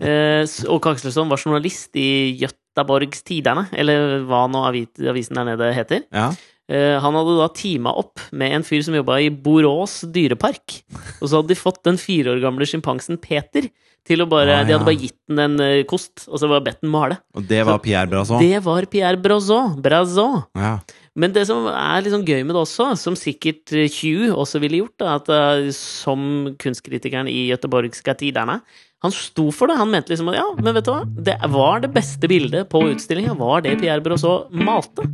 Eh, 0.05 0.43
Åke 0.69 0.91
Akselsson 0.91 1.31
var 1.31 1.39
journalist 1.41 1.95
i 1.97 2.35
Göteborgs 2.37 3.23
Tiderne, 3.25 3.63
eller 3.73 4.21
hva 4.27 4.43
nå 4.51 4.61
avisen 4.67 5.39
der 5.39 5.47
nede 5.53 5.71
heter. 5.73 6.03
ja. 6.13 6.27
Eh, 6.65 6.95
han 6.97 7.13
hadde 7.13 7.37
da 7.37 7.47
teama 7.53 7.93
opp 7.93 8.21
med 8.33 8.55
en 8.57 8.63
fyr 8.65 8.81
som 8.85 8.95
jobba 8.97 9.19
i 9.21 9.29
Borås 9.29 9.99
dyrepark. 10.09 10.79
Og 11.19 11.27
så 11.29 11.39
hadde 11.39 11.51
de 11.53 11.59
fått 11.59 11.83
den 11.85 11.99
fire 12.01 12.33
år 12.33 12.41
gamle 12.41 12.65
sjimpansen 12.69 13.19
Peter 13.21 13.67
til 14.05 14.21
å 14.21 14.27
bare 14.29 14.59
Ah, 14.59 14.63
De 14.65 14.73
hadde 14.73 14.85
bare 14.85 15.01
gitt 15.01 15.17
den 15.29 15.39
en 15.41 15.61
eh, 15.65 15.83
kost, 15.89 16.27
og 16.29 16.37
så 16.41 16.49
bare 16.49 16.63
bedt 16.65 16.81
den 16.83 16.91
male. 16.93 17.19
Og 17.37 17.45
det 17.49 17.63
var 17.65 17.81
Pierre 17.81 18.09
Brazon? 18.09 18.41
Det 18.41 18.61
var 18.65 18.85
Pierre 18.89 19.17
Brazon. 19.21 19.79
Brazon. 19.81 20.43
Ja. 20.57 20.75
Men 21.15 21.31
det 21.33 21.45
som 21.47 21.65
er 21.71 22.03
liksom 22.05 22.25
gøy 22.27 22.41
med 22.43 22.53
det 22.53 22.61
også, 22.65 22.89
som 23.01 23.17
sikkert 23.17 23.73
eh, 23.73 23.89
Hugh 24.01 24.33
også 24.35 24.61
ville 24.61 24.81
gjort, 24.83 24.97
da, 25.01 25.15
at 25.17 25.73
som 25.73 26.51
kunstkritikeren 26.61 27.29
i 27.31 27.47
Göteborgska 27.49 28.17
Tiderne 28.19 28.59
Han 29.05 29.13
sto 29.13 29.51
for 29.53 29.69
det. 29.69 29.77
Han 29.77 29.91
mente 29.93 30.09
liksom 30.13 30.29
at 30.33 30.37
ja, 30.39 30.45
men 30.57 30.73
vet 30.73 30.85
du 30.85 30.91
hva? 30.93 31.03
Det 31.05 31.37
var 31.53 31.81
det 31.85 31.93
beste 31.93 32.29
bildet 32.29 32.69
på 32.71 32.81
utstillinga, 32.89 33.35
var 33.37 33.61
det 33.65 33.77
Pierre 33.81 34.01
Brosot 34.05 34.49
malte. 34.53 35.05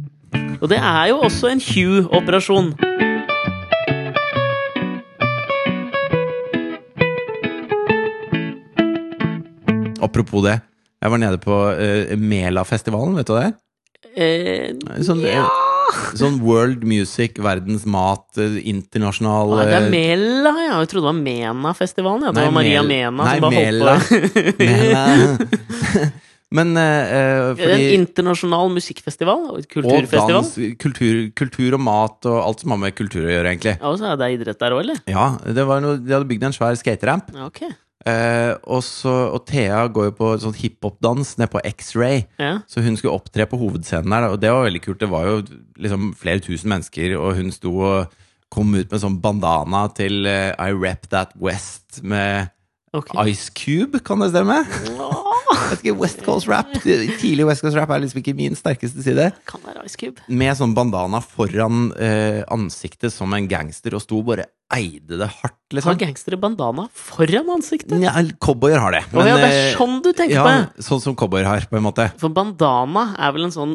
Og 0.61 0.69
det 0.69 0.77
er 0.77 1.05
jo 1.09 1.19
også 1.25 1.47
en 1.51 1.59
Hugh-operasjon. 1.61 2.73
Apropos 10.01 10.43
det. 10.45 10.59
Jeg 11.01 11.11
var 11.11 11.17
nede 11.21 11.37
på 11.41 11.55
uh, 11.73 12.13
Mela-festivalen, 12.19 13.15
vet 13.17 13.29
du 13.29 13.35
det? 13.37 13.49
Eh, 14.11 15.03
Sånn, 15.05 15.21
ja 15.25 15.45
sånn 16.15 16.37
world 16.43 16.85
music, 16.87 17.35
verdens 17.43 17.83
mat, 17.89 18.23
eh, 18.39 18.53
internasjonal 18.71 19.49
Ah, 19.57 19.61
Det 19.67 19.73
er 19.75 19.85
eh, 19.85 19.89
Mela, 19.91 20.51
ja. 20.63 20.77
Jeg 20.79 20.87
trodde 20.91 21.03
det 21.03 21.09
var 21.09 21.17
Mena-festivalen. 21.19 22.23
Ja. 22.27 22.31
Det 22.31 22.39
Nei, 22.39 22.45
var 22.47 22.55
Maria 22.55 22.83
Mel- 22.83 23.11
Mena 23.11 23.25
Nei, 23.25 23.33
som 23.33 23.43
bare 23.43 23.55
Mela. 23.57 23.95
holdt 23.99 24.09
på. 24.31 24.63
Mela. 24.63 26.11
Men 26.51 26.73
eh, 26.75 27.13
eh, 27.15 27.49
fordi 27.59 27.75
en 27.75 28.01
internasjonal 28.01 28.73
musikkfestival. 28.75 29.45
og 29.53 29.77
Og 29.79 30.09
dans, 30.11 30.49
kultur, 30.81 31.21
kultur 31.37 31.77
og 31.77 31.83
mat 31.83 32.27
og 32.27 32.41
alt 32.43 32.63
som 32.63 32.75
har 32.75 32.81
med 32.81 32.97
kultur 32.97 33.23
å 33.23 33.31
gjøre, 33.31 33.53
egentlig. 33.53 33.77
Ja, 33.77 33.87
og 33.87 34.01
så 34.01 34.11
er 34.11 34.19
det 34.19 34.33
idrett 34.35 34.59
der 34.59 34.75
òg, 34.75 34.83
eller? 34.83 34.99
Ja, 35.07 35.29
det 35.45 35.65
var 35.69 35.83
noe, 35.83 36.01
De 36.01 36.11
hadde 36.11 36.27
bygd 36.27 36.49
en 36.49 36.57
svær 36.57 36.75
skateramp. 36.79 37.31
Okay. 37.51 37.71
Ok. 37.71 37.79
Eh, 38.01 38.55
og, 38.65 38.81
så, 38.81 39.11
og 39.29 39.43
Thea 39.45 39.83
går 39.93 40.07
jo 40.09 40.13
på 40.17 40.29
sånn 40.41 40.55
hiphop-dans 40.57 41.35
nede 41.37 41.51
på 41.53 41.61
X-Ray. 41.69 42.23
Ja. 42.41 42.55
Så 42.69 42.81
hun 42.81 42.97
skulle 42.97 43.13
opptre 43.13 43.45
på 43.49 43.59
hovedscenen 43.61 44.09
der, 44.09 44.31
og 44.33 44.41
det 44.41 44.53
var 44.53 44.65
veldig 44.65 44.81
kult. 44.83 45.01
Det 45.03 45.11
var 45.11 45.27
jo 45.29 45.43
liksom 45.81 46.11
flere 46.17 46.41
tusen 46.43 46.73
mennesker, 46.73 47.15
og 47.19 47.37
hun 47.37 47.53
sto 47.53 47.75
og 47.77 48.17
kom 48.51 48.73
ut 48.75 48.89
med 48.91 48.99
sånn 48.99 49.21
bandana 49.23 49.85
til 49.95 50.25
uh, 50.27 50.51
I 50.59 50.73
Rep 50.75 51.07
That 51.13 51.37
West 51.39 52.01
med 52.03 52.49
okay. 52.91 53.31
Ice 53.31 53.53
Cube, 53.55 54.01
kan 54.03 54.19
det 54.19 54.33
stemme? 54.33 54.63
Jeg 54.65 55.30
vet 55.71 55.83
ikke, 55.85 55.97
West 56.01 56.23
Coast 56.25 56.49
rap. 56.51 56.71
Tidlig 56.83 57.45
West 57.49 57.65
Coast 57.65 57.77
rap 57.79 57.91
er 57.95 58.03
liksom 58.03 58.21
ikke 58.21 58.35
min 58.37 58.55
sterkeste 58.57 59.03
side. 59.05 59.29
kan 59.49 59.61
være 59.65 59.85
Ice 59.89 59.97
Cube. 59.99 60.23
Med 60.27 60.57
sånn 60.59 60.75
bandana 60.77 61.21
foran 61.23 61.91
eh, 61.97 62.41
ansiktet 62.51 63.13
som 63.13 63.33
en 63.37 63.47
gangster, 63.51 63.95
og 63.97 64.03
sto 64.03 64.21
bare 64.27 64.47
eide 64.71 65.17
det 65.19 65.27
hardt, 65.27 65.57
Har 65.71 65.75
liksom. 65.75 65.97
gangstere 65.99 66.37
bandana 66.39 66.85
foran 66.95 67.49
ansiktet? 67.57 67.97
Ja, 67.99 68.13
cowboyer 68.39 68.79
har 68.79 68.95
det. 68.95 69.01
Å 69.11 69.25
ja, 69.27 69.35
det 69.41 69.49
er 69.51 69.73
sånn 69.75 69.97
du 70.03 70.11
tenker 70.15 70.37
ja, 70.37 70.45
på! 70.47 70.83
Sånn 70.87 71.01
som 71.03 71.15
cowboyer 71.19 71.47
har, 71.49 71.65
på 71.67 71.75
en 71.79 71.83
måte. 71.83 72.07
For 72.21 72.31
bandana 72.31 73.09
er 73.19 73.33
vel 73.35 73.49
en 73.49 73.55
sånn 73.55 73.73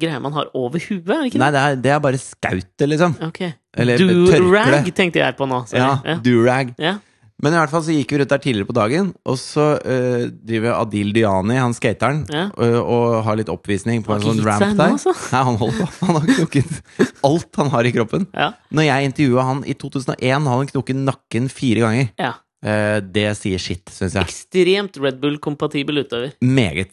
greie 0.00 0.20
man 0.24 0.32
har 0.36 0.48
over 0.56 0.80
huet, 0.80 1.04
er 1.04 1.20
det 1.26 1.32
ikke 1.34 1.42
Nei, 1.42 1.50
det 1.54 1.60
er, 1.66 1.76
det 1.84 1.92
er 1.92 2.00
bare 2.06 2.20
skautet, 2.22 2.86
liksom. 2.88 3.18
Okay. 3.28 3.52
Ok. 3.52 3.80
Eller 3.84 4.00
Do-rag 4.00 4.72
tørkle. 4.72 4.94
tenkte 4.96 5.20
jeg 5.20 5.36
på 5.38 5.46
nå. 5.46 5.60
Sorry. 5.68 5.84
Ja, 5.84 5.98
Ja. 6.14 6.16
durag. 6.24 6.72
Ja. 6.80 6.96
Men 7.42 7.54
i 7.54 7.58
hvert 7.60 7.70
fall 7.70 7.84
så 7.86 7.94
gikk 7.94 8.10
vi 8.10 8.18
rundt 8.18 8.32
der 8.32 8.40
tidligere 8.42 8.66
på 8.66 8.74
dagen, 8.74 9.12
og 9.30 9.36
så 9.38 9.66
eh, 9.86 10.24
driver 10.42 10.72
Adil 10.80 11.12
Diani, 11.14 11.54
han 11.60 11.74
skateren, 11.76 12.24
Ja. 12.34 12.48
og, 12.58 12.78
og 12.82 13.18
har 13.28 13.38
litt 13.38 13.52
oppvisning 13.52 14.02
på 14.02 14.16
en 14.16 14.24
sånn 14.24 14.40
ramp 14.42 14.64
der. 14.74 14.96
altså. 14.96 15.14
Nei, 15.30 15.42
han 15.46 15.58
holdt 15.60 15.78
på. 15.78 15.86
Han 16.08 16.18
har 16.18 16.26
knukket 16.32 17.12
alt 17.28 17.60
han 17.62 17.70
har 17.76 17.86
i 17.86 17.92
kroppen. 17.94 18.26
Ja. 18.34 18.50
Når 18.74 18.88
jeg 18.88 19.10
intervjua 19.12 19.44
han 19.52 19.62
i 19.70 19.76
2001, 19.78 20.18
hadde 20.34 20.56
han 20.56 20.72
knukket 20.74 21.02
nakken 21.06 21.48
fire 21.52 21.86
ganger. 21.86 22.10
ja. 22.18 22.34
Eh, 22.58 22.96
det 23.14 23.28
sier 23.38 23.60
sitt, 23.62 23.86
syns 23.94 24.16
jeg. 24.18 24.26
Ekstremt 24.26 24.96
Red 24.98 25.20
Bull-kompatibel 25.22 26.00
utøver. 26.02 26.32
Meget. 26.42 26.90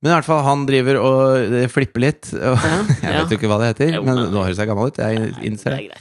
Men 0.00 0.10
i 0.10 0.14
hvert 0.14 0.24
fall, 0.24 0.40
han 0.46 0.62
driver 0.68 0.96
og 0.96 1.52
eh, 1.60 1.66
flipper 1.68 2.00
litt. 2.06 2.30
Og, 2.32 2.56
Ja, 2.64 2.78
jeg 3.02 3.18
vet 3.18 3.34
jo 3.34 3.36
ikke 3.36 3.50
hva 3.52 3.58
det 3.60 3.68
heter, 3.74 3.98
men 4.00 4.22
nå 4.32 4.46
høres 4.46 4.56
jeg 4.62 4.70
gammel 4.72 4.88
ut. 4.88 5.02
Jeg 5.04 5.34
innser 5.44 5.76
er 5.76 5.90
det. 5.92 6.00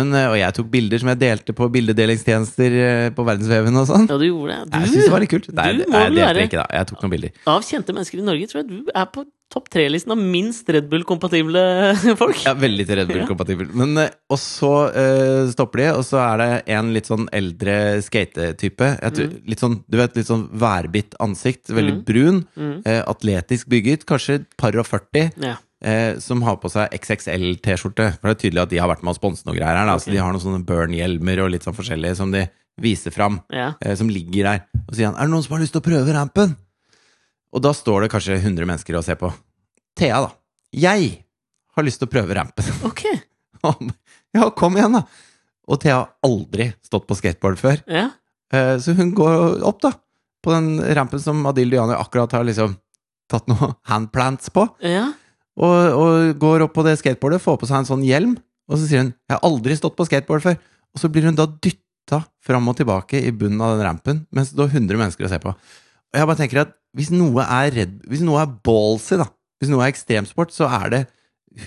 Men, 0.00 0.14
eh, 0.16 0.28
og 0.32 0.38
jeg 0.40 0.54
tok 0.56 0.70
bilder 0.72 1.02
som 1.02 1.10
jeg 1.12 1.18
delte 1.20 1.52
på 1.52 1.66
bildedelingstjenester 1.74 2.76
eh, 2.80 3.10
på 3.12 3.26
verdensveven 3.28 3.76
og 3.76 3.86
sånn. 3.90 4.06
Ja, 4.08 4.16
du 4.16 4.24
gjorde 4.24 4.56
det. 4.64 4.80
Jeg 4.80 4.88
synes 4.94 5.04
det 5.04 5.12
var 5.12 5.20
litt 5.26 5.32
kult. 5.34 5.50
Nei, 5.52 5.68
du 5.76 5.82
jeg 5.84 6.14
delte 6.16 6.46
ikke, 6.48 6.62
da. 6.62 6.66
Jeg 6.78 6.88
tok 6.88 7.02
noen 7.04 7.12
bilder. 7.12 7.34
Av 7.52 7.66
kjente 7.68 7.92
mennesker 7.96 8.22
i 8.22 8.26
Norge 8.30 8.48
tror 8.48 8.62
jeg 8.62 8.68
du 8.70 8.92
er 8.96 9.08
på 9.12 9.24
topp 9.52 9.66
tre-listen 9.68 10.14
av 10.14 10.16
minst 10.32 10.70
Red 10.72 10.86
Bull-kompatible 10.88 11.60
folk. 12.16 12.38
Ja, 12.46 12.54
veldig 12.56 12.86
til 12.88 12.96
Red 13.02 13.10
Bull-kompatibel. 13.12 13.68
Men 13.76 13.92
eh, 14.00 14.14
Og 14.32 14.40
så 14.40 14.70
uh, 14.96 15.50
stopper 15.52 15.82
de, 15.82 15.88
og 15.98 16.06
så 16.08 16.22
er 16.24 16.40
det 16.40 16.48
en 16.72 16.88
litt 16.96 17.10
sånn 17.10 17.26
eldre 17.36 17.74
skatetype. 18.06 18.88
Mm. 19.04 19.34
Litt 19.52 19.60
sånn, 19.60 19.76
du 19.92 19.98
vet, 20.00 20.16
litt 20.16 20.30
sånn 20.30 20.46
værbitt 20.56 21.18
ansikt. 21.20 21.68
Veldig 21.68 21.98
Mm. 21.98 22.00
brun. 22.08 22.40
Mm. 22.56 22.72
Uh, 22.88 23.02
atletisk 23.12 23.68
bygget. 23.68 24.06
Kanskje 24.08 24.40
par 24.56 24.72
og 24.80 24.88
40. 24.88 25.34
Ja. 25.44 25.58
Eh, 25.82 26.18
som 26.22 26.42
har 26.46 26.56
på 26.62 26.70
seg 26.70 26.92
XXL-T-skjorte. 26.94 28.04
For 28.20 28.28
det 28.30 28.34
er 28.36 28.40
tydelig 28.44 28.62
at 28.62 28.70
de 28.70 28.78
har 28.78 28.90
vært 28.90 29.02
med 29.02 29.14
å 29.14 29.18
sponse 29.18 29.42
noe 29.48 29.56
greier 29.56 29.74
her. 29.80 29.88
Da. 29.88 29.96
Okay. 29.96 30.04
Så 30.04 30.12
de 30.14 30.20
har 30.22 30.30
noen 30.34 30.42
sånne 30.44 30.64
Burn-hjelmer 30.68 31.40
og 31.42 31.50
litt 31.50 31.66
sånn 31.66 31.74
forskjellige 31.74 32.18
som 32.20 32.30
de 32.34 32.44
viser 32.82 33.10
fram. 33.14 33.40
ja. 33.52 33.72
eh, 33.82 33.96
som 33.98 34.08
ligger 34.10 34.46
der. 34.46 34.60
Og 34.88 34.94
sier 34.94 35.10
han 35.10 35.16
'Er 35.16 35.26
det 35.26 35.32
noen 35.34 35.42
som 35.42 35.56
har 35.56 35.62
lyst 35.64 35.72
til 35.74 35.82
å 35.82 35.88
prøve 35.90 36.14
rampen?' 36.14 36.54
Og 37.52 37.60
da 37.60 37.72
står 37.74 38.02
det 38.02 38.10
kanskje 38.14 38.38
100 38.40 38.64
mennesker 38.64 38.96
og 38.96 39.04
ser 39.04 39.16
på. 39.20 39.32
Thea, 39.98 40.22
da. 40.22 40.30
Jeg 40.72 41.24
har 41.76 41.84
lyst 41.84 41.98
til 42.00 42.08
å 42.08 42.12
prøve 42.14 42.34
rampen. 42.34 42.64
Ok. 42.88 43.02
ja, 44.34 44.50
kom 44.50 44.76
igjen, 44.76 44.92
da! 44.96 45.02
Og 45.68 45.78
Thea 45.80 45.98
har 45.98 46.08
aldri 46.24 46.72
stått 46.82 47.06
på 47.06 47.14
skateboard 47.18 47.58
før. 47.58 47.82
Ja. 47.86 48.10
Eh, 48.52 48.78
Så 48.78 48.94
hun 48.96 49.12
går 49.14 49.62
opp, 49.62 49.80
da. 49.82 49.92
På 50.42 50.50
den 50.54 50.80
rampen 50.94 51.20
som 51.20 51.44
Adil 51.46 51.70
Diani 51.70 51.94
akkurat 51.94 52.32
har 52.32 52.44
liksom 52.44 52.76
tatt 53.30 53.46
noe 53.48 53.74
handplants 53.90 54.50
på. 54.50 54.68
ja. 54.80 55.12
Og, 55.60 55.76
og 55.92 56.38
går 56.40 56.64
opp 56.64 56.72
på 56.72 56.84
det 56.86 56.96
skateboardet, 57.00 57.42
får 57.44 57.58
på 57.60 57.68
seg 57.68 57.82
en 57.82 57.88
sånn 57.90 58.04
hjelm, 58.06 58.36
og 58.70 58.78
så 58.78 58.86
sier 58.88 59.02
hun 59.02 59.12
'Jeg 59.12 59.36
har 59.36 59.44
aldri 59.44 59.76
stått 59.76 59.96
på 59.98 60.06
skateboard 60.08 60.42
før'. 60.44 60.58
Og 60.94 61.00
så 61.00 61.10
blir 61.12 61.24
hun 61.28 61.36
da 61.36 61.46
dytta 61.46 62.24
fram 62.40 62.68
og 62.68 62.76
tilbake 62.76 63.20
i 63.20 63.30
bunnen 63.30 63.60
av 63.60 63.76
den 63.76 63.86
rampen, 63.86 64.26
mens 64.32 64.52
det 64.52 64.64
er 64.64 64.72
100 64.78 64.96
mennesker 64.96 65.24
å 65.24 65.28
se 65.28 65.38
på. 65.38 65.52
Og 65.52 66.16
jeg 66.16 66.26
bare 66.26 66.40
tenker 66.40 66.60
at 66.60 66.72
hvis 66.96 67.10
noe 67.10 67.40
er 67.40 67.70
redd 67.72 68.02
Hvis 68.04 68.20
noe 68.20 68.42
er 68.42 68.46
ballsy, 68.46 69.16
da, 69.16 69.26
hvis 69.60 69.70
noe 69.72 69.84
er 69.84 69.92
ekstremsport, 69.92 70.52
så 70.52 70.68
er 70.68 70.90
det 70.90 71.06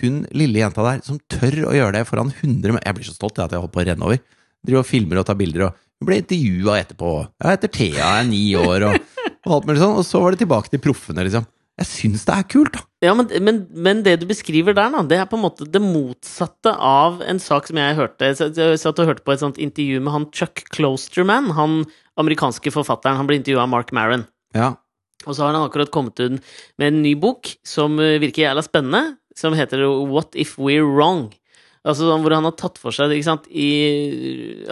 hun 0.02 0.26
lille 0.34 0.62
jenta 0.62 0.82
der 0.86 1.02
som 1.06 1.20
tør 1.30 1.70
å 1.70 1.74
gjøre 1.74 1.94
det 1.94 2.08
foran 2.08 2.32
100 2.34 2.74
men- 2.74 2.82
Jeg 2.86 2.96
blir 2.96 3.06
så 3.06 3.14
stolt 3.14 3.38
av 3.40 3.46
at 3.46 3.52
jeg 3.52 3.62
holdt 3.62 3.74
på 3.74 3.82
å 3.82 3.86
renne 3.86 4.06
over. 4.06 4.20
Driver 4.66 4.80
og 4.80 4.86
filmer 4.86 5.20
og 5.20 5.26
tar 5.26 5.36
bilder, 5.38 5.68
og 5.68 5.74
hun 6.02 6.06
ble 6.10 6.22
intervjua 6.22 6.80
etterpå. 6.82 7.28
Jeg 7.42 7.52
heter 7.58 7.68
Thea, 7.70 7.94
jeg 7.94 8.26
er 8.26 8.30
ni 8.30 8.54
år, 8.54 8.82
og, 8.90 9.00
og 9.46 9.54
alt 9.54 9.66
mulig 9.68 9.82
sånn. 9.82 9.98
Og 9.98 10.06
så 10.06 10.22
var 10.22 10.32
det 10.32 10.40
tilbake 10.42 10.70
til 10.70 10.80
proffene, 10.82 11.26
liksom. 11.26 11.46
Jeg 11.76 11.88
syns 11.90 12.24
det 12.24 12.32
er 12.38 12.46
kult, 12.48 12.78
da. 12.78 12.84
Ja, 13.04 13.14
men, 13.18 13.28
men, 13.44 13.58
men 13.76 14.04
det 14.06 14.16
du 14.22 14.26
beskriver 14.30 14.76
der, 14.78 14.94
da, 14.94 15.02
det 15.04 15.18
er 15.20 15.28
på 15.28 15.36
en 15.36 15.44
måte 15.44 15.68
det 15.68 15.82
motsatte 15.84 16.72
av 16.72 17.20
en 17.28 17.42
sak 17.44 17.68
som 17.68 17.82
jeg 17.82 17.98
hørte. 17.98 18.32
Jeg 18.32 18.80
satt- 18.80 19.02
og 19.04 19.10
hørte 19.10 19.26
på 19.28 19.36
et 19.36 19.44
sånt 19.44 19.60
intervju 19.62 20.00
med 20.06 20.16
han 20.16 20.30
Chuck 20.32 20.64
Closterman, 20.72 21.52
han 21.58 21.84
amerikanske 22.22 22.72
forfatteren. 22.72 23.20
Han 23.20 23.28
ble 23.28 23.42
intervjua 23.42 23.66
av 23.66 23.74
Mark 23.74 23.92
Maron. 23.96 24.24
Ja. 24.56 24.72
Og 25.26 25.36
så 25.36 25.44
har 25.44 25.52
han 25.54 25.66
akkurat 25.68 25.92
kommet 25.92 26.20
ut 26.22 26.40
med 26.80 26.88
en 26.88 27.02
ny 27.04 27.16
bok 27.20 27.52
som 27.68 28.00
eh, 28.00 28.20
virker 28.24 28.48
jævla 28.48 28.64
spennende, 28.64 29.18
som 29.36 29.56
heter 29.58 29.84
What 30.08 30.38
If 30.40 30.56
We're 30.62 30.86
Wrong? 30.88 31.28
Altså 31.86 32.08
sånn 32.08 32.24
hvor 32.26 32.34
han 32.34 32.48
har 32.48 32.56
tatt 32.58 32.80
for 32.82 32.96
seg 32.96 33.12
ikke 33.14 33.28
sant 33.28 33.44
i, 33.54 33.68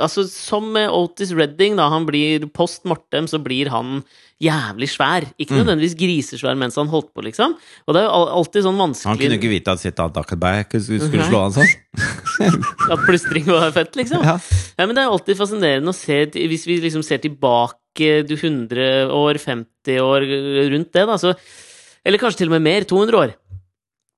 Altså 0.01 0.23
som 0.25 0.71
med 0.73 0.89
Otis 0.89 1.33
Redding, 1.37 1.75
da. 1.77 1.85
Han 1.93 2.07
blir 2.07 2.47
post 2.55 2.87
mortem, 2.89 3.27
så 3.29 3.37
blir 3.43 3.69
han 3.69 3.99
jævlig 4.43 4.89
svær. 4.91 5.25
Ikke 5.39 5.53
Mm. 5.55 5.59
nødvendigvis 5.63 5.95
grisesvær 5.99 6.57
mens 6.59 6.75
han 6.75 6.87
holdt 6.91 7.13
på, 7.15 7.23
liksom. 7.23 7.55
Og 7.87 7.93
det 7.95 8.01
er 8.03 8.07
jo 8.09 8.25
alltid 8.39 8.63
sånn 8.67 8.77
vanskelig 8.81 9.09
Han 9.09 9.17
kunne 9.21 9.37
ikke 9.39 9.53
vite 9.53 9.71
at 9.71 9.79
sitt 9.79 9.95
Dakabay 9.95 10.63
skulle 10.69 10.99
skulle 11.07 11.27
slå 11.29 11.41
han 11.45 11.55
sånn. 11.55 11.71
At 12.93 13.03
plystring 13.07 13.45
var 13.45 13.71
fett, 13.71 13.95
liksom. 13.95 14.23
Ja. 14.23 14.37
Ja, 14.77 14.85
men 14.85 14.95
det 14.95 15.03
er 15.03 15.11
alltid 15.13 15.37
fascinerende 15.37 15.93
å 15.93 15.95
se 15.95 16.25
Hvis 16.33 16.65
vi 16.67 16.79
liksom 16.81 17.03
ser 17.05 17.21
tilbake 17.23 18.23
du 18.27 18.33
100 18.35 19.09
år, 19.13 19.37
50 19.37 19.99
år 20.01 20.25
rundt 20.73 20.91
det, 20.95 21.05
da, 21.05 21.15
så 21.21 21.35
Eller 22.03 22.17
kanskje 22.19 22.37
til 22.43 22.49
og 22.49 22.57
med 22.57 22.63
mer. 22.65 22.83
200 22.89 23.15
år. 23.15 23.33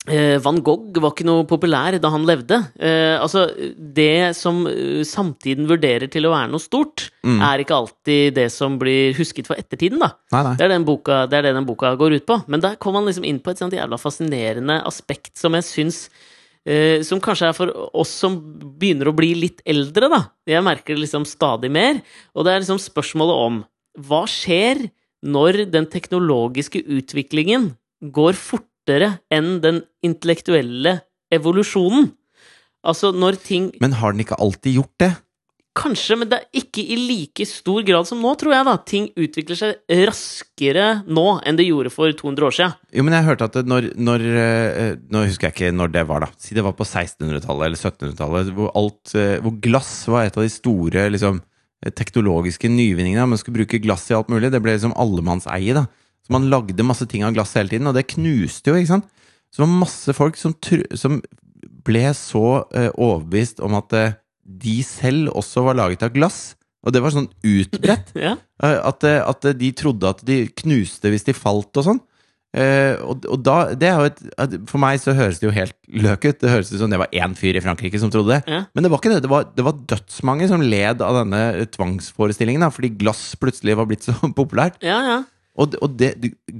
Eh, 0.07 0.35
Van 0.43 0.59
Gogh 0.61 0.99
var 1.01 1.11
ikke 1.15 1.25
noe 1.25 1.45
populær 1.49 1.95
da 2.01 2.09
han 2.13 2.25
levde. 2.27 2.59
Eh, 2.77 3.15
altså, 3.17 3.47
det 3.77 4.35
som 4.37 4.59
eh, 4.69 5.01
samtiden 5.07 5.65
vurderer 5.69 6.09
til 6.13 6.27
å 6.27 6.33
være 6.35 6.51
noe 6.51 6.61
stort, 6.61 7.09
Mm. 7.25 7.39
er 7.41 7.63
ikke 7.63 7.73
alltid 7.73 8.35
det 8.35 8.51
som 8.53 8.75
blir 8.77 9.15
husket 9.17 9.47
for 9.47 9.57
ettertiden, 9.57 9.97
da. 9.97 10.11
Nei, 10.31 10.43
nei. 10.45 10.55
Det 10.59 10.65
er, 10.67 10.69
den 10.75 10.85
boka, 10.85 11.23
det 11.25 11.39
er 11.39 11.47
det 11.47 11.53
den 11.57 11.65
boka 11.65 11.95
går 11.97 12.19
ut 12.19 12.25
på. 12.29 12.37
Men 12.47 12.61
der 12.61 12.75
kom 12.77 12.93
han 12.99 13.05
liksom 13.09 13.25
inn 13.25 13.39
på 13.41 13.49
et 13.49 13.57
sånt 13.57 13.73
jævla 13.73 13.97
fascinerende 13.97 14.75
aspekt 14.85 15.37
som 15.41 15.57
jeg 15.57 15.65
syns 15.65 16.03
eh, 16.67 17.01
Som 17.01 17.19
kanskje 17.21 17.49
er 17.49 17.53
for 17.57 17.73
oss 17.97 18.09
som 18.09 18.37
begynner 18.77 19.09
å 19.09 19.15
bli 19.17 19.33
litt 19.37 19.61
eldre, 19.65 20.07
da. 20.09 20.21
Jeg 20.45 20.61
merker 20.65 20.93
det 20.93 21.01
liksom 21.07 21.25
stadig 21.25 21.71
mer. 21.73 21.97
Og 22.35 22.45
det 22.45 22.53
er 22.53 22.61
liksom 22.61 22.77
spørsmålet 22.81 23.41
om 23.47 23.59
hva 24.05 24.23
skjer 24.29 24.85
når 25.25 25.63
den 25.73 25.85
teknologiske 25.89 26.83
utviklingen 26.85 27.71
går 28.13 28.33
fortere 28.85 29.19
enn 29.33 29.61
den 29.61 29.83
intellektuelle 30.05 31.01
evolusjonen? 31.33 32.13
Altså 32.85 33.11
når 33.11 33.39
ting 33.41 33.71
Men 33.81 33.97
har 33.97 34.13
den 34.13 34.21
ikke 34.21 34.37
alltid 34.37 34.77
gjort 34.77 34.99
det? 34.99 35.15
Kanskje, 35.75 36.15
men 36.15 36.29
det 36.29 36.37
er 36.37 36.61
ikke 36.61 36.85
i 36.87 36.95
like 36.95 37.43
stor 37.49 37.81
grad 37.83 38.07
som 38.07 38.21
nå, 38.23 38.29
tror 38.39 38.53
jeg. 38.53 38.63
da. 38.63 38.75
Ting 38.77 39.09
utvikler 39.19 39.57
seg 39.59 39.97
raskere 40.07 41.01
nå 41.03 41.41
enn 41.43 41.57
det 41.57 41.65
gjorde 41.65 41.91
for 41.91 42.13
200 42.15 42.45
år 42.47 42.55
siden. 42.55 42.77
Jo, 42.95 43.03
men 43.03 43.17
jeg 43.17 43.25
hørte 43.25 43.49
at 43.49 43.67
når, 43.67 43.89
når 43.99 44.23
eh, 44.39 44.93
Nå 45.11 45.25
husker 45.25 45.49
jeg 45.49 45.55
ikke 45.55 45.73
når 45.75 45.91
det 45.91 46.05
var, 46.07 46.23
da. 46.23 46.29
Si 46.39 46.55
det 46.55 46.63
var 46.63 46.77
på 46.77 46.87
1600-tallet 46.87 47.67
eller 47.67 47.81
1700-tallet, 47.81 48.53
hvor, 48.55 48.71
alt, 48.71 49.17
eh, 49.19 49.35
hvor 49.43 49.57
glass 49.65 49.91
var 50.07 50.29
et 50.29 50.39
av 50.39 50.45
de 50.45 50.53
store 50.53 51.09
liksom, 51.11 51.41
teknologiske 51.91 52.71
nyvinningene. 52.71 53.27
Man 53.33 53.41
skulle 53.41 53.59
bruke 53.65 53.81
glass 53.83 54.07
i 54.13 54.15
alt 54.15 54.31
mulig. 54.31 54.53
Det 54.55 54.63
ble 54.63 54.77
liksom 54.77 54.95
allemannseie. 54.95 55.75
da. 55.75 55.89
Så 56.25 56.33
man 56.33 56.47
lagde 56.49 56.85
masse 56.87 57.05
ting 57.09 57.21
av 57.23 57.35
glass 57.35 57.53
hele 57.57 57.69
tiden, 57.69 57.85
og 57.87 57.93
det 57.97 58.07
knuste 58.15 58.71
jo, 58.73 58.79
ikke 58.81 58.95
sant. 58.95 59.09
Så 59.53 59.61
det 59.61 59.67
var 59.67 59.75
masse 59.85 60.15
folk 60.17 60.39
som, 60.41 60.55
som 60.97 61.19
ble 61.85 62.01
så 62.17 62.41
uh, 62.65 62.89
overbevist 62.97 63.61
om 63.63 63.77
at 63.77 63.93
uh, 63.93 64.15
de 64.43 64.79
selv 64.83 65.29
også 65.37 65.61
var 65.67 65.77
laget 65.77 66.03
av 66.07 66.15
glass. 66.17 66.55
Og 66.85 66.93
det 66.93 67.01
var 67.05 67.13
sånn 67.13 67.29
utbredt. 67.45 68.11
Ja. 68.25 68.35
eh, 68.61 68.75
At, 68.85 69.05
at 69.05 69.47
de 69.57 69.69
trodde 69.77 70.09
at 70.09 70.19
de 70.25 70.43
knuste 70.61 71.09
hvis 71.13 71.25
de 71.25 71.33
falt 71.37 71.77
og 71.81 71.87
sånn. 71.91 72.01
Og, 72.55 73.25
og 73.27 73.41
da, 73.43 73.55
det 73.75 73.87
er 73.89 73.97
jo 73.99 74.05
et, 74.07 74.53
For 74.69 74.79
meg 74.79 75.01
så 75.03 75.11
høres 75.17 75.41
det 75.41 75.47
jo 75.49 75.51
helt 75.51 75.73
løk 75.91 76.23
ut. 76.29 76.37
Det 76.39 76.51
høres 76.53 76.69
ut 76.71 76.77
som 76.79 76.93
det 76.93 76.99
var 77.01 77.11
én 77.11 77.33
fyr 77.35 77.57
i 77.59 77.63
Frankrike 77.65 77.99
som 77.99 78.07
trodde 78.13 78.37
det. 78.37 78.45
Ja. 78.47 78.61
Men 78.71 78.85
det 78.85 78.91
var 78.93 79.01
ikke 79.01 79.11
det. 79.11 79.23
Det 79.25 79.31
var, 79.33 79.49
det 79.57 79.65
var 79.65 79.81
dødsmange 79.91 80.47
som 80.47 80.63
led 80.63 81.01
av 81.03 81.17
denne 81.19 81.41
tvangsforestillingen. 81.73 82.63
Da, 82.63 82.69
fordi 82.71 82.93
glass 83.01 83.25
plutselig 83.41 83.75
var 83.75 83.89
blitt 83.89 84.05
så 84.07 84.15
populært. 84.39 84.77
Ja, 84.85 85.01
ja. 85.09 85.17
Og, 85.55 85.71
det- 85.71 85.79
og 85.83 85.93
det, 85.97 86.09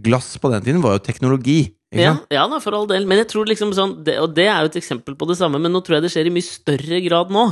glass 0.05 0.37
på 0.39 0.51
den 0.53 0.63
tiden 0.63 0.81
var 0.83 0.97
jo 0.97 1.03
teknologi. 1.03 1.73
Ja, 1.95 2.17
ja 2.31 2.45
da, 2.51 2.59
for 2.63 2.75
all 2.75 2.87
del. 2.87 3.05
Men 3.07 3.21
jeg 3.21 3.29
tror 3.31 3.47
liksom 3.47 3.71
sånn 3.75 3.97
det, 4.03 4.17
Og 4.19 4.33
det 4.35 4.47
er 4.51 4.65
jo 4.65 4.71
et 4.73 4.79
eksempel 4.81 5.15
på 5.15 5.27
det 5.29 5.37
samme, 5.39 5.59
men 5.61 5.71
nå 5.71 5.79
tror 5.85 5.97
jeg 5.99 6.07
det 6.07 6.11
skjer 6.15 6.27
i 6.27 6.33
mye 6.35 6.47
større 6.47 7.01
grad 7.05 7.31
nå 7.31 7.49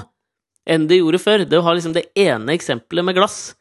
enn 0.67 0.87
det 0.87 1.01
gjorde 1.01 1.19
før. 1.19 1.43
Det 1.47 1.59
å 1.59 1.63
ha 1.65 1.73
liksom 1.75 1.93
det 1.95 2.05
ene 2.15 2.55
eksempelet 2.55 3.03
med 3.03 3.15
glass. 3.17 3.53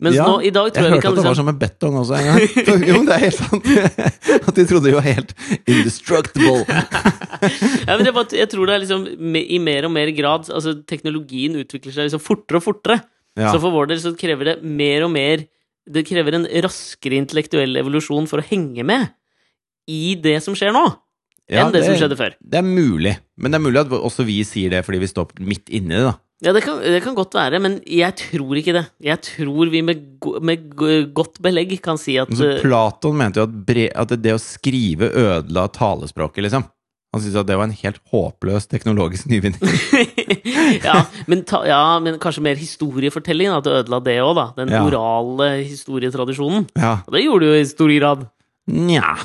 Mens 0.00 0.16
Ja, 0.16 0.24
nå, 0.26 0.38
i 0.42 0.50
dag 0.50 0.70
tror 0.72 0.86
Jeg 0.86 0.90
jeg, 0.90 0.90
vi 0.90 0.96
hørte 0.96 1.02
kan 1.02 1.12
at 1.12 1.16
det 1.18 1.24
var 1.24 1.34
liksom 1.34 1.40
som 1.40 1.48
med 1.50 1.58
betong 1.60 1.96
også 2.00 2.14
en 2.16 2.26
gang. 2.28 2.66
For, 2.66 2.84
jo, 2.90 3.00
det 3.06 3.14
er 3.14 3.22
helt 3.24 3.38
sant. 3.38 3.70
At 4.48 4.56
de 4.56 4.64
trodde 4.70 4.86
de 4.88 4.94
var 4.96 5.04
helt 5.06 5.34
indestructible. 5.68 6.64
ja, 7.88 7.96
men 7.96 8.04
jeg, 8.08 8.14
bare, 8.16 8.38
Jeg 8.40 8.50
tror 8.52 8.66
det 8.70 8.74
er 8.74 8.82
liksom 8.84 9.06
i 9.40 9.58
mer 9.62 9.88
og 9.88 9.92
mer 9.94 10.12
grad 10.16 10.48
Altså, 10.52 10.74
teknologien 10.88 11.58
utvikler 11.60 11.94
seg 11.96 12.08
liksom 12.08 12.22
fortere 12.24 12.60
og 12.60 12.66
fortere. 12.66 13.00
Ja. 13.38 13.52
Så 13.52 13.60
for 13.62 13.72
vår 13.76 13.90
del 13.92 14.00
så 14.02 14.14
krever 14.18 14.52
det 14.52 14.56
mer 14.66 15.04
og 15.06 15.12
mer 15.14 15.44
Det 15.88 16.04
krever 16.08 16.36
en 16.36 16.48
raskere 16.64 17.18
intellektuell 17.18 17.80
evolusjon 17.80 18.28
for 18.30 18.42
å 18.42 18.46
henge 18.46 18.84
med 18.86 19.10
i 19.90 20.14
det 20.20 20.36
som 20.44 20.56
skjer 20.58 20.74
nå, 20.76 20.84
Ja, 21.50 21.64
enn 21.64 21.72
det, 21.74 21.82
som 21.86 21.96
skjedde 21.98 22.18
før. 22.18 22.36
Det 22.38 22.60
er 22.60 22.66
mulig. 22.66 23.16
Men 23.40 23.50
det 23.50 23.58
er 23.58 23.64
mulig 23.64 23.80
at 23.82 23.94
også 23.96 24.26
vi 24.28 24.42
sier 24.46 24.70
det 24.70 24.84
fordi 24.86 25.00
vi 25.02 25.08
står 25.10 25.32
midt 25.42 25.72
inni 25.72 25.96
det, 25.96 26.04
da. 26.12 26.18
Ja, 26.40 26.54
det 26.56 26.62
kan, 26.64 26.78
det 26.80 27.02
kan 27.04 27.16
godt 27.16 27.34
være, 27.36 27.58
men 27.60 27.74
jeg 27.84 28.16
tror 28.16 28.56
ikke 28.56 28.72
det. 28.72 28.86
Jeg 29.04 29.20
tror 29.26 29.68
vi 29.72 29.82
med, 29.84 30.06
med 30.40 30.70
godt 31.12 31.36
belegg 31.44 31.74
kan 31.84 32.00
si 32.00 32.14
at 32.20 32.30
Men 32.32 32.38
så 32.38 32.46
eh, 32.54 32.62
Platon 32.62 33.18
mente 33.18 33.42
jo 33.42 33.44
at, 33.44 33.58
bre, 33.68 33.90
at 33.92 34.14
det 34.16 34.32
å 34.32 34.40
skrive 34.40 35.10
ødela 35.10 35.66
talespråket, 35.74 36.46
liksom. 36.46 36.64
Han 37.10 37.22
syntes 37.24 37.40
at 37.40 37.46
det 37.48 37.56
var 37.58 37.66
en 37.66 37.74
helt 37.74 37.98
håpløs 38.12 38.68
teknologisk 38.70 39.26
nyvinning. 39.26 39.58
ja, 40.86 41.00
ja, 41.66 41.80
men 41.98 42.18
kanskje 42.22 42.44
mer 42.44 42.54
historiefortelling, 42.60 43.50
at 43.50 43.66
det 43.66 43.72
ødela 43.80 43.98
det 44.06 44.14
òg, 44.22 44.34
da. 44.38 44.44
Den 44.60 44.70
Ja. 44.70 44.84
orale 44.86 45.64
historietradisjonen. 45.66 46.68
Ja. 46.78 46.98
Og 47.06 47.12
det 47.16 47.24
gjorde 47.24 47.46
det 47.46 47.50
jo 47.50 47.60
i 47.60 47.68
stor 47.72 47.94
grad. 47.98 48.26
Nja 48.70 49.16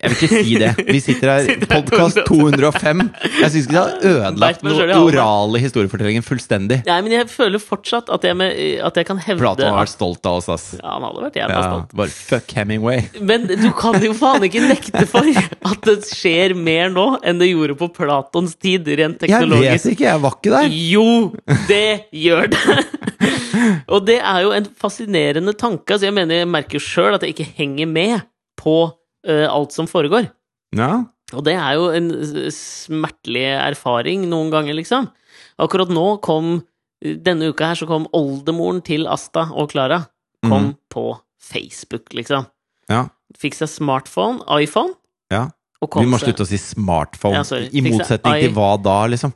Jeg 0.00 0.10
vil 0.10 0.16
ikke 0.16 0.28
si 0.46 0.54
det. 0.60 0.68
Vi 0.88 1.00
sitter 1.04 1.28
her, 1.28 1.48
podkast 1.74 2.20
205. 2.24 3.00
Jeg 3.42 3.50
syns 3.52 3.66
ikke 3.66 3.74
det 3.74 3.80
har 3.80 4.06
ødelagt 4.30 4.62
den 4.64 4.94
orale 4.96 5.60
historiefortellingen 5.60 6.24
fullstendig. 6.24 6.78
Nei, 6.86 6.96
men 7.04 7.12
jeg 7.18 7.26
føler 7.28 7.60
fortsatt 7.60 8.08
at 8.14 8.24
jeg, 8.24 8.36
med, 8.40 8.54
at 8.86 8.96
jeg 8.96 9.08
kan 9.10 9.20
hevde 9.20 9.42
Platon 9.42 9.68
har 9.68 9.82
vært 9.82 9.92
stolt 9.92 10.24
av 10.30 10.38
oss, 10.40 10.48
ass. 10.54 10.64
Ja, 10.78 10.94
han 10.94 11.04
hadde 11.04 11.24
vært 11.26 11.36
jævla 11.42 11.58
Ja, 11.58 11.66
stolt. 11.68 11.92
bare 12.00 12.14
fuck 12.16 12.54
Hemingway. 12.56 13.02
Men 13.20 13.44
du 13.50 13.66
kan 13.76 13.98
jo 14.04 14.14
faen 14.16 14.46
ikke 14.48 14.62
nekte 14.70 15.04
for 15.10 15.28
at 15.28 15.84
det 15.90 15.98
skjer 16.08 16.54
mer 16.56 16.88
nå 16.94 17.06
enn 17.20 17.42
det 17.42 17.50
gjorde 17.50 17.76
på 17.82 17.90
Platons 18.00 18.54
tid, 18.56 18.88
rent 19.00 19.20
teknologisk. 19.20 19.66
Jeg 19.68 19.82
vet 19.84 19.90
ikke, 19.98 20.06
jeg 20.08 20.22
var 20.24 20.38
ikke 20.38 20.54
der. 20.54 20.78
Jo, 20.94 21.06
det 21.68 21.84
gjør 22.24 22.48
det! 22.56 22.78
Og 23.90 24.06
det 24.08 24.16
er 24.22 24.40
jo 24.46 24.54
en 24.56 24.66
fascinerende 24.80 25.52
tanke. 25.58 25.92
Altså 25.92 26.08
jeg 26.08 26.16
mener, 26.16 26.40
jeg 26.40 26.48
merker 26.48 26.78
jo 26.80 26.84
sjøl 26.86 27.18
at 27.18 27.26
jeg 27.26 27.34
ikke 27.34 27.48
henger 27.58 27.90
med 27.90 28.24
på 28.60 28.78
alt 29.26 29.74
som 29.76 29.88
foregår. 29.90 30.30
Ja, 30.76 31.04
Og 31.36 31.44
det 31.44 31.52
er 31.58 31.74
jo 31.76 31.90
en 31.94 32.08
smertelig 32.54 33.42
erfaring 33.52 34.24
noen 34.30 34.48
ganger, 34.50 34.74
liksom. 34.78 35.10
Akkurat 35.60 35.90
nå 35.92 36.06
kom 36.24 36.60
Denne 37.00 37.50
uka 37.50 37.70
her 37.70 37.78
så 37.80 37.86
kom 37.88 38.06
oldemoren 38.16 38.82
til 38.84 39.06
Asta 39.08 39.46
og 39.56 39.70
Klara 39.72 40.02
kom 40.44 40.70
mm. 40.70 40.74
på 40.92 41.04
Facebook, 41.40 42.12
liksom. 42.16 42.44
ja, 42.92 43.06
Fikk 43.40 43.56
seg 43.56 43.70
smartphone, 43.72 44.44
iPhone, 44.60 44.92
ja. 45.32 45.46
Vi 45.80 46.08
må 46.08 46.18
slutte 46.20 46.44
å 46.44 46.48
si 46.48 46.58
smartphone. 46.60 47.40
Ja. 47.40 47.60
I 47.72 47.82
motsetning 47.86 48.42
til 48.42 48.52
hva 48.52 48.74
da, 48.82 48.98
liksom? 49.08 49.32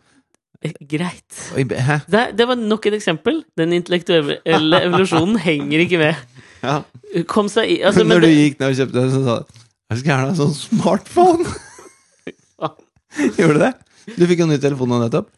Eh, 0.60 0.74
Greit. 0.88 1.38
Det, 1.56 2.24
det 2.36 2.46
var 2.50 2.60
nok 2.60 2.88
et 2.90 2.98
eksempel. 2.98 3.40
Den 3.56 3.72
intellektuelle 3.76 4.82
evolusjonen 4.84 5.38
henger 5.46 5.84
ikke 5.86 6.02
med. 6.02 6.40
Ja. 6.64 6.82
Kom 7.30 7.48
seg 7.52 7.70
i 7.70 7.78
altså, 7.84 8.04
men 8.04 8.16
Når 8.16 8.24
du 8.24 8.28
det, 8.28 8.34
gikk 8.36 8.60
ned 8.60 8.72
og 8.72 8.78
kjøpte 8.80 8.98
den, 9.00 9.12
så 9.14 9.22
sa 9.24 9.38
du 9.40 9.63
Jeg 9.90 10.00
skulle 10.00 10.12
gjerne 10.14 10.26
ha 10.26 10.32
en 10.32 10.38
sånn 10.40 10.54
smartphone! 10.56 11.44
Gjorde 13.38 13.54
du 13.54 13.60
det? 13.62 13.72
Du 14.18 14.24
fikk 14.28 14.40
jo 14.42 14.46
ny 14.50 14.56
telefon 14.60 14.90
nå 14.90 14.98
nettopp. 15.04 15.28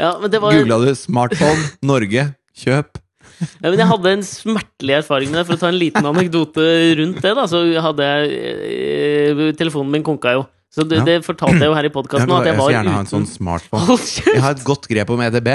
ja, 0.00 0.10
men 0.20 0.30
det 0.32 0.40
var 0.42 0.52
Googla 0.56 0.78
du 0.82 0.90
'smartphone 0.96 1.62
Norge 1.82 2.26
kjøp'? 2.56 2.98
Ja, 3.42 3.70
men 3.70 3.78
jeg 3.80 3.88
hadde 3.90 4.10
en 4.12 4.22
smertelig 4.26 4.94
erfaring 5.00 5.30
med 5.32 5.40
det. 5.40 5.46
For 5.48 5.56
å 5.56 5.60
ta 5.62 5.68
en 5.72 5.78
liten 5.80 6.06
anekdote 6.06 6.66
rundt 7.00 7.22
det, 7.24 7.32
da, 7.34 7.46
så 7.50 7.62
hadde 7.82 8.06
jeg 8.06 8.36
eh, 8.38 9.40
Telefonen 9.58 9.90
min 9.90 10.04
konka 10.06 10.34
jo. 10.36 10.44
Så 10.72 10.84
det, 10.88 11.00
Ja. 11.00 11.04
det 11.08 11.16
fortalte 11.26 11.58
jeg 11.58 11.68
jo 11.68 11.74
her 11.74 11.84
i 11.88 11.92
podkasten 11.92 12.28
jeg 12.30 12.46
jeg 12.46 12.54
skal 12.54 12.70
gjerne 12.70 12.76
gjerne 12.76 12.94
ha 12.94 13.00
en 13.02 13.10
sånn 13.10 13.26
smartphone. 13.28 13.96
Jeg 14.26 14.40
har 14.44 14.54
et 14.54 14.62
godt 14.64 14.86
grep 14.88 15.10
om 15.10 15.20
EDB. 15.20 15.50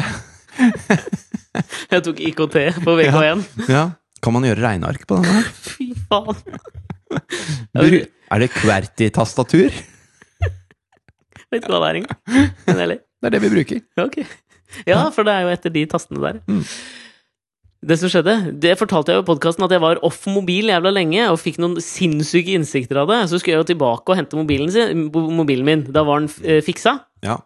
Jeg 1.92 2.04
tok 2.06 2.20
IKT 2.22 2.58
på 2.86 2.94
VK1. 3.00 3.42
Ja. 3.72 3.86
Kan 4.22 4.34
man 4.36 4.44
gjøre 4.46 4.62
regneark 4.62 5.08
på 5.10 5.18
den? 5.18 5.26
her? 5.26 5.48
Fy 5.58 5.88
faen. 6.10 6.38
Bru- 7.74 8.06
Er 8.28 8.44
det 8.44 8.52
QWERTY-tastatur? 8.58 9.76
Vet 11.48 11.62
ikke 11.62 11.72
hva 11.72 11.80
det 11.86 11.90
er 11.90 12.00
engang. 12.02 12.22
Men 12.68 12.82
heller. 12.84 13.04
Det 13.18 13.30
er 13.30 13.36
det 13.36 13.44
vi 13.46 13.52
bruker. 13.56 13.84
Ok. 14.04 14.18
Ja, 14.88 15.06
for 15.16 15.28
det 15.28 15.34
er 15.34 15.46
jo 15.46 15.52
etter 15.54 15.74
de 15.74 15.86
tastene 15.90 16.24
der. 16.24 16.42
Mm. 16.52 16.64
Det 17.88 17.96
som 18.02 18.12
skjedde, 18.12 18.34
det 18.60 18.74
fortalte 18.80 19.14
jeg 19.14 19.22
jo 19.22 19.24
i 19.24 19.28
podkasten, 19.30 19.64
at 19.64 19.72
jeg 19.72 19.84
var 19.84 20.02
off 20.06 20.26
mobil 20.28 20.68
jævla 20.74 20.92
lenge 20.92 21.28
og 21.30 21.40
fikk 21.40 21.60
noen 21.62 21.78
sinnssyke 21.84 22.56
innsikter 22.58 23.00
av 23.00 23.12
det. 23.12 23.22
Så 23.30 23.40
skulle 23.40 23.56
jeg 23.56 23.64
jo 23.64 23.70
tilbake 23.72 24.12
og 24.12 24.20
hente 24.20 24.40
mobilen, 24.40 24.72
sin, 24.74 25.08
mobilen 25.14 25.68
min. 25.68 25.86
Da 25.94 26.04
var 26.08 26.24
den 26.24 26.32
eh, 26.44 26.60
fiksa. 26.66 26.98
Ja. 27.24 27.38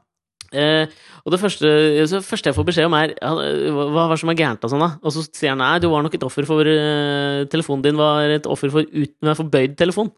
Eh, 0.52 0.90
og 1.22 1.36
det 1.36 1.40
første, 1.40 1.70
det 2.02 2.24
første 2.26 2.50
jeg 2.50 2.58
får 2.58 2.68
beskjed 2.72 2.90
om, 2.90 2.96
er 2.98 3.14
hva 3.22 4.08
hva 4.10 4.18
som 4.20 4.32
er 4.34 4.40
gærent. 4.40 4.66
Og 4.66 4.74
sånn 4.74 4.82
da 4.82 4.96
Og 5.04 5.14
så 5.14 5.28
sier 5.28 5.54
han 5.54 5.62
nei, 5.62 5.76
du 5.84 5.92
var 5.92 6.02
nok 6.04 6.18
et 6.18 6.26
offer 6.26 6.48
for 6.50 6.66
uh, 6.66 7.46
Telefonen 7.52 7.86
din 7.86 8.00
var 8.00 8.34
et 8.40 8.50
offer 8.50 8.74
for, 8.74 8.88
uten, 8.88 9.20
nei, 9.28 9.38
for 9.38 9.52
bøyd 9.52 9.78
telefon. 9.80 10.10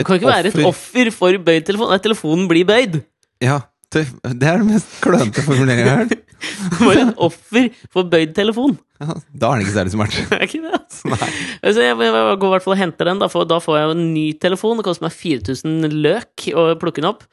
Det 0.00 0.06
kan 0.08 0.16
ikke 0.16 0.30
være 0.30 0.52
et 0.52 0.62
offer 0.64 1.12
for 1.12 1.42
bøyd 1.46 1.66
telefon. 1.68 1.92
Nei, 1.92 2.00
telefonen 2.00 2.48
blir 2.48 2.68
bøyd. 2.68 3.02
Ja. 3.44 3.60
Det 3.90 4.04
det 4.22 4.46
er 4.46 4.60
den 4.60 4.68
mest 4.70 5.00
klønete 5.02 5.42
formuleringen 5.42 5.82
jeg 5.82 5.90
har 5.90 6.04
hørt. 6.04 6.20
Bare 6.80 7.00
et 7.02 7.22
offer 7.26 7.66
for 7.92 8.08
bøyd 8.08 8.32
telefon. 8.36 8.76
Ja, 9.00 9.16
da 9.32 9.50
er 9.50 9.58
den 9.58 9.64
ikke 9.64 9.74
særlig 9.74 9.94
smart. 9.94 10.16
Er 10.36 10.44
ikke 10.46 10.60
det, 10.62 10.72
altså? 10.76 11.10
Nei. 11.10 11.30
Så 11.72 11.84
jeg, 11.84 11.96
jeg, 11.96 12.12
jeg 12.14 12.38
går 12.42 12.50
i 12.50 12.54
hvert 12.54 12.66
fall 12.66 12.76
og 12.76 12.80
henter 12.80 13.10
den. 13.10 13.22
Da 13.22 13.28
for 13.32 13.48
da 13.48 13.58
får 13.64 13.78
jeg 13.78 13.88
jo 13.88 13.96
en 13.96 14.04
ny 14.14 14.26
telefon. 14.40 14.78
Det 14.78 14.86
koster 14.86 15.06
meg 15.08 15.16
4000 15.16 15.96
løk 16.04 16.46
å 16.54 16.66
plukke 16.80 17.02
den 17.02 17.10
opp. 17.10 17.24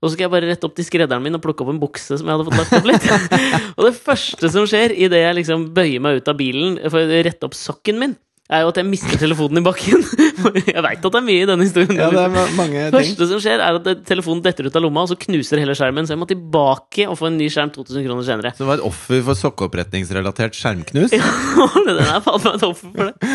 Og 0.00 0.08
så 0.08 0.14
skal 0.14 0.26
jeg 0.26 0.32
bare 0.34 0.50
rette 0.50 0.68
opp 0.68 0.76
til 0.76 0.86
skredderen 0.86 1.24
min 1.24 1.38
og 1.38 1.42
plukke 1.44 1.64
opp 1.64 1.72
en 1.72 1.80
bukse 1.82 2.18
som 2.20 2.28
jeg 2.28 2.36
hadde 2.36 2.46
fått 2.48 2.60
lagt 2.60 2.76
opp 2.78 2.88
litt. 2.90 3.06
og 3.76 3.88
det 3.88 3.94
første 3.96 4.52
som 4.52 4.68
skjer 4.68 4.94
idet 4.94 5.22
jeg 5.22 5.38
liksom 5.40 5.70
bøyer 5.76 6.04
meg 6.04 6.20
ut 6.20 6.30
av 6.30 6.38
bilen 6.38 6.76
for 6.86 7.00
å 7.00 7.22
rette 7.26 7.48
opp 7.48 7.56
sokken 7.56 8.00
min, 8.02 8.16
er 8.46 8.62
jo 8.62 8.70
at 8.70 8.78
jeg 8.78 8.86
mister 8.86 9.18
telefonen 9.18 9.60
i 9.60 9.64
bakken. 9.66 10.04
jeg 10.70 10.82
veit 10.84 11.00
at 11.00 11.06
det 11.06 11.18
er 11.18 11.26
mye 11.26 11.42
i 11.42 11.48
denne 11.48 11.66
historien. 11.66 11.98
Ja, 11.98 12.10
det 12.14 12.22
er 12.22 12.52
mange 12.54 12.84
ting. 12.84 12.94
første 12.94 13.28
som 13.32 13.42
skjer, 13.42 13.62
er 13.62 13.78
at 13.80 14.04
telefonen 14.06 14.42
detter 14.44 14.68
ut 14.68 14.78
av 14.78 14.84
lomma, 14.84 15.06
og 15.06 15.10
så 15.10 15.18
knuser 15.26 15.62
hele 15.62 15.74
skjermen. 15.78 16.06
Så 16.06 16.14
jeg 16.14 16.22
må 16.22 16.28
tilbake 16.30 17.08
og 17.10 17.18
få 17.18 17.30
en 17.30 17.40
ny 17.40 17.48
skjerm 17.52 17.72
2000 17.74 18.06
kroner 18.06 18.28
senere. 18.28 18.54
Så 18.54 18.62
det 18.62 18.70
var 18.70 18.78
et 18.78 18.86
offer 18.86 19.24
for 19.26 19.40
sokkeoppretningsrelatert 19.42 20.58
skjermknus? 20.58 21.16
den 21.88 22.02
er 22.04 22.22
faen 22.22 22.46
meg 22.46 22.58
et 22.60 22.68
offer 22.70 22.94
for 22.94 23.10
det. 23.10 23.34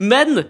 Men 0.00 0.44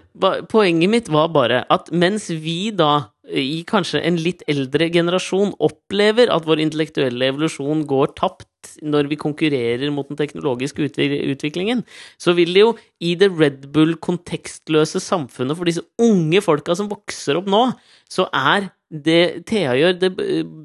poenget 0.49 0.89
mitt 0.89 1.09
var 1.11 1.29
bare 1.33 1.63
at 1.69 1.91
mens 1.93 2.29
vi 2.31 2.71
da, 2.73 3.11
i 3.37 3.61
kanskje 3.67 4.01
en 4.05 4.17
litt 4.19 4.43
eldre 4.51 4.89
generasjon, 4.93 5.53
opplever 5.63 6.31
at 6.33 6.47
vår 6.47 6.61
intellektuelle 6.63 7.31
evolusjon 7.31 7.85
går 7.89 8.13
tapt 8.19 8.47
når 8.85 9.09
vi 9.11 9.17
konkurrerer 9.19 9.93
mot 9.93 10.09
den 10.09 10.19
teknologiske 10.19 10.85
utviklingen, 10.85 11.85
så 12.21 12.35
vil 12.37 12.53
det 12.53 12.65
jo 12.65 12.75
i 13.01 13.15
det 13.19 13.31
Red 13.33 13.71
Bull-kontekstløse 13.73 15.01
samfunnet 15.01 15.57
for 15.57 15.69
disse 15.69 15.85
unge 16.01 16.43
folka 16.45 16.75
som 16.77 16.91
vokser 16.91 17.39
opp 17.39 17.49
nå, 17.49 17.63
så 18.11 18.27
er 18.29 18.69
det 18.91 19.45
Thea 19.47 19.71
gjør, 19.79 19.93
det 20.01 20.09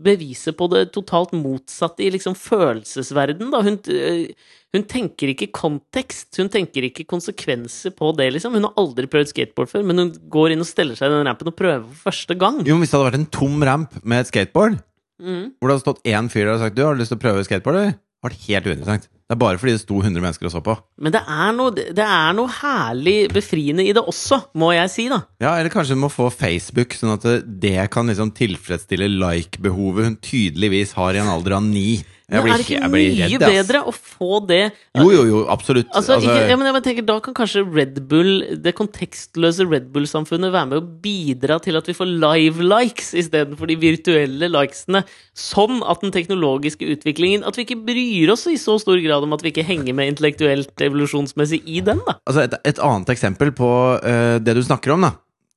beviser 0.02 0.54
på 0.58 0.66
det 0.72 0.88
totalt 0.94 1.34
motsatte 1.38 2.02
i 2.02 2.10
liksom 2.10 2.34
følelsesverden, 2.34 3.52
da. 3.54 3.60
Hun, 3.62 3.78
eh, 3.92 4.32
hun 4.74 4.84
tenker 4.90 5.30
ikke 5.30 5.52
kontekst, 5.54 6.34
hun 6.40 6.50
tenker 6.52 6.88
ikke 6.88 7.06
konsekvenser 7.06 7.94
på 7.94 8.10
det, 8.18 8.32
liksom. 8.34 8.56
Hun 8.58 8.66
har 8.66 8.74
aldri 8.82 9.06
prøvd 9.06 9.30
skateboard 9.30 9.70
før, 9.70 9.86
men 9.86 10.02
hun 10.02 10.12
går 10.32 10.52
inn 10.52 10.64
og 10.64 10.66
steller 10.66 10.98
seg 10.98 11.06
i 11.08 11.14
den 11.14 11.30
rampen 11.30 11.52
og 11.52 11.56
prøver 11.56 11.86
for 11.86 12.10
første 12.10 12.36
gang. 12.38 12.64
Jo, 12.66 12.76
hvis 12.82 12.90
det 12.90 12.98
hadde 12.98 13.10
vært 13.12 13.20
en 13.20 13.30
tom 13.38 13.62
ramp 13.62 14.04
med 14.04 14.24
et 14.24 14.32
skateboard, 14.34 14.82
Mm. 15.16 15.54
hvor 15.56 15.70
det 15.70 15.72
hadde 15.78 15.86
stått 15.86 16.02
én 16.04 16.26
fyr 16.28 16.44
der 16.44 16.54
og 16.54 16.60
sagt 16.60 16.74
'du, 16.76 16.82
har 16.84 16.92
du 16.92 17.00
lyst 17.00 17.08
til 17.08 17.16
å 17.16 17.24
prøve 17.24 17.40
skateboard', 17.46 17.78
eller? 17.80 17.94
Det 17.96 18.20
hadde 18.20 18.28
vært 18.28 18.46
helt 18.48 18.66
uinteressant. 18.66 19.08
Det 19.26 19.34
er 19.34 19.40
bare 19.42 19.58
fordi 19.58 19.72
det 19.74 19.82
sto 19.82 19.96
100 19.98 20.22
mennesker 20.22 20.46
og 20.46 20.52
så 20.54 20.60
på. 20.62 20.76
Men 21.02 21.14
det 21.16 21.22
er, 21.26 21.48
noe, 21.56 21.72
det 21.74 22.04
er 22.04 22.34
noe 22.38 22.50
herlig 22.60 23.16
befriende 23.34 23.82
i 23.82 23.94
det 23.96 24.04
også, 24.06 24.38
må 24.54 24.70
jeg 24.76 24.92
si, 24.92 25.08
da. 25.10 25.24
Ja, 25.42 25.56
eller 25.56 25.72
kanskje 25.72 25.96
du 25.96 26.02
må 26.04 26.10
få 26.14 26.28
Facebook, 26.30 26.94
sånn 26.94 27.16
at 27.16 27.26
det, 27.26 27.40
det 27.64 27.88
kan 27.90 28.06
liksom 28.06 28.30
tilfredsstille 28.38 29.08
like-behovet 29.18 30.06
hun 30.06 30.20
tydeligvis 30.22 30.94
har 30.94 31.18
i 31.18 31.24
en 31.24 31.32
alder 31.32 31.58
av 31.58 31.66
ni. 31.66 32.04
Men 32.26 32.42
blir, 32.42 32.52
er 32.56 32.58
det 32.58 32.64
ikke 32.66 32.88
mye 32.90 33.26
redd, 33.30 33.42
bedre 33.42 33.80
å 33.86 33.92
få 33.94 34.40
det 34.48 34.62
Jo, 34.98 35.04
jo, 35.14 35.20
jo, 35.28 35.40
absolutt. 35.52 35.86
Altså, 35.92 36.16
Altså, 36.16 36.26
ikke, 36.26 36.48
ja, 36.50 36.56
men 36.58 36.66
jeg 36.66 36.82
tenker, 36.82 37.04
Da 37.06 37.18
kan 37.22 37.36
kanskje 37.38 37.62
Red 37.62 38.00
Bull, 38.10 38.40
det 38.64 38.72
kontekstløse 38.74 39.66
Red 39.70 39.92
Bull-samfunnet 39.94 40.50
være 40.50 40.70
med 40.72 40.80
å 40.80 40.86
bidra 41.04 41.60
til 41.62 41.78
at 41.78 41.86
vi 41.86 41.94
får 41.94 42.10
live-likes 42.10 43.12
istedenfor 43.22 43.70
de 43.70 43.76
virtuelle 43.78 44.50
likesene. 44.50 45.04
Sånn 45.38 45.84
at 45.86 46.02
den 46.02 46.14
teknologiske 46.14 46.88
utviklingen 46.96 47.46
At 47.46 47.58
vi 47.58 47.66
ikke 47.66 47.78
bryr 47.86 48.32
oss 48.34 48.46
i 48.50 48.56
så 48.58 48.74
stor 48.82 48.98
grad 49.04 49.22
om 49.22 49.36
at 49.36 49.44
vi 49.44 49.52
ikke 49.54 49.66
henger 49.66 49.94
med 49.94 50.16
intellektuelt 50.16 50.82
evolusjonsmessig 50.82 51.62
i 51.62 51.84
den. 51.84 52.02
da 52.08 52.18
altså 52.26 52.42
et, 52.42 52.58
et 52.66 52.82
annet 52.82 53.14
eksempel 53.14 53.54
på 53.54 53.70
uh, 54.02 54.36
det 54.42 54.56
du 54.56 54.64
snakker 54.66 54.96
om, 54.96 55.06
da. 55.06 55.14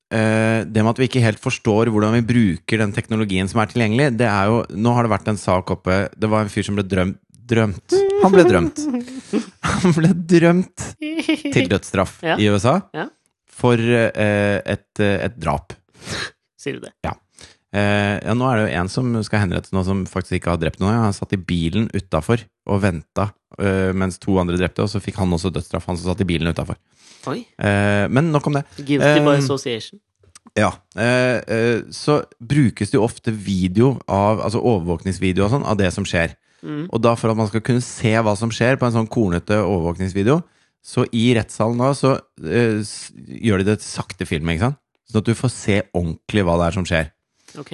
Eh, 0.09 0.63
det 0.65 0.81
med 0.81 0.89
at 0.95 0.99
vi 1.03 1.05
ikke 1.05 1.21
helt 1.21 1.37
forstår 1.43 1.91
hvordan 1.93 2.15
vi 2.17 2.23
bruker 2.25 2.81
den 2.81 2.93
teknologien 2.95 3.45
som 3.51 3.59
er 3.61 3.69
tilgjengelig, 3.69 4.07
det 4.17 4.25
er 4.25 4.47
jo 4.49 4.63
Nå 4.73 4.93
har 4.95 5.05
det 5.05 5.11
vært 5.13 5.27
en 5.29 5.37
sak 5.37 5.69
oppe 5.75 5.99
Det 6.17 6.29
var 6.31 6.41
en 6.47 6.49
fyr 6.49 6.65
som 6.65 6.79
ble 6.79 6.85
drømt 6.89 7.19
Drømt. 7.49 7.93
Han 8.21 8.29
ble 8.33 8.43
drømt. 8.45 8.77
Han 9.65 9.93
ble 9.95 10.09
drømt 10.29 10.83
til 11.01 11.69
dødsstraff 11.71 12.19
Ja. 12.21 12.35
i 12.37 12.45
USA 12.53 12.75
Ja. 12.93 13.07
for 13.49 13.73
eh, 13.81 14.59
et, 14.69 14.99
et 15.01 15.37
drap. 15.41 15.73
Sier 16.61 16.77
du 16.77 16.83
det? 16.85 16.91
Eh, 17.09 17.15
ja, 17.69 18.33
nå 18.33 18.47
er 18.49 18.57
det 18.57 18.63
jo 18.63 18.79
en 18.79 18.89
som 18.89 19.11
skal 19.25 19.43
henrettes 19.43 19.73
nå, 19.75 19.83
som 19.85 20.01
faktisk 20.09 20.39
ikke 20.39 20.55
har 20.55 20.61
drept 20.61 20.81
noen. 20.81 20.95
Han 21.03 21.13
satt 21.13 21.35
i 21.37 21.41
bilen 21.41 21.85
utafor 21.93 22.41
og 22.69 22.81
venta 22.81 23.29
eh, 23.61 23.91
mens 23.93 24.17
to 24.21 24.37
andre 24.41 24.57
drepte, 24.57 24.85
og 24.85 24.89
så 24.91 25.01
fikk 25.03 25.19
han 25.21 25.33
også 25.35 25.51
dødsstraff, 25.53 25.87
han 25.89 25.99
som 25.99 26.11
satt 26.11 26.23
i 26.25 26.29
bilen 26.29 26.49
utafor. 26.49 26.79
Eh, 27.61 28.05
men 28.09 28.31
nok 28.33 28.49
om 28.49 28.59
det. 28.59 28.65
Guilty 28.79 29.21
by 29.25 29.37
association. 29.37 30.01
Ja. 30.57 30.71
Eh, 30.97 31.37
eh, 31.55 31.81
så 31.93 32.21
brukes 32.39 32.91
det 32.91 32.97
jo 32.97 33.05
ofte 33.05 33.31
video 33.31 33.97
av 34.09 34.41
Altså 34.41 34.61
overvåkningsvideo 34.63 35.45
og 35.45 35.51
sånn 35.53 35.67
av 35.67 35.77
det 35.79 35.91
som 35.93 36.07
skjer. 36.07 36.33
Mm. 36.63 36.87
Og 36.89 37.01
da 37.03 37.13
for 37.15 37.31
at 37.31 37.39
man 37.39 37.47
skal 37.51 37.63
kunne 37.63 37.83
se 37.85 38.11
hva 38.17 38.33
som 38.39 38.51
skjer 38.51 38.79
på 38.79 38.87
en 38.87 38.95
sånn 38.97 39.11
kornete 39.11 39.61
overvåkningsvideo, 39.61 40.41
så 40.83 41.05
i 41.15 41.29
rettssalen 41.35 41.79
da 41.79 41.93
så 41.95 42.15
eh, 42.43 42.81
gjør 43.43 43.61
de 43.61 43.71
det 43.71 43.79
sakte 43.83 44.27
film, 44.27 44.49
ikke 44.51 44.69
sant? 44.69 44.81
Sånn 45.09 45.23
at 45.23 45.29
du 45.29 45.37
får 45.37 45.51
se 45.53 45.77
ordentlig 45.97 46.43
hva 46.45 46.57
det 46.59 46.67
er 46.67 46.77
som 46.77 46.87
skjer. 46.87 47.09
Ok. 47.57 47.73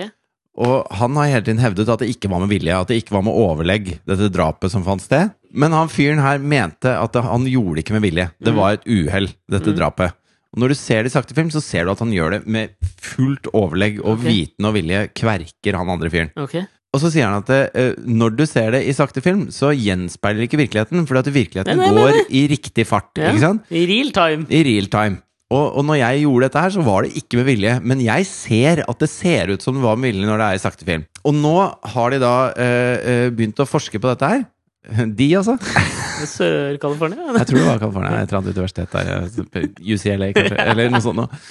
Og 0.55 0.87
han 0.95 1.15
har 1.19 1.27
hele 1.27 1.43
tiden 1.43 1.59
hevdet 1.59 1.89
at 1.91 1.99
det 1.99 2.07
ikke 2.13 2.29
var 2.31 2.39
med 2.39 2.47
vilje, 2.53 2.71
at 2.79 2.87
det 2.87 3.01
ikke 3.03 3.11
var 3.17 3.25
med 3.27 3.35
overlegg, 3.35 3.89
dette 4.07 4.29
drapet 4.31 4.71
som 4.71 4.85
fant 4.85 5.03
sted. 5.03 5.33
Men 5.51 5.71
han 5.75 5.89
fyren 5.91 6.21
her 6.23 6.39
mente 6.39 6.93
at 6.95 7.13
han 7.19 7.43
gjorde 7.49 7.75
det 7.75 7.83
ikke 7.83 7.97
med 7.97 8.05
vilje. 8.07 8.29
Det 8.39 8.53
Mm. 8.53 8.59
var 8.61 8.73
et 8.73 8.85
uhell, 8.87 9.27
dette 9.51 9.67
Mm. 9.73 9.75
drapet. 9.75 10.13
Og 10.53 10.59
når 10.61 10.69
du 10.69 10.75
ser 10.75 11.03
det 11.03 11.11
i 11.11 11.15
sakte 11.19 11.35
film, 11.35 11.49
så 11.51 11.61
ser 11.61 11.83
du 11.83 11.91
at 11.91 11.99
han 11.99 12.11
gjør 12.11 12.31
det 12.31 12.47
med 12.47 12.69
fullt 13.01 13.47
overlegg 13.53 13.99
og 13.99 14.19
okay. 14.19 14.31
viten 14.31 14.65
og 14.65 14.73
vilje 14.75 15.09
kverker 15.13 15.75
han 15.75 15.89
andre 15.89 16.09
fyren. 16.09 16.31
Okay. 16.37 16.63
Og 16.93 17.01
så 17.01 17.11
sier 17.11 17.27
han 17.27 17.41
at 17.43 17.47
det, 17.51 17.97
når 18.07 18.37
du 18.37 18.45
ser 18.47 18.71
det 18.71 18.85
i 18.87 18.93
sakte 18.95 19.19
film, 19.21 19.47
så 19.51 19.73
gjenspeiler 19.75 20.47
ikke 20.47 20.55
virkeligheten, 20.63 21.03
fordi 21.05 21.19
at 21.19 21.33
virkeligheten 21.35 21.75
Nei, 21.75 21.91
nei, 21.91 21.95
nei, 21.95 22.11
går 22.23 22.31
i 22.31 22.47
riktig 22.47 22.87
fart, 22.87 23.11
Ja. 23.17 23.33
ikke 23.33 23.39
sant? 23.43 23.63
I 23.69 23.85
real 23.85 24.11
time. 24.15 24.47
I 24.49 24.63
real 24.63 24.85
time. 24.87 25.21
Og, 25.53 25.77
og 25.77 25.83
når 25.85 25.99
jeg 25.99 26.23
gjorde 26.23 26.47
dette 26.47 26.61
her, 26.63 26.73
så 26.73 26.83
var 26.85 27.05
det 27.05 27.19
ikke 27.19 27.37
med 27.37 27.47
vilje. 27.51 27.75
Men 27.85 28.01
jeg 28.01 28.25
ser 28.29 28.81
at 28.81 29.03
det 29.03 29.11
ser 29.11 29.53
ut 29.53 29.61
som 29.61 29.77
det 29.77 29.85
var 29.85 29.99
med 29.99 30.09
vilje 30.09 30.29
når 30.29 30.41
det 30.41 30.47
er 30.47 30.57
i 30.57 30.63
sakte 30.63 30.87
film. 30.87 31.05
Og 31.25 31.37
nå 31.37 31.55
har 31.93 32.13
de 32.13 32.21
da 32.23 32.35
eh, 32.57 32.95
eh, 32.97 33.27
begynt 33.33 33.61
å 33.61 33.69
forske 33.69 34.01
på 34.01 34.09
dette 34.09 34.31
her. 34.33 34.45
De, 35.17 35.27
altså. 35.37 35.55
Sør-California? 36.35 37.29
Jeg 37.39 37.49
tror 37.49 37.59
det 37.59 37.67
var 37.67 37.79
California. 37.81 38.19
Et 38.21 38.29
eller 38.29 38.41
annet 38.41 38.57
universitet 38.57 38.93
der. 38.93 39.71
UCLA, 39.81 40.29
kanskje. 40.35 40.59
Eller 40.65 40.91
noe 40.93 41.01
sånt 41.05 41.19
noe. 41.19 41.41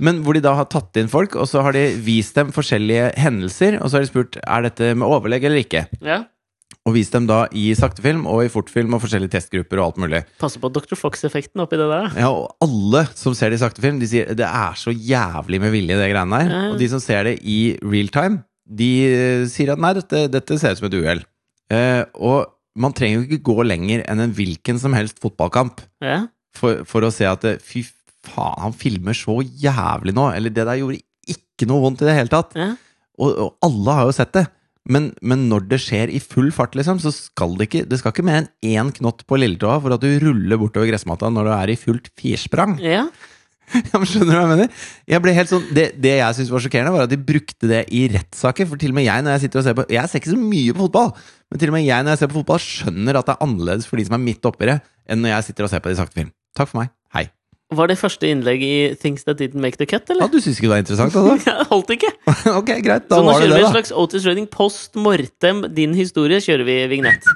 Men 0.00 0.20
hvor 0.24 0.36
de 0.36 0.44
da 0.44 0.54
har 0.58 0.68
tatt 0.72 1.00
inn 1.00 1.12
folk, 1.12 1.36
og 1.40 1.48
så 1.48 1.64
har 1.64 1.76
de 1.76 1.86
vist 2.04 2.36
dem 2.38 2.52
forskjellige 2.54 3.10
hendelser. 3.20 3.80
Og 3.80 3.88
så 3.88 3.98
har 3.98 4.06
de 4.06 4.12
spurt 4.12 4.40
er 4.42 4.68
dette 4.68 4.92
med 4.96 5.08
overlegg 5.08 5.48
eller 5.48 5.64
ikke. 5.64 5.86
Ja. 6.04 6.22
Og 6.88 6.96
vise 6.96 7.12
dem 7.14 7.28
da 7.30 7.44
i 7.54 7.68
saktefilm 7.78 8.24
og 8.26 8.40
i 8.42 8.48
fortfilm 8.50 8.96
og 8.96 9.02
forskjellige 9.04 9.30
testgrupper 9.36 9.78
og 9.78 9.84
alt 9.92 9.98
mulig. 10.02 10.20
Passer 10.42 10.58
på 10.62 10.70
Dr. 10.74 10.96
Fox-effekten 10.98 11.62
oppi 11.62 11.78
det 11.78 11.86
der. 11.92 12.08
Ja, 12.18 12.30
og 12.34 12.56
alle 12.64 13.04
som 13.14 13.36
ser 13.38 13.52
det 13.52 13.60
i 13.60 13.62
sakte 13.62 13.84
film, 13.84 14.00
de 14.02 14.08
sier 14.10 14.32
det 14.34 14.48
er 14.48 14.74
så 14.80 14.90
jævlig 14.90 15.60
med 15.62 15.70
vilje, 15.76 15.94
det 16.00 16.08
greiene 16.10 16.40
der. 16.42 16.50
Ja. 16.50 16.62
Og 16.72 16.80
de 16.82 16.88
som 16.90 17.02
ser 17.04 17.28
det 17.28 17.36
i 17.46 17.58
real 17.86 18.10
time, 18.10 18.40
de 18.66 18.88
eh, 19.06 19.44
sier 19.52 19.70
at 19.76 19.82
nei, 19.82 19.92
dette, 20.00 20.24
dette 20.32 20.58
ser 20.58 20.74
ut 20.74 20.80
som 20.82 20.88
et 20.90 20.96
uhell. 20.98 21.22
Eh, 21.70 22.02
og 22.18 22.50
man 22.82 22.94
trenger 22.96 23.20
jo 23.20 23.26
ikke 23.28 23.44
gå 23.52 23.64
lenger 23.68 24.02
enn 24.10 24.22
en 24.24 24.34
hvilken 24.34 24.78
som 24.82 24.94
helst 24.96 25.20
fotballkamp 25.22 25.84
Ja. 26.02 26.24
for, 26.56 26.82
for 26.88 27.06
å 27.06 27.12
se 27.14 27.26
at 27.28 27.44
det, 27.46 27.58
fy 27.62 27.84
faen, 28.26 28.58
han 28.64 28.74
filmer 28.74 29.14
så 29.18 29.38
jævlig 29.44 30.14
nå. 30.18 30.32
Eller 30.34 30.50
det 30.50 30.66
der 30.66 30.80
gjorde 30.80 30.98
ikke 31.30 31.68
noe 31.70 31.82
vondt 31.84 32.02
i 32.02 32.08
det 32.10 32.16
hele 32.18 32.32
tatt. 32.32 32.56
Ja. 32.58 32.72
Og, 33.22 33.30
og 33.38 33.68
alle 33.68 33.96
har 34.00 34.08
jo 34.10 34.16
sett 34.18 34.34
det. 34.34 34.44
Men, 34.90 35.12
men 35.22 35.44
når 35.50 35.68
det 35.70 35.78
skjer 35.84 36.10
i 36.10 36.18
full 36.18 36.50
fart, 36.54 36.74
liksom, 36.74 36.98
så 36.98 37.12
skal 37.14 37.52
det 37.54 37.68
ikke 37.68 37.84
Det 37.86 38.00
skal 38.00 38.10
ikke 38.10 38.24
mer 38.26 38.40
enn 38.40 38.48
én 38.66 38.88
knott 38.96 39.22
på 39.30 39.38
lilletåa 39.38 39.76
for 39.82 39.94
at 39.94 40.02
du 40.02 40.08
ruller 40.24 40.58
bortover 40.58 40.90
gressmatta 40.90 41.30
når 41.30 41.46
du 41.46 41.52
er 41.54 41.72
i 41.74 41.78
fullt 41.78 42.10
firsprang. 42.18 42.80
ja. 42.82 43.06
Ja, 43.92 43.96
men 43.96 44.08
skjønner 44.08 44.34
du 44.34 44.36
hva 44.36 44.42
jeg 44.42 44.50
mener? 44.50 44.80
Jeg 45.08 45.46
sånn, 45.48 45.68
det, 45.72 45.84
det 46.02 46.16
jeg 46.18 46.36
syntes 46.36 46.50
var 46.52 46.64
sjokkerende, 46.64 46.92
var 46.92 47.06
at 47.06 47.12
de 47.12 47.16
brukte 47.16 47.70
det 47.70 47.82
i 47.94 48.02
rettssaker. 48.12 48.68
For 48.68 48.80
til 48.80 48.92
og 48.92 48.98
med 48.98 49.06
jeg 49.06 49.24
når 49.24 49.36
jeg 49.36 49.44
sitter 49.46 49.62
og 49.62 49.64
ser 49.64 49.76
på 49.78 49.86
Jeg 49.92 50.10
ser 50.10 50.20
ikke 50.20 50.34
så 50.34 50.40
mye 50.40 50.74
på 50.74 50.86
fotball, 50.86 51.12
men 51.48 51.62
til 51.62 51.72
og 51.72 51.76
med 51.78 51.86
jeg 51.86 52.04
når 52.04 52.16
jeg 52.16 52.22
ser 52.22 52.32
på 52.32 52.40
fotball, 52.42 52.60
skjønner 52.64 53.20
at 53.20 53.30
det 53.30 53.36
er 53.36 53.46
annerledes 53.46 53.88
for 53.88 54.00
de 54.00 54.08
som 54.08 54.18
er 54.18 54.26
midt 54.26 54.50
oppi 54.50 54.68
det, 54.68 54.80
enn 55.08 55.24
når 55.24 55.36
jeg 55.36 55.48
sitter 55.48 55.68
og 55.68 55.72
ser 55.72 55.84
på 55.84 55.92
det 55.92 55.96
i 55.96 56.02
sakte 56.02 56.20
film. 56.20 56.34
Takk 56.58 56.72
for 56.74 56.82
meg. 56.82 56.92
Hei. 57.16 57.30
Var 57.72 57.88
det 57.88 57.96
første 58.00 58.28
innlegg 58.28 58.62
i 58.66 58.72
Things 59.00 59.24
That 59.24 59.40
Didn't 59.40 59.60
Make 59.64 59.78
The 59.80 59.86
Cut, 59.88 60.10
eller? 60.12 60.26
Ja, 60.26 60.32
du 60.32 60.40
syns 60.44 60.58
ikke 60.60 60.68
det 60.68 60.74
var 60.74 60.82
interessant, 60.84 61.16
altså? 61.16 61.54
Holdt 61.72 61.94
ikke! 61.96 62.12
ok, 62.60 62.72
greit. 62.84 63.08
Da 63.08 63.16
Så 63.18 63.22
nå 63.24 63.30
var 63.32 63.40
det 63.40 63.48
kjører 63.48 63.54
det, 63.54 63.56
vi 63.56 63.64
en 63.64 63.68
da. 63.68 63.72
slags 63.78 63.94
Otis 64.04 64.26
Redding 64.28 64.50
post 64.52 64.98
mortem. 65.00 65.64
Din 65.76 65.96
historie 65.96 66.42
kjører 66.44 66.68
vi 66.68 66.78
vignett. 66.92 67.32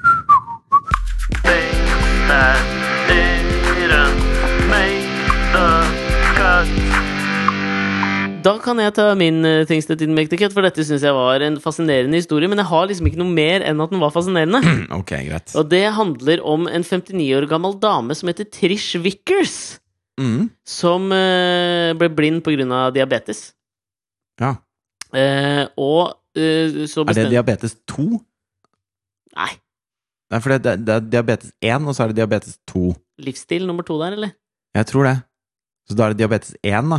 Da 8.46 8.52
kan 8.62 8.78
jeg 8.78 8.92
ta 8.94 9.08
min 9.18 9.40
eh, 9.48 9.64
Things 9.66 9.88
That 9.88 9.98
Didn't 9.98 10.14
Make 10.14 10.30
The 10.30 10.38
Cut, 10.38 10.52
for 10.54 10.62
dette 10.62 10.84
syns 10.86 11.02
jeg 11.02 11.14
var 11.16 11.42
en 11.42 11.56
fascinerende 11.62 12.20
historie. 12.20 12.46
Men 12.50 12.60
jeg 12.62 12.68
har 12.70 12.84
liksom 12.86 13.08
ikke 13.10 13.18
noe 13.18 13.32
mer 13.34 13.64
enn 13.66 13.82
at 13.82 13.90
den 13.90 14.02
var 14.02 14.12
fascinerende. 14.14 14.60
Ok, 15.00 15.10
greit. 15.26 15.50
Og 15.58 15.66
det 15.72 15.82
handler 15.96 16.44
om 16.46 16.68
en 16.70 16.86
59 16.86 17.26
år 17.40 17.48
gammel 17.50 17.74
dame 17.82 18.14
som 18.14 18.30
heter 18.30 18.46
Trish 18.54 19.00
Vickers. 19.02 19.56
Mm. 20.20 20.48
Som 20.64 21.10
eh, 21.12 21.92
ble 21.98 22.08
blind 22.16 22.42
pga. 22.44 22.90
diabetes. 22.94 23.50
Ja. 24.40 24.54
Eh, 25.14 25.66
og 25.76 26.16
så 26.36 26.88
så 26.92 27.04
Er 27.08 27.14
det 27.16 27.30
diabetes 27.32 27.76
2? 27.88 28.02
Nei. 29.36 29.52
Nei, 30.30 30.40
for 30.42 30.52
det, 30.52 30.64
det, 30.64 30.74
det 30.86 30.94
er 30.94 31.04
diabetes 31.14 31.52
1, 31.62 31.86
og 31.86 31.94
så 31.94 32.04
er 32.04 32.12
det 32.12 32.16
diabetes 32.16 32.58
2. 32.68 32.90
Livsstil 33.24 33.66
nummer 33.66 33.86
2 33.86 33.98
der, 34.02 34.16
eller? 34.18 34.32
Jeg 34.74 34.86
tror 34.86 35.06
det. 35.08 35.16
Så 35.88 35.96
da 35.96 36.04
er 36.04 36.12
det 36.12 36.18
diabetes 36.18 36.56
1, 36.62 36.90
da. 36.92 36.98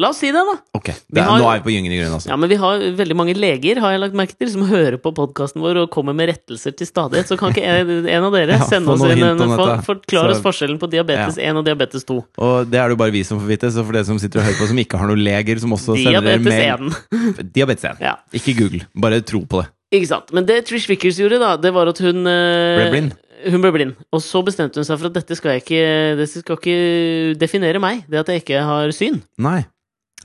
La 0.00 0.08
oss 0.08 0.16
si 0.22 0.30
det, 0.32 0.40
da! 0.40 0.54
Ok, 0.74 0.86
det 1.12 1.20
er, 1.20 1.26
har- 1.28 1.38
nå 1.38 1.48
er 1.52 1.58
vi 1.60 1.64
på 1.66 1.72
gyngende 1.74 1.98
grunn, 2.00 2.14
altså. 2.16 2.30
Ja, 2.30 2.36
men 2.40 2.48
vi 2.48 2.56
har 2.58 2.80
veldig 2.96 3.16
mange 3.18 3.34
leger, 3.36 3.78
har 3.84 3.92
jeg 3.92 4.00
lagt 4.00 4.14
merke 4.16 4.34
til, 4.40 4.48
som 4.50 4.62
hører 4.66 4.96
på 4.98 5.12
podkasten 5.14 5.60
vår 5.62 5.82
og 5.82 5.90
kommer 5.92 6.16
med 6.16 6.30
rettelser 6.32 6.72
til 6.74 6.88
stadighet. 6.88 7.28
Så 7.28 7.36
kan 7.38 7.52
ikke 7.52 7.62
en, 7.68 7.92
en 8.08 8.24
av 8.24 8.32
dere 8.32 8.56
Ja, 8.62 8.64
sende 8.70 8.94
oss 8.96 9.04
inn 9.04 9.20
en 9.26 9.36
for, 9.38 9.52
forklare 9.52 9.82
Forklare 9.90 10.32
oss 10.32 10.40
forskjellen 10.42 10.80
på 10.80 10.88
diabetes 10.94 11.36
1 11.36 11.60
og 11.60 11.66
diabetes 11.68 12.08
2. 12.08 12.16
Og 12.40 12.70
det 12.72 12.80
er 12.80 12.88
det 12.88 12.96
jo 12.96 13.00
bare 13.04 13.14
vi 13.14 13.22
som 13.28 13.38
får 13.42 13.52
vite, 13.52 13.70
så 13.76 13.84
for 13.84 13.92
dere 13.98 14.08
som 14.08 14.18
sitter 14.22 14.40
og 14.40 14.48
hører 14.48 14.58
på 14.62 14.70
som 14.72 14.80
ikke 14.86 15.02
har 15.02 15.12
noen 15.12 15.22
leger 15.28 15.60
som 15.62 15.76
også 15.76 15.98
sender 16.00 16.24
dere 16.24 16.40
Diabetes 16.40 16.56
mail 16.56 17.44
1. 17.44 17.52
Diabetes 17.60 17.84
1. 17.92 18.00
Ja, 18.08 18.14
Ikke 18.40 18.56
Google, 18.62 18.86
bare 18.96 19.20
tro 19.28 19.42
på 19.44 19.60
det. 19.60 19.68
ikke 20.00 20.08
sant. 20.08 20.32
Men 20.32 20.48
det 20.48 20.62
Trish 20.72 20.88
Vickers 20.88 21.20
gjorde, 21.20 21.36
da, 21.44 21.52
det 21.60 21.74
var 21.76 21.92
at 21.92 22.00
hun 22.00 22.24
eh, 22.24 22.80
Ble 22.80 22.88
blind. 22.96 23.12
Hun 23.52 23.60
ble 23.60 23.72
blind. 23.74 23.94
Og 24.14 24.24
så 24.24 24.40
bestemte 24.46 24.78
hun 24.80 24.86
seg 24.88 24.96
for 25.02 25.10
at 25.12 25.16
dette 25.20 25.36
skal 25.36 25.58
ikke 25.60 25.84
Dette 26.16 26.42
skal 26.44 26.56
ikke 26.58 27.36
definere 27.40 27.80
meg, 27.82 28.04
det 28.08 28.20
at 28.24 28.32
jeg 28.32 28.42
ikke 28.46 28.64
har 28.64 28.90
syn. 28.96 29.20
Nei. 29.42 29.60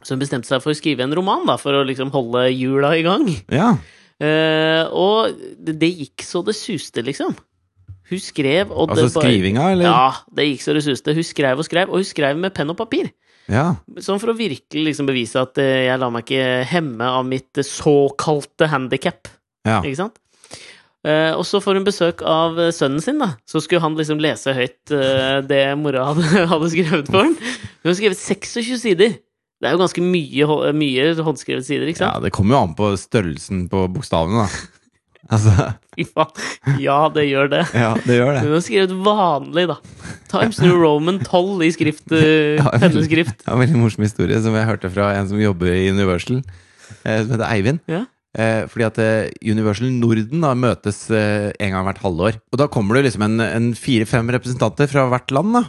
Så 0.07 0.15
hun 0.15 0.21
bestemte 0.23 0.47
seg 0.47 0.63
for 0.63 0.71
å 0.71 0.77
skrive 0.77 1.03
en 1.03 1.11
roman, 1.17 1.43
da, 1.49 1.57
for 1.59 1.75
å 1.75 1.83
liksom 1.83 2.13
holde 2.13 2.45
hjula 2.53 2.93
i 2.95 3.03
gang. 3.03 3.27
Ja. 3.51 3.73
Eh, 4.23 4.87
og 4.95 5.35
det, 5.59 5.75
det 5.81 5.89
gikk 5.91 6.23
så 6.23 6.39
det 6.47 6.55
suste, 6.55 7.03
liksom. 7.03 7.35
Hun 8.07 8.21
skrev, 8.23 8.71
og 8.71 8.93
Altså 8.93 9.09
det 9.09 9.15
bare 9.17 9.27
skrivinga, 9.27 9.65
eller? 9.75 9.89
Ja, 9.89 10.27
det 10.31 10.45
gikk 10.47 10.63
så 10.63 10.77
det 10.77 10.85
suste. 10.85 11.11
Hun 11.17 11.27
skrev 11.27 11.59
og 11.59 11.67
skrev, 11.67 11.91
og 11.91 11.99
hun 11.99 12.07
skrev 12.07 12.39
med 12.39 12.55
penn 12.55 12.71
og 12.71 12.79
papir. 12.79 13.11
Ja. 13.51 13.73
Sånn 14.03 14.19
for 14.23 14.31
å 14.31 14.37
virkelig 14.37 14.85
liksom 14.89 15.07
bevise 15.11 15.43
at 15.43 15.59
eh, 15.59 15.89
jeg 15.89 15.99
lar 15.99 16.13
meg 16.15 16.23
ikke 16.23 16.63
hemme 16.71 17.11
av 17.19 17.27
mitt 17.27 17.59
eh, 17.59 17.67
såkalte 17.67 18.71
handikap. 18.71 19.27
ja. 19.67 19.81
Ikke 19.83 19.99
sant? 19.99 20.23
Eh, 21.07 21.31
og 21.37 21.45
så 21.47 21.59
får 21.63 21.77
hun 21.77 21.85
besøk 21.87 22.23
av 22.27 22.57
eh, 22.59 22.71
sønnen 22.75 23.03
sin, 23.03 23.19
da. 23.21 23.33
Så 23.47 23.61
skulle 23.63 23.83
han 23.83 23.95
liksom 23.95 24.19
lese 24.23 24.55
høyt 24.55 24.91
eh, 24.95 25.37
det 25.47 25.61
mora 25.79 26.09
hadde, 26.09 26.47
hadde 26.51 26.71
skrevet 26.73 27.11
for 27.11 27.27
ham. 27.27 27.35
Hun 27.83 27.91
har 27.91 27.99
skrevet 27.99 28.19
26 28.23 28.81
sider. 28.81 29.19
Det 29.57 29.69
er 29.69 29.73
jo 29.73 29.81
ganske 29.81 30.03
mye, 30.05 30.47
mye 30.77 31.05
håndskrevet 31.25 31.65
sider, 31.65 31.89
ikke 31.89 32.03
sant? 32.03 32.13
ja, 32.13 32.23
det 32.27 32.33
kommer 32.35 32.55
jo 32.57 32.63
an 32.67 32.75
på 32.77 32.91
størrelsen 33.01 33.65
på 33.71 33.85
bokstavene, 33.93 34.45
da. 34.45 34.49
Altså. 35.27 35.51
Ja, 36.79 36.97
det 37.11 37.25
gjør 37.27 37.49
det. 37.51 37.63
Ja, 37.75 37.89
det 37.99 38.15
gjør 38.15 38.29
det. 38.37 38.43
Hun 38.45 38.53
har 38.53 38.61
skrevet 38.63 38.93
vanlig, 39.03 39.65
da. 39.67 39.75
Times 40.31 40.61
New 40.63 40.77
Roman 40.79 41.17
12 41.19 41.65
i 41.67 41.71
skrift, 41.75 42.05
eh, 42.15 42.55
Ja, 42.61 42.69
penneskrift. 42.79 43.41
Ja, 43.43 43.57
veldig 43.59 43.81
morsom 43.81 44.05
historie 44.07 44.39
som 44.45 44.55
jeg 44.55 44.69
hørte 44.69 44.91
fra 44.93 45.09
en 45.17 45.27
som 45.27 45.41
jobber 45.41 45.73
i 45.73 45.89
Universal, 45.91 46.39
eh, 47.01 47.19
som 47.25 47.33
heter 47.33 47.47
Eivind. 47.49 47.83
Ja. 47.91 48.05
Eh, 48.37 48.67
fordi 48.69 48.85
at 48.87 49.01
eh, 49.01 49.51
Universal 49.51 49.91
Norden 49.97 50.43
da 50.45 50.53
møtes 50.55 51.07
eh, 51.11 51.49
en 51.59 51.73
gang 51.73 51.87
hvert 51.89 52.03
halvår. 52.05 52.39
Og 52.53 52.61
da 52.61 52.69
kommer 52.71 52.95
det 52.99 53.07
liksom 53.09 53.25
en, 53.27 53.41
en 53.43 53.71
fire-fem 53.75 54.29
representanter 54.37 54.87
fra 54.91 55.07
hvert 55.11 55.33
land, 55.35 55.57
da. 55.57 55.63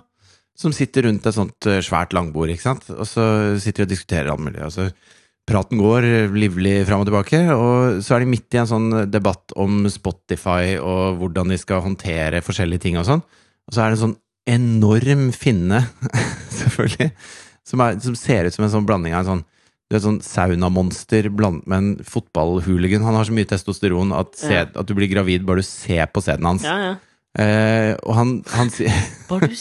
Som 0.59 0.73
sitter 0.75 1.07
rundt 1.07 1.27
et 1.29 1.37
sånt 1.37 1.69
eh, 1.71 1.79
svært 1.87 2.13
langbord, 2.17 2.51
ikke 2.51 2.67
sant. 2.67 2.89
Og 2.97 3.07
så 3.07 3.25
sitter 3.63 3.85
de 3.85 3.87
og 3.89 3.93
diskuterer 3.95 4.33
alt 4.33 4.43
mulig. 4.43 4.63
Og 4.67 4.73
så 4.75 4.89
praten 5.49 5.79
går 5.81 6.05
livlig 6.35 6.83
fram 6.89 7.01
og 7.05 7.09
tilbake, 7.09 7.39
og 7.55 8.03
så 8.05 8.17
er 8.19 8.21
de 8.25 8.33
midt 8.35 8.53
i 8.53 8.59
en 8.61 8.69
sånn 8.69 8.89
debatt 9.09 9.55
om 9.57 9.87
Spotify 9.89 10.75
og 10.77 11.17
hvordan 11.23 11.55
de 11.55 11.57
skal 11.63 11.81
håndtere 11.87 12.43
forskjellige 12.45 12.83
ting 12.85 12.99
og 13.01 13.07
sånn. 13.09 13.23
Og 13.69 13.73
så 13.73 13.81
er 13.85 13.89
det 13.95 13.97
en 13.97 14.03
sånn 14.03 14.19
enorm 14.49 15.31
finne, 15.37 15.81
selvfølgelig, 16.59 17.09
som, 17.69 17.81
er, 17.85 17.97
som 18.05 18.19
ser 18.19 18.49
ut 18.49 18.57
som 18.59 18.67
en 18.67 18.75
sånn 18.75 18.89
blanding 18.89 19.17
av 19.17 19.25
en 19.25 19.31
sånn 19.33 19.47
du 19.89 19.95
vet, 19.97 20.05
sånn 20.05 20.21
saunamonster 20.21 21.31
blandet 21.33 21.65
med 21.71 21.79
en 21.81 22.05
fotballhooligan. 22.05 23.01
Han 23.07 23.17
har 23.17 23.25
så 23.25 23.33
mye 23.33 23.49
testosteron 23.49 24.11
at, 24.13 24.35
se, 24.37 24.53
Ja. 24.53 24.67
at 24.69 24.85
du 24.89 24.93
blir 24.97 25.09
gravid 25.09 25.47
bare 25.49 25.63
du 25.63 25.65
ser 25.65 26.05
på 26.13 26.21
sæden 26.21 26.45
hans. 26.45 26.67
Ja, 26.67 26.75
ja. 26.83 26.91
Eh, 27.39 27.93
og 28.03 28.14
han, 28.18 28.30
han 28.51 28.70
sier 28.74 28.91
Bare 29.30 29.47
du 29.47 29.55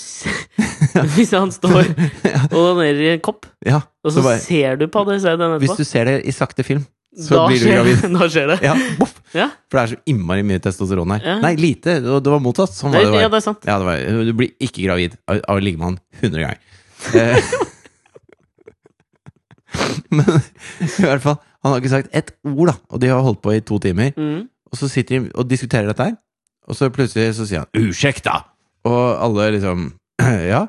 Hvis 1.14 1.30
han 1.36 1.52
står 1.54 1.84
og 1.86 2.56
donerer 2.56 3.02
i 3.04 3.10
en 3.12 3.22
kopp, 3.22 3.46
Ja, 3.62 3.84
og 4.02 4.10
så 4.10 4.18
så 4.18 4.24
bare 4.26 4.40
ser 4.42 4.80
du 4.82 4.88
på 4.90 5.04
det, 5.06 5.20
den 5.22 5.58
Hvis 5.62 5.76
du 5.78 5.84
ser 5.86 6.10
det 6.10 6.16
i 6.26 6.34
sakte 6.34 6.66
film, 6.66 6.82
så 7.14 7.36
Da 7.36 7.44
blir 7.52 7.62
du 7.62 7.68
gravid. 7.70 8.02
Da 8.18 8.30
skjer 8.34 8.50
det. 8.54 8.58
Ja, 8.66 8.74
boff! 8.98 9.14
Ja, 9.36 9.50
For 9.70 9.78
det 9.78 9.84
er 9.84 9.92
så 9.94 10.00
innmari 10.10 10.44
mye 10.48 10.62
testosteron 10.64 11.14
her. 11.16 11.40
Nei, 11.44 11.54
lite. 11.60 11.98
Det 12.02 12.18
det 12.24 12.34
var 12.34 12.42
mottatt. 12.42 12.74
Sånn 12.74 12.94
det, 12.96 13.04
var 13.10 13.24
ja, 13.26 13.30
det 13.30 13.40
er 13.42 13.46
sant. 13.46 13.66
Ja, 13.68 13.78
det 13.82 13.88
var, 13.90 14.26
du 14.26 14.34
blir 14.38 14.54
ikke 14.64 14.86
gravid 14.86 15.18
av 15.30 15.42
av 15.44 15.60
å 15.60 15.64
ligge 15.64 15.82
med 15.82 15.92
han 15.92 16.00
100 16.22 16.46
ganger. 16.46 16.60
Eh, 17.18 17.50
Men 20.14 20.30
i 20.32 21.06
hvert 21.06 21.24
fall, 21.24 21.38
han 21.64 21.74
har 21.74 21.82
ikke 21.82 21.92
sagt 21.94 22.14
ett 22.16 22.32
ord, 22.48 22.70
da. 22.72 22.78
Og 22.94 23.02
de 23.04 23.10
har 23.12 23.26
holdt 23.26 23.42
på 23.44 23.54
i 23.56 23.62
to 23.66 23.80
timer. 23.84 24.14
Mm. 24.18 24.46
Og 24.72 24.80
så 24.80 24.90
sitter 24.92 25.20
de 25.28 25.34
og 25.36 25.50
diskuterer 25.50 25.90
dette 25.90 26.08
her, 26.10 26.16
og 26.68 26.76
så 26.76 26.90
plutselig 26.94 27.36
så 27.38 27.48
sier 27.48 27.64
han 27.64 27.72
'Ursäkta!' 27.74 28.44
Og 28.88 29.24
alle 29.24 29.52
liksom 29.58 29.94
'Ja?' 30.22 30.68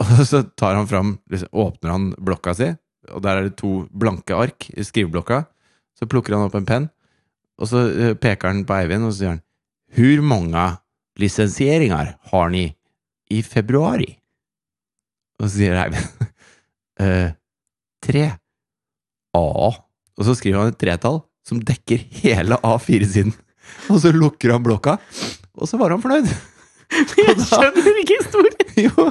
Og 0.00 0.26
så 0.26 0.42
tar 0.56 0.74
han 0.74 0.88
fram 0.88 1.18
liksom, 1.30 1.48
Åpner 1.52 1.90
han 1.90 2.14
blokka 2.16 2.54
si, 2.56 2.70
og 3.12 3.22
der 3.22 3.36
er 3.36 3.42
det 3.48 3.58
to 3.60 3.86
blanke 3.92 4.32
ark 4.32 4.70
i 4.72 4.84
skriveblokka. 4.84 5.44
Så 5.98 6.08
plukker 6.08 6.32
han 6.32 6.46
opp 6.46 6.54
en 6.56 6.68
penn, 6.68 6.86
og 7.60 7.68
så 7.68 7.82
eh, 7.90 8.14
peker 8.16 8.48
han 8.48 8.64
på 8.64 8.78
Eivind, 8.78 9.04
og 9.04 9.12
så 9.12 9.18
sier 9.18 9.34
han 9.34 9.42
'Hur 9.96 10.22
mange 10.22 10.78
lisensieringer 11.18 12.16
har 12.32 12.50
ni 12.50 12.76
i 13.30 13.42
februari?' 13.42 14.16
Og 15.40 15.48
så 15.48 15.56
sier 15.56 15.76
Eivind 15.76 16.08
eh, 17.04 17.32
'Tre'. 18.00 18.38
A. 19.36 19.38
Og 20.18 20.26
så 20.26 20.34
skriver 20.34 20.58
han 20.58 20.72
et 20.72 20.80
tretall 20.80 21.20
som 21.46 21.60
dekker 21.62 22.02
hele 22.22 22.58
A4-siden. 22.66 23.34
Og 23.92 24.00
så 24.02 24.10
lukker 24.14 24.54
han 24.54 24.64
blokka, 24.64 24.96
og 25.60 25.68
så 25.70 25.78
var 25.80 25.92
han 25.94 26.02
fornøyd. 26.02 26.28
Jeg 27.20 27.36
skjønner 27.46 28.00
ikke 28.02 28.16
historien! 28.18 28.56
Jo, 28.80 29.10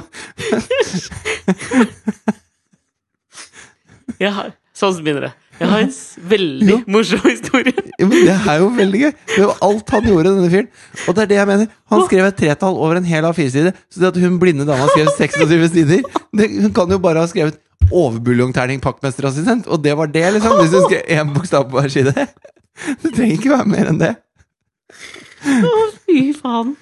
Jeg 4.20 4.32
har, 4.36 4.50
sånn 4.76 4.98
begynner 5.04 5.28
det. 5.28 5.32
Jeg 5.60 5.68
har 5.68 5.82
en 5.84 5.90
veldig 6.30 6.68
Jo. 6.70 6.76
morsom 6.88 7.20
historie. 7.28 7.72
Jo, 8.00 8.06
men 8.08 8.24
det 8.26 8.34
er 8.48 8.60
jo 8.62 8.68
veldig 8.76 9.00
gøy! 9.02 9.10
Det 9.34 9.44
var 9.44 9.58
alt 9.66 9.92
han 9.94 10.06
gjorde, 10.08 10.32
denne 10.34 10.50
fyren. 10.52 10.68
Og 11.04 11.16
det 11.16 11.22
er 11.22 11.30
det 11.30 11.38
jeg 11.38 11.48
mener. 11.50 11.66
Han 11.92 12.04
skrev 12.06 12.28
et 12.30 12.38
tretall 12.40 12.78
over 12.80 12.96
en 13.00 13.08
hel 13.08 13.28
A4-side. 13.28 13.72
Så 13.92 14.00
det 14.02 14.08
at 14.10 14.20
hun 14.22 14.38
blinde 14.40 14.64
dama 14.68 14.88
skrev 14.92 15.10
26 15.18 15.68
sider 15.74 16.00
det, 16.36 16.48
Hun 16.64 16.72
kan 16.76 16.92
jo 16.92 16.98
bare 17.04 17.22
ha 17.24 17.28
skrevet 17.30 17.60
overbuljongterning 17.90 18.80
pakkmesterassistent, 18.84 19.66
og 19.68 19.82
det 19.84 19.94
var 19.98 20.08
det, 20.12 20.24
liksom. 20.36 20.56
Hvis 20.60 20.74
hun 20.76 20.84
skrev 20.88 21.02
én 21.16 21.32
bokstav 21.36 21.64
på 21.68 21.76
hver 21.80 21.92
side. 21.92 22.12
Det 23.02 23.12
trenger 23.12 23.36
ikke 23.36 23.52
være 23.52 23.68
mer 23.68 23.90
enn 23.92 24.00
det. 24.00 24.14
Å, 25.46 25.74
fy 26.04 26.30
faen. 26.36 26.76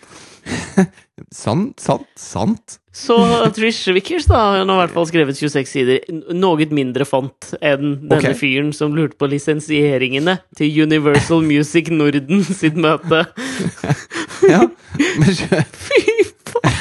Sant, 1.34 1.80
sant, 1.82 2.06
sant. 2.16 2.78
Så 2.94 3.14
Trish 3.54 3.90
Vickers 3.94 4.26
da, 4.30 4.38
hun 4.58 4.70
har 4.70 4.78
i 4.78 4.82
hvert 4.84 4.94
fall 4.94 5.06
skrevet 5.10 5.38
26 5.38 5.70
sider. 5.70 5.98
Noe 6.34 6.66
mindre 6.74 7.06
font 7.08 7.50
enn 7.58 7.98
denne 8.04 8.18
okay. 8.18 8.36
fyren 8.38 8.70
som 8.74 8.94
lurte 8.96 9.18
på 9.18 9.28
lisensieringene 9.30 10.38
til 10.58 10.82
Universal 10.86 11.44
Music 11.46 11.90
Norden 11.94 12.44
sitt 12.62 12.78
møte. 12.78 13.26
Ja. 14.48 14.60
Men 15.18 15.32
Fy 15.34 16.02
faen! 16.46 16.76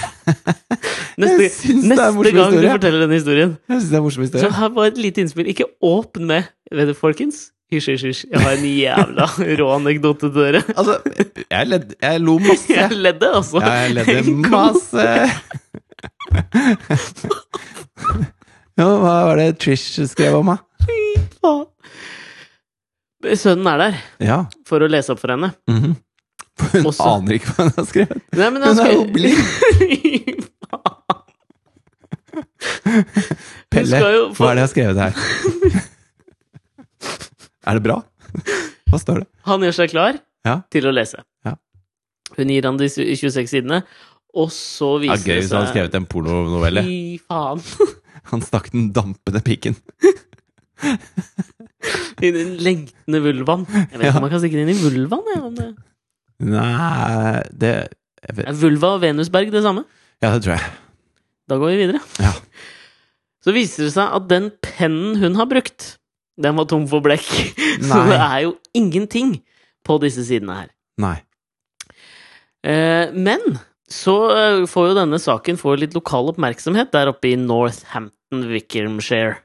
Neste, 1.17 1.47
det 1.49 1.77
neste 1.89 2.31
gang 2.35 2.53
du 2.53 2.67
forteller 2.67 3.01
denne 3.01 3.17
historien, 3.17 3.55
Jeg 3.65 3.79
synes 3.79 3.89
det 3.89 3.97
er 3.97 3.99
en 3.99 4.05
morsom 4.05 4.21
så 4.21 4.27
historie. 4.27 4.51
her 4.59 4.69
var 4.75 4.91
et 4.91 4.99
lite 5.01 5.23
innspill. 5.23 5.49
Ikke 5.49 5.65
åpne 5.81 6.43
med 6.69 6.85
du, 6.91 6.93
folkens? 6.93 7.47
Hysj, 7.71 7.87
hysj, 7.91 8.05
hysj. 8.07 8.21
Jeg 8.31 8.39
har 8.45 8.53
en 8.55 8.65
jævla 8.71 9.25
rå 9.59 9.65
anekdote 9.75 10.29
til 10.31 10.37
dere. 10.37 10.61
Altså, 10.77 10.93
jeg, 11.51 11.67
led, 11.67 11.89
jeg 12.01 12.21
lo 12.23 12.37
masse. 12.39 12.71
Jeg 12.73 12.95
ledde, 12.95 13.27
altså. 13.35 13.59
Ja, 13.59 13.73
jeg 13.83 13.91
ledde 13.97 14.23
masse. 14.47 15.07
Ja, 18.77 18.85
hva 19.01 19.13
var 19.27 19.35
det 19.41 19.49
Trish 19.59 19.97
skrev 20.11 20.37
om, 20.39 20.51
da? 20.53 20.57
Fy 20.85 20.97
faen. 21.41 21.65
Sønnen 23.35 23.67
er 23.73 23.77
der 23.81 23.93
Ja. 24.23 24.37
for 24.69 24.79
å 24.85 24.87
lese 24.87 25.11
opp 25.15 25.19
for 25.23 25.33
henne. 25.35 25.51
mhm. 25.67 25.95
Hun 26.57 26.85
Også- 26.89 27.05
aner 27.05 27.35
ikke 27.37 27.51
hva 27.53 27.63
hun 27.67 27.73
har 27.75 27.85
skrevet. 27.85 28.21
Nei, 28.33 28.47
men 28.49 28.61
han 28.63 28.77
Hun 28.77 28.85
er 28.87 28.91
jo 28.93 29.03
blind. 29.13 29.37
Pelle, 33.69 33.99
jo 34.15 34.23
hva 34.37 34.49
er 34.51 34.55
det 34.55 34.61
jeg 34.61 34.65
har 34.65 34.71
skrevet 34.73 34.97
her? 35.03 35.13
er 37.67 37.77
det 37.79 37.83
bra? 37.85 37.97
Hva 38.89 38.99
står 39.01 39.21
det? 39.23 39.27
Han 39.49 39.63
gjør 39.65 39.75
seg 39.81 39.91
klar 39.93 40.19
Ja. 40.47 40.61
til 40.71 40.87
å 40.87 40.93
lese. 40.95 41.19
Ja. 41.45 41.55
Hun 42.37 42.49
gir 42.53 42.65
han 42.67 42.77
de 42.79 42.87
26 42.91 43.47
sidene, 43.51 43.81
og 44.37 44.49
så 44.53 44.93
viser 45.01 45.23
gøy 45.23 45.27
det 45.27 45.37
hvis 45.41 45.51
han 45.51 45.61
hadde 45.61 45.71
seg 45.71 45.75
skrevet 45.75 45.95
en 45.99 46.07
pornonovelle. 46.11 46.83
Fy 46.87 47.19
faen. 47.27 47.63
Han 48.31 48.41
stakk 48.43 48.65
den 48.73 48.89
dampende 48.91 49.39
piken. 49.39 49.77
I 52.19 52.31
den 52.35 52.57
lengtende 52.59 53.21
vulvaen. 53.23 53.63
Jeg 53.71 53.85
vet 53.93 54.01
ikke 54.01 54.09
Ja. 54.09 54.15
om 54.17 54.25
man 54.25 54.31
kan 54.33 54.41
stikke 54.41 54.57
den 54.59 54.67
inn 54.67 54.75
i 54.75 54.81
vulvaen. 54.83 55.29
jeg, 55.33 55.43
om 55.43 55.55
det- 55.55 55.75
Nei 56.39 57.43
Det. 57.57 57.89
Er 58.27 58.53
vulva 58.53 58.95
og 58.95 59.01
Venusberg 59.01 59.51
det 59.51 59.61
samme? 59.63 59.85
Ja, 60.21 60.33
det 60.33 60.43
tror 60.43 60.57
jeg. 60.57 60.71
Da 61.47 61.55
går 61.57 61.67
vi 61.71 61.77
videre. 61.85 62.01
Ja. 62.19 62.33
Så 63.45 63.53
viser 63.53 63.85
det 63.85 63.93
seg 63.93 64.11
at 64.11 64.27
den 64.27 64.51
pennen 64.61 65.15
hun 65.21 65.35
har 65.35 65.45
brukt, 65.47 65.96
den 66.37 66.55
var 66.59 66.67
tom 66.69 66.85
for 66.89 67.01
blekk. 67.05 67.25
Så 67.87 68.01
det 68.09 68.17
er 68.19 68.41
jo 68.45 68.55
ingenting 68.77 69.37
på 69.87 69.97
disse 70.03 70.23
sidene 70.27 70.55
her. 70.61 70.69
Nei. 71.01 71.15
Eh, 72.67 73.11
men 73.13 73.43
så 73.87 74.13
eh, 74.35 74.63
får 74.67 74.89
jo 74.89 74.95
denne 74.97 75.19
saken 75.21 75.55
få 75.59 75.75
litt 75.79 75.93
lokal 75.95 76.31
oppmerksomhet 76.33 76.89
der 76.91 77.11
oppe 77.13 77.29
i 77.31 77.37
Northampton 77.39 78.41
Wickermshire. 78.51 79.37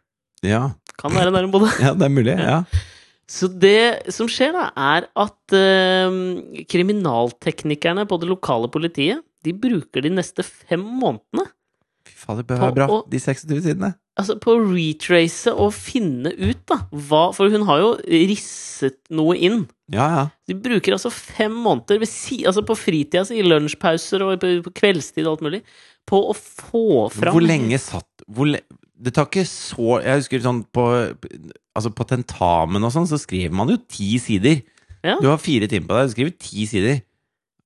Ja. 0.43 0.73
Kan 0.99 1.15
være 1.15 1.31
nærme 1.35 1.53
på 1.55 1.61
det. 1.63 1.71
ja, 1.85 1.93
det 1.95 2.09
er 2.09 2.15
mulig. 2.17 2.35
Ja. 2.41 2.57
Så 3.31 3.47
det 3.49 4.11
som 4.13 4.27
skjer, 4.29 4.51
da, 4.57 4.65
er 4.77 5.07
at 5.23 5.55
eh, 5.57 6.65
kriminalteknikerne 6.69 8.05
på 8.11 8.19
det 8.21 8.29
lokale 8.33 8.69
politiet 8.75 9.23
de 9.47 9.55
bruker 9.59 10.05
de 10.05 10.11
neste 10.15 10.45
fem 10.47 10.83
månedene 10.83 11.47
Fy 12.07 12.17
faen, 12.19 12.39
det 12.41 12.45
bør 12.51 12.61
være 12.67 12.75
bra. 12.77 12.87
å- 12.91 13.05
De 13.11 13.19
26 13.23 13.63
sidene. 13.63 13.93
Altså, 14.21 14.37
på 14.41 14.55
å 14.55 14.65
retrace 14.65 15.53
og 15.53 15.73
finne 15.77 16.33
ut 16.37 16.61
da, 16.71 16.83
hva 16.91 17.25
For 17.37 17.53
hun 17.53 17.67
har 17.69 17.81
jo 17.83 17.93
risset 18.07 18.99
noe 19.15 19.37
inn. 19.39 19.65
Ja, 19.93 20.09
ja. 20.17 20.27
De 20.49 20.57
bruker 20.59 20.97
altså 20.97 21.13
fem 21.13 21.55
måneder 21.65 22.05
si, 22.09 22.43
altså 22.49 22.65
på 22.67 22.77
fritida 22.79 23.25
si, 23.29 23.41
i 23.41 23.47
lunsjpauser 23.47 24.25
og 24.27 24.39
på, 24.43 24.55
på 24.67 24.75
kveldstid 24.83 25.27
og 25.27 25.37
alt 25.37 25.47
mulig, 25.49 25.63
på 26.09 26.23
å 26.33 26.37
få 26.37 26.87
fram 27.15 27.37
Hvor 27.37 27.45
lenge 27.45 27.79
satt 27.79 28.25
hvor 28.27 28.49
le 28.51 28.59
Det 29.03 29.13
tar 29.15 29.29
ikke 29.29 29.45
så 29.47 30.01
Jeg 30.03 30.19
husker 30.19 30.43
sånn 30.43 30.65
på 30.75 30.87
Altså 31.79 31.93
på 31.95 32.07
tentamen 32.11 32.83
og 32.83 32.91
sånn, 32.95 33.07
så 33.09 33.21
skriver 33.21 33.55
man 33.57 33.71
jo 33.73 33.79
ti 33.89 34.19
sider. 34.21 34.59
Ja. 35.01 35.15
Du 35.23 35.31
har 35.31 35.39
fire 35.41 35.69
timer 35.71 35.89
på 35.89 35.97
deg, 35.97 36.11
du 36.11 36.15
skriver 36.17 36.35
ti 36.37 36.67
sider. 36.69 36.99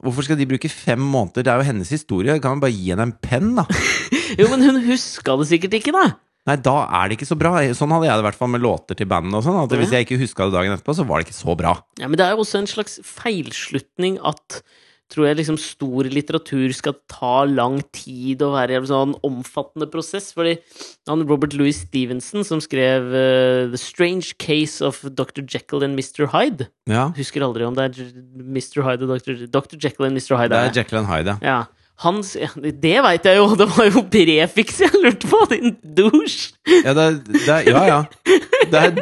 Hvorfor 0.05 0.27
skal 0.27 0.39
de 0.39 0.47
bruke 0.47 0.71
fem 0.71 1.01
måneder? 1.01 1.43
Det 1.43 1.51
er 1.51 1.59
jo 1.59 1.67
hennes 1.67 1.91
historie. 1.91 2.37
Kan 2.45 2.55
man 2.55 2.63
bare 2.63 2.77
gi 2.77 2.93
henne 2.93 3.09
en 3.09 3.17
penn, 3.19 3.57
da? 3.57 3.65
Jo, 4.39 4.47
men 4.53 4.63
hun 4.63 4.79
huska 4.85 5.35
det 5.41 5.49
sikkert 5.51 5.75
ikke, 5.79 5.95
da! 5.97 6.05
Nei, 6.47 6.57
da 6.63 6.77
er 7.01 7.09
det 7.11 7.19
ikke 7.19 7.27
så 7.29 7.39
bra. 7.39 7.57
Sånn 7.75 7.91
hadde 7.91 8.07
jeg 8.07 8.15
det 8.19 8.23
i 8.23 8.29
hvert 8.29 8.39
fall 8.39 8.53
med 8.53 8.63
låter 8.63 8.99
til 8.99 9.09
bandene 9.11 9.41
og 9.41 9.47
sånn. 9.47 9.59
At 9.65 9.73
hvis 9.75 9.95
jeg 9.95 10.07
ikke 10.07 10.21
huska 10.21 10.47
det 10.47 10.55
dagen 10.55 10.77
etterpå, 10.77 10.95
så 10.95 11.07
var 11.09 11.19
det 11.19 11.29
ikke 11.29 11.41
så 11.41 11.57
bra. 11.59 11.75
Ja, 11.99 12.07
men 12.07 12.21
det 12.21 12.27
er 12.27 12.37
jo 12.37 12.45
også 12.45 12.61
en 12.63 12.71
slags 12.71 13.01
feilslutning 13.03 14.21
at 14.23 14.61
tror 15.13 15.29
jeg 15.29 15.39
liksom 15.39 15.59
stor 15.61 16.09
litteratur 16.11 16.73
skal 16.75 16.97
ta 17.11 17.45
lang 17.47 17.79
tid 17.95 18.43
og 18.43 18.57
være 18.57 18.81
en 18.81 18.89
sånn 18.91 19.13
omfattende 19.27 19.87
prosess. 19.91 20.33
Fordi 20.35 20.57
han 21.07 21.23
Robert 21.29 21.55
Louis 21.55 21.79
Stevenson, 21.85 22.43
som 22.47 22.63
skrev 22.63 23.07
uh, 23.15 23.71
The 23.71 23.81
Strange 23.81 24.35
Case 24.43 24.83
of 24.87 25.03
Dr. 25.07 25.45
Jekyll 25.47 25.87
and 25.87 25.99
Mr. 25.99 26.27
Hyde 26.35 26.69
Ja. 26.91 27.09
Husker 27.17 27.47
aldri 27.47 27.67
om 27.67 27.79
det 27.79 27.87
er 27.87 28.11
Mr. 28.43 28.83
Hyde 28.87 29.07
og 29.07 29.15
Dr. 29.15 29.47
Dr. 29.47 29.79
Jekyll 29.79 30.09
and 30.11 30.19
Mr. 30.19 30.35
Hyde. 30.39 30.55
Det 30.55 30.63
er. 30.63 30.77
Jekyll 30.81 31.03
and 31.03 31.11
Hyde, 31.11 31.39
ja. 31.43 31.55
Ja. 31.55 31.59
Hans, 32.05 32.35
det 32.37 32.97
veit 33.07 33.25
jeg 33.25 33.39
jo! 33.39 33.47
Det 33.61 33.67
var 33.73 33.89
jo 33.89 34.03
prefiks 34.13 34.83
jeg 34.85 35.01
lurte 35.01 35.31
på, 35.31 35.41
din 35.53 35.77
douche! 35.97 36.53
Ja, 36.69 36.93
det 36.93 37.07
er, 37.07 37.19
det 37.33 37.47
er, 37.49 37.71
ja, 37.71 37.85
ja. 37.89 38.01
Det 38.69 38.83
er 38.83 38.93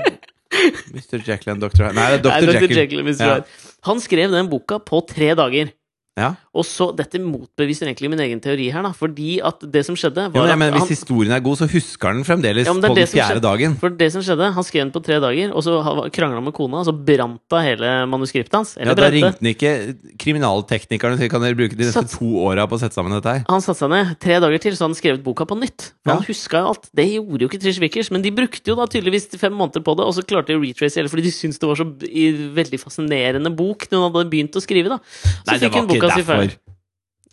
Mr. 0.94 1.18
Jekyll 1.26 1.54
and 1.56 1.64
Dr. 1.64 1.82
Hyde. 1.82 1.94
Nei, 1.98 2.08
det 2.14 2.30
er 2.30 2.46
Dr. 2.46 2.52
Jekyll. 2.54 2.78
Jekyll. 2.78 3.14
Ja. 3.18 3.40
Han 3.88 4.00
skrev 4.00 4.30
den 4.32 4.50
boka 4.52 4.78
på 4.78 5.02
tre 5.08 5.32
dager. 5.38 5.72
Ja. 6.20 6.34
Og 6.54 6.66
så, 6.66 6.90
Dette 6.96 7.18
motbeviser 7.18 7.88
egentlig 7.88 8.10
min 8.12 8.22
egen 8.22 8.40
teori 8.42 8.68
her, 8.72 8.84
da. 8.86 8.92
Fordi 8.94 9.38
at 9.44 9.64
det 9.74 9.84
som 9.86 9.96
skjedde, 9.98 10.28
var 10.34 10.46
men, 10.50 10.58
men 10.60 10.68
at 10.70 10.76
hvis 10.76 10.86
han, 10.86 10.92
historien 10.94 11.34
er 11.34 11.42
god, 11.44 11.58
så 11.60 11.68
husker 11.70 12.10
han 12.12 12.20
den 12.20 12.28
fremdeles 12.28 12.68
Ja, 12.68 12.74
det 12.78 12.90
på 12.90 12.98
den 12.98 13.10
fjerde 13.10 13.42
dagen. 13.44 13.76
For 13.80 13.94
det 14.02 14.10
som 14.14 14.22
skjedde, 14.24 14.52
Han 14.54 14.66
skrev 14.66 14.84
den 14.86 14.92
på 14.94 15.02
tre 15.04 15.18
dager, 15.22 15.52
og 15.54 15.64
så 15.66 15.78
krangla 16.14 16.38
han 16.38 16.46
med 16.46 16.54
kona, 16.56 16.82
og 16.82 16.88
så 16.88 16.94
brant 16.94 17.40
hun 17.50 17.64
hele 17.64 17.92
manuskriptet 18.10 18.54
hans. 18.54 18.74
Ja, 18.78 18.94
da 18.94 19.10
ringte 19.10 19.34
han 19.40 19.50
ikke 19.50 19.72
kriminalteknikerne 20.20 21.16
og 21.16 21.22
sa 21.22 21.28
kan 21.32 21.44
dere 21.44 21.58
bruke 21.58 21.76
de 21.76 21.84
neste 21.86 22.04
Sats- 22.04 22.18
to 22.18 22.28
åra 22.44 22.66
på 22.70 22.78
å 22.78 22.82
sette 22.82 22.96
sammen 22.96 23.14
dette 23.16 23.34
her. 23.34 23.44
Han 23.50 23.62
satte 23.64 23.82
seg 23.82 23.92
ned 23.92 24.14
tre 24.22 24.38
dager 24.42 24.62
til, 24.62 24.76
så 24.78 24.88
han 24.88 24.96
skrevet 24.98 25.24
boka 25.24 25.46
på 25.48 25.58
nytt. 25.58 25.90
Ja. 26.06 26.14
Han 26.16 26.24
huska 26.26 26.62
jo 26.62 26.72
alt. 26.74 26.88
Det 26.94 27.06
gjorde 27.10 27.46
jo 27.46 27.50
ikke 27.50 27.60
Trish 27.62 27.80
Vickers, 27.82 28.10
men 28.14 28.24
de 28.24 28.32
brukte 28.34 28.72
jo 28.72 28.76
da 28.78 28.86
tydeligvis 28.90 29.28
fem 29.40 29.54
måneder 29.54 29.84
på 29.84 29.96
det, 29.98 30.06
og 30.06 30.14
så 30.16 30.24
klarte 30.26 30.52
de 30.52 30.58
å 30.58 30.62
retrace 30.62 31.00
hele, 31.00 31.10
fordi 31.12 31.26
de 31.28 31.34
syntes 31.34 31.60
det 31.62 31.70
var 31.70 31.80
så 31.80 31.88
i, 32.06 32.26
veldig 32.54 32.80
fascinerende 32.82 33.52
bok 33.54 33.88
når 33.90 34.00
hun 34.00 34.06
hadde 34.08 34.30
begynt 34.32 34.58
å 34.58 34.62
skrive, 34.64 34.92
da. 34.92 35.00
Så 35.24 35.50
Nei, 35.50 35.58
fikk 35.64 35.78
hun 35.78 35.90
boka 35.90 36.12
si 36.14 36.26
ferdig. 36.26 36.43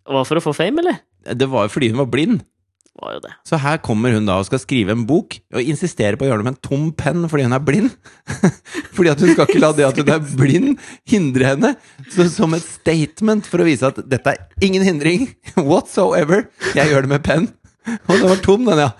Derfor. 0.06 0.18
Var 0.18 0.30
for 0.30 0.41
å 0.41 0.45
få 0.49 0.56
fame, 0.58 0.82
eller? 0.82 1.02
Det 1.38 1.47
var 1.49 1.68
jo 1.68 1.74
fordi 1.76 1.91
hun 1.91 2.02
var 2.02 2.10
blind. 2.12 2.41
Det 2.91 2.99
var 3.06 3.14
jo 3.16 3.22
det. 3.24 3.32
Så 3.47 3.60
her 3.62 3.78
kommer 3.80 4.12
hun 4.12 4.26
da 4.28 4.36
og 4.41 4.47
skal 4.49 4.60
skrive 4.60 4.91
en 4.91 5.06
bok, 5.08 5.38
og 5.54 5.64
insisterer 5.64 6.18
på 6.20 6.26
å 6.26 6.32
gjøre 6.32 6.41
det 6.41 6.47
med 6.49 6.58
en 6.58 6.68
tom 6.68 6.89
penn 6.91 7.24
fordi 7.32 7.45
hun 7.47 7.56
er 7.56 7.64
blind. 7.64 7.93
fordi 8.95 9.14
at 9.14 9.24
hun 9.24 9.32
skal 9.32 9.47
ikke 9.47 9.62
la 9.62 9.72
det 9.78 9.88
at 9.88 10.02
hun 10.02 10.12
er 10.12 10.28
blind, 10.41 10.84
hindre 11.08 11.54
henne. 11.54 11.74
Så 12.12 12.28
som 12.34 12.58
et 12.58 12.66
statement 12.68 13.47
for 13.47 13.64
å 13.64 13.68
vise 13.70 13.88
at 13.88 14.02
dette 14.12 14.36
er 14.36 14.68
ingen 14.68 14.84
hindring 14.84 15.30
whatsoever. 15.56 16.49
Jeg 16.76 16.91
gjør 16.91 17.08
det 17.08 17.14
med 17.16 17.26
penn. 17.26 17.49
Og 17.88 18.14
den 18.14 18.30
var 18.30 18.41
tom, 18.43 18.66
den, 18.68 18.78
ja. 18.78 18.91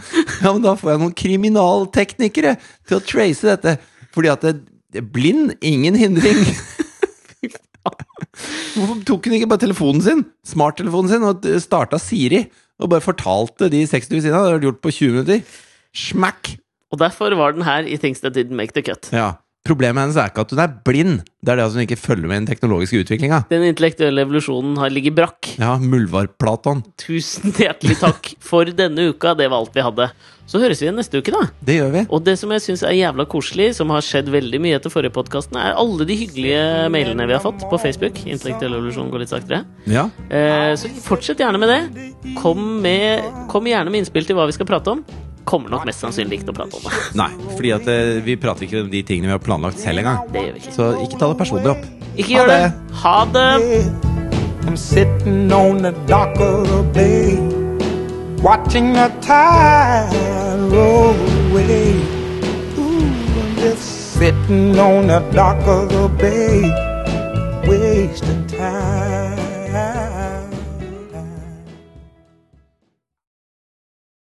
Ja, 0.42 0.54
men 0.54 0.64
da 0.64 0.74
får 0.78 0.94
jeg 0.94 1.02
noen 1.04 1.18
kriminalteknikere 1.18 2.56
til 2.90 2.98
å 2.98 3.04
trace 3.06 3.52
dette. 3.52 3.76
Fordi 4.16 4.32
at 4.32 4.46
det, 4.46 4.56
det 4.92 5.04
er 5.04 5.12
blind, 5.14 5.54
ingen 5.62 6.00
hindring. 6.00 6.42
Hvorfor 8.78 8.98
tok 9.08 9.28
hun 9.28 9.36
ikke 9.38 9.50
bare 9.52 9.64
telefonen 9.66 10.04
sin, 10.06 10.26
smarttelefonen 10.48 11.12
sin, 11.12 11.26
og 11.28 11.48
starta 11.64 12.00
Siri? 12.02 12.46
Og 12.82 12.90
bare 12.94 13.04
fortalte 13.06 13.70
de 13.70 13.84
sekstene 13.90 14.18
ved 14.18 14.26
siden 14.26 14.38
av. 14.38 14.46
Det 14.46 14.50
hadde 14.50 14.58
vært 14.60 14.68
gjort 14.70 14.84
på 14.86 14.94
20 14.98 15.16
minutter. 15.16 15.58
Smack! 15.98 16.56
Og 16.92 17.00
derfor 17.00 17.36
var 17.40 17.56
den 17.56 17.66
her 17.68 17.88
i 17.88 17.98
Things 18.02 18.24
That 18.24 18.36
Didn't 18.36 18.58
Make 18.58 18.76
The 18.76 18.84
Cut. 18.86 19.12
Ja. 19.16 19.36
Problemet 19.62 20.02
hennes 20.02 20.18
er 20.18 20.32
ikke 20.32 20.42
at 20.42 20.54
hun 20.56 20.60
er 20.64 20.72
blind, 20.88 21.20
det 21.46 21.52
er 21.54 21.60
det 21.60 21.66
at 21.68 21.76
hun 21.76 21.84
ikke 21.84 22.00
følger 22.02 22.26
med 22.26 22.34
i 22.34 22.42
den 22.42 22.50
teknologiske 22.50 23.04
utviklinga. 23.04 23.44
Den 23.52 23.66
intellektuelle 23.68 24.24
evolusjonen 24.26 24.74
har 24.82 24.90
ligget 24.90 25.14
brakk. 25.18 25.52
Ja, 25.62 25.76
Muldvarp-Platon. 25.78 26.82
Tusen 27.02 27.54
hjertelig 27.54 28.00
takk 28.02 28.32
for 28.42 28.66
denne 28.66 29.12
uka. 29.14 29.36
Det 29.38 29.52
var 29.52 29.62
alt 29.62 29.78
vi 29.78 29.86
hadde. 29.86 30.10
Så 30.50 30.60
høres 30.60 30.82
vi 30.82 30.88
igjen 30.88 30.98
neste 30.98 31.22
uke, 31.22 31.32
da. 31.32 31.46
Det 31.64 31.78
gjør 31.78 31.94
vi. 31.94 32.04
Og 32.10 32.26
det 32.26 32.36
som 32.42 32.52
jeg 32.52 32.66
syns 32.66 32.82
er 32.84 32.98
jævla 32.98 33.28
koselig, 33.30 33.70
som 33.78 33.94
har 33.94 34.04
skjedd 34.04 34.34
veldig 34.34 34.60
mye 34.66 34.82
etter 34.82 34.92
forrige 34.92 35.14
podkasten, 35.16 35.62
er 35.62 35.78
alle 35.80 36.10
de 36.10 36.18
hyggelige 36.26 36.90
mailene 36.92 37.30
vi 37.30 37.38
har 37.38 37.46
fått 37.46 37.62
på 37.70 37.80
Facebook. 37.86 38.18
Intellektuell 38.26 38.76
evolusjon 38.80 39.14
går 39.14 39.24
litt 39.24 39.32
saktere. 39.32 39.62
Ja. 39.86 40.10
Eh, 40.34 40.74
så 40.74 40.90
fortsett 41.06 41.40
gjerne 41.40 41.62
med 41.62 41.70
det. 41.70 42.08
Kom, 42.42 42.82
med, 42.82 43.30
kom 43.54 43.70
gjerne 43.70 43.94
med 43.94 44.02
innspill 44.02 44.26
til 44.26 44.42
hva 44.42 44.50
vi 44.50 44.58
skal 44.58 44.68
prate 44.74 44.98
om. 44.98 45.06
Kommer 45.52 45.74
nok 45.74 45.84
mest 45.90 46.00
sannsynlig 46.00 46.40
ikke 46.40 46.48
til 46.50 46.54
å 46.54 46.60
prate 46.62 46.80
om 46.80 46.86
det. 46.88 47.00
Nei, 47.22 47.30
fordi 47.58 47.72
at 47.76 47.90
eh, 47.92 48.22
vi 48.24 48.38
prater 48.40 48.64
ikke 48.70 48.86
om 48.86 48.92
de 48.94 49.02
tingene 49.04 49.28
vi 49.28 49.36
har 49.36 49.42
planlagt 49.44 49.82
selv 49.84 50.00
engang. 50.00 50.22
Det 50.32 50.46
gjør 50.46 50.54
vi 50.56 50.64
ikke. 50.64 50.76
Så 50.78 50.88
ikke 51.04 51.20
ta 51.20 51.28
det 51.34 51.38
personlig 51.44 51.74
opp. 51.74 51.84
Ikke 52.16 52.30
Ha 52.30 52.38
gjør 52.38 52.52
det. 52.54 52.62
det. 52.64 53.02
Ha 53.04 53.18
det! 53.36 53.52
I'm 54.70 54.78
sitting 54.78 55.52
on 55.52 55.82
the 55.84 55.92
dock 56.08 56.38
of 56.40 56.68
the 56.70 56.84
bay, 56.96 57.36
watching 58.44 58.94
the 58.94 59.08
tide 59.20 60.14
roll 60.72 61.16
away. 61.50 61.96
Ooh, 62.78 63.10
I'm 63.42 63.56
just 63.60 64.14
sitting 64.20 64.78
on 64.80 65.08
the 65.08 65.20
dock 65.34 65.66
of 65.68 65.90
the 65.90 66.08
bay, 66.22 66.62
wasting 67.68 68.46
time. 68.48 69.21